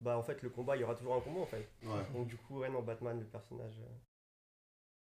[0.00, 1.68] bah en fait, le combat, il y aura toujours un combat en fait.
[1.82, 2.10] Ouais.
[2.12, 3.78] Donc du coup, ouais, non, Batman, le personnage.
[3.80, 3.86] euh,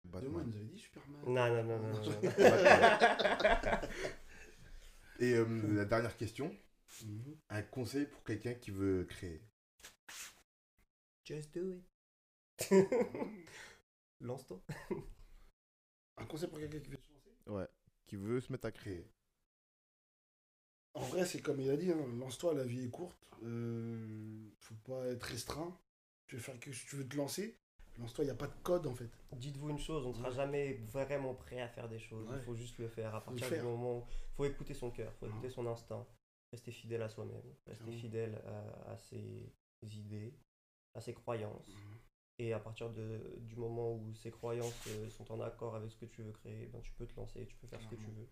[0.05, 0.43] Demain, Batman.
[0.47, 1.23] ils nous avaient dit Superman.
[1.27, 1.89] Non, non, non, non.
[1.93, 2.21] non, non.
[5.21, 6.55] Et euh, la dernière question,
[7.05, 7.37] Mhm.
[7.51, 9.43] un conseil pour quelqu'un qui veut créer
[11.25, 11.85] Just do it.
[14.21, 14.61] Lance-toi.
[16.17, 17.69] Un conseil pour quelqu'un qui veut se lancer Ouais,
[18.07, 19.07] qui veut se mettre à créer.
[20.99, 23.17] En vrai, c'est comme il a dit, hein, lance-toi, la vie est courte.
[23.45, 25.77] Euh, faut pas être restreint.
[26.27, 27.57] Tu veux faire que tu veux te lancer,
[27.99, 29.09] lance-toi, il n'y a pas de code en fait.
[29.33, 32.29] Dites-vous une chose, on ne sera jamais vraiment prêt à faire des choses.
[32.29, 32.37] Ouais.
[32.37, 33.15] Il faut juste le faire.
[33.15, 35.53] À partir du moment où il faut écouter son cœur, il faut écouter Mhm.
[35.55, 36.07] son instinct,
[36.53, 40.35] rester fidèle à soi-même, rester fidèle à, à ses idées,
[40.95, 41.71] à ses croyances.
[42.41, 45.97] Et à partir de, du moment où ces croyances euh, sont en accord avec ce
[45.97, 48.07] que tu veux créer, ben, tu peux te lancer, tu peux faire ce que tu
[48.11, 48.29] veux.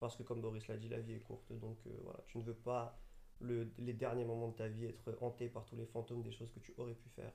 [0.00, 1.52] Parce que comme Boris l'a dit, la vie est courte.
[1.52, 2.98] Donc euh, voilà, tu ne veux pas
[3.40, 6.50] le, les derniers moments de ta vie être hanté par tous les fantômes des choses
[6.52, 7.32] que tu aurais pu faire.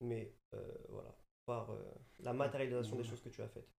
[0.00, 1.82] Mais euh, voilà, par euh,
[2.20, 3.70] la matérialisation des choses que tu as faites.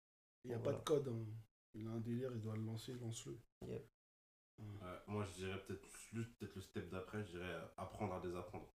[0.45, 0.79] Il n'y a Voilà.
[0.79, 1.09] pas de code.
[1.09, 1.27] hein.
[1.75, 3.39] Il a un délire, il doit le lancer, lance-le.
[3.67, 3.89] Yep.
[4.83, 5.89] Ouais, moi, je dirais peut-être
[6.39, 8.67] peut-être le step d'après, je dirais apprendre à désapprendre.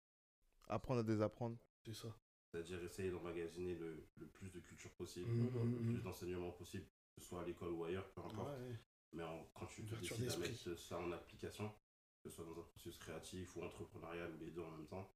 [0.67, 1.57] Apprendre à désapprendre.
[1.85, 2.07] C'est ça.
[2.51, 6.85] C'est-à-dire essayer d'emmagasiner le, le plus de culture possible, Mhm, le mhm, plus d'enseignement possible,
[7.15, 8.59] que ce soit à l'école ou ailleurs, peu importe.
[8.59, 8.75] Ouais,
[9.15, 11.69] Mais en- quand tu te décides à mettre ça en application,
[12.21, 15.09] que ce soit dans un processus créatif ou entrepreneurial ou les deux en même temps,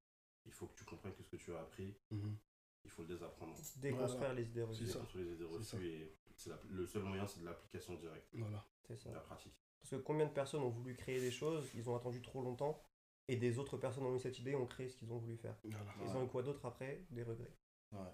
[0.46, 2.38] il faut que tu comprennes que ce que tu as appris, Mhm.
[2.86, 3.54] il faut le désapprendre.
[3.78, 4.34] Déconstruire Voilà.
[4.36, 4.86] les idées reçues.
[4.86, 5.00] C'est ça.
[5.00, 8.66] Construire les idées reçues et c'est la- le seul moyen, c'est de l'application directe, Voilà.
[8.88, 9.12] C'est ça.
[9.12, 9.54] la pratique.
[9.82, 12.82] Parce que combien de personnes ont voulu créer des choses, ils ont attendu trop longtemps,
[13.28, 15.58] et des autres personnes ont eu cette idée, ont créé ce qu'ils ont voulu faire.
[15.64, 15.94] voilà.
[16.04, 17.06] Ils ont eu quoi d'autre après?
[17.12, 17.54] Des regrets.
[17.92, 18.14] Ouais.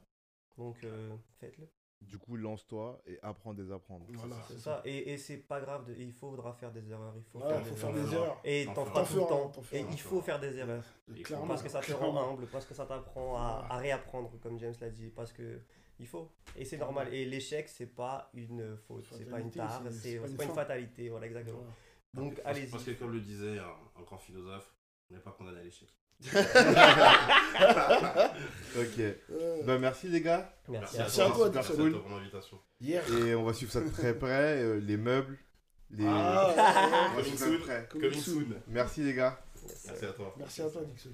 [0.57, 1.67] Donc euh, faites-le.
[2.01, 4.05] Du coup, lance-toi et apprends à désapprendre.
[4.09, 4.81] Voilà, C'est ça.
[4.85, 7.13] Et, et c'est pas grave, de- il faudra faire des erreurs.
[7.17, 8.05] Il faut Ouais, faire, faut des, faire erreurs.
[8.09, 8.41] des erreurs.
[8.43, 9.05] Et T'en t'en feras.
[9.05, 9.51] tout le temps.
[9.71, 10.83] Et il faut faire des erreurs.
[11.23, 11.47] Clairement.
[11.47, 14.73] Parce que ça te rend humble, parce que ça t'apprend à, à réapprendre, comme James
[14.79, 15.09] l'a dit.
[15.09, 15.61] Parce que
[15.99, 16.29] il faut.
[16.55, 17.11] Et c'est normal.
[17.13, 20.53] Et l'échec, c'est pas une faute, c'est pas une tare, c'est- c'est c'est pas une
[20.53, 21.09] fatalité.
[21.09, 21.63] Voilà, exactement.
[22.13, 22.71] Donc parce, allez-y.
[22.71, 24.73] parce que comme le disait un grand philosophe,
[25.09, 25.89] on n'est pas condamné à l'échec.
[28.77, 29.01] Ok.
[29.65, 30.53] Bah, merci les gars.
[30.67, 31.87] Merci, Merci à toi, merci cool.
[31.87, 32.59] à toi pour l'invitation.
[32.81, 33.03] Hier.
[33.13, 34.61] Et on va suivre ça de très près.
[34.61, 35.37] euh, les meubles.
[35.91, 36.05] Les...
[36.07, 37.87] Ah, on va suivre ça de près.
[37.89, 38.47] Coming soon.
[38.67, 39.39] Merci les gars.
[39.85, 40.35] Merci à toi.
[40.37, 41.11] Merci à toi, Dixon.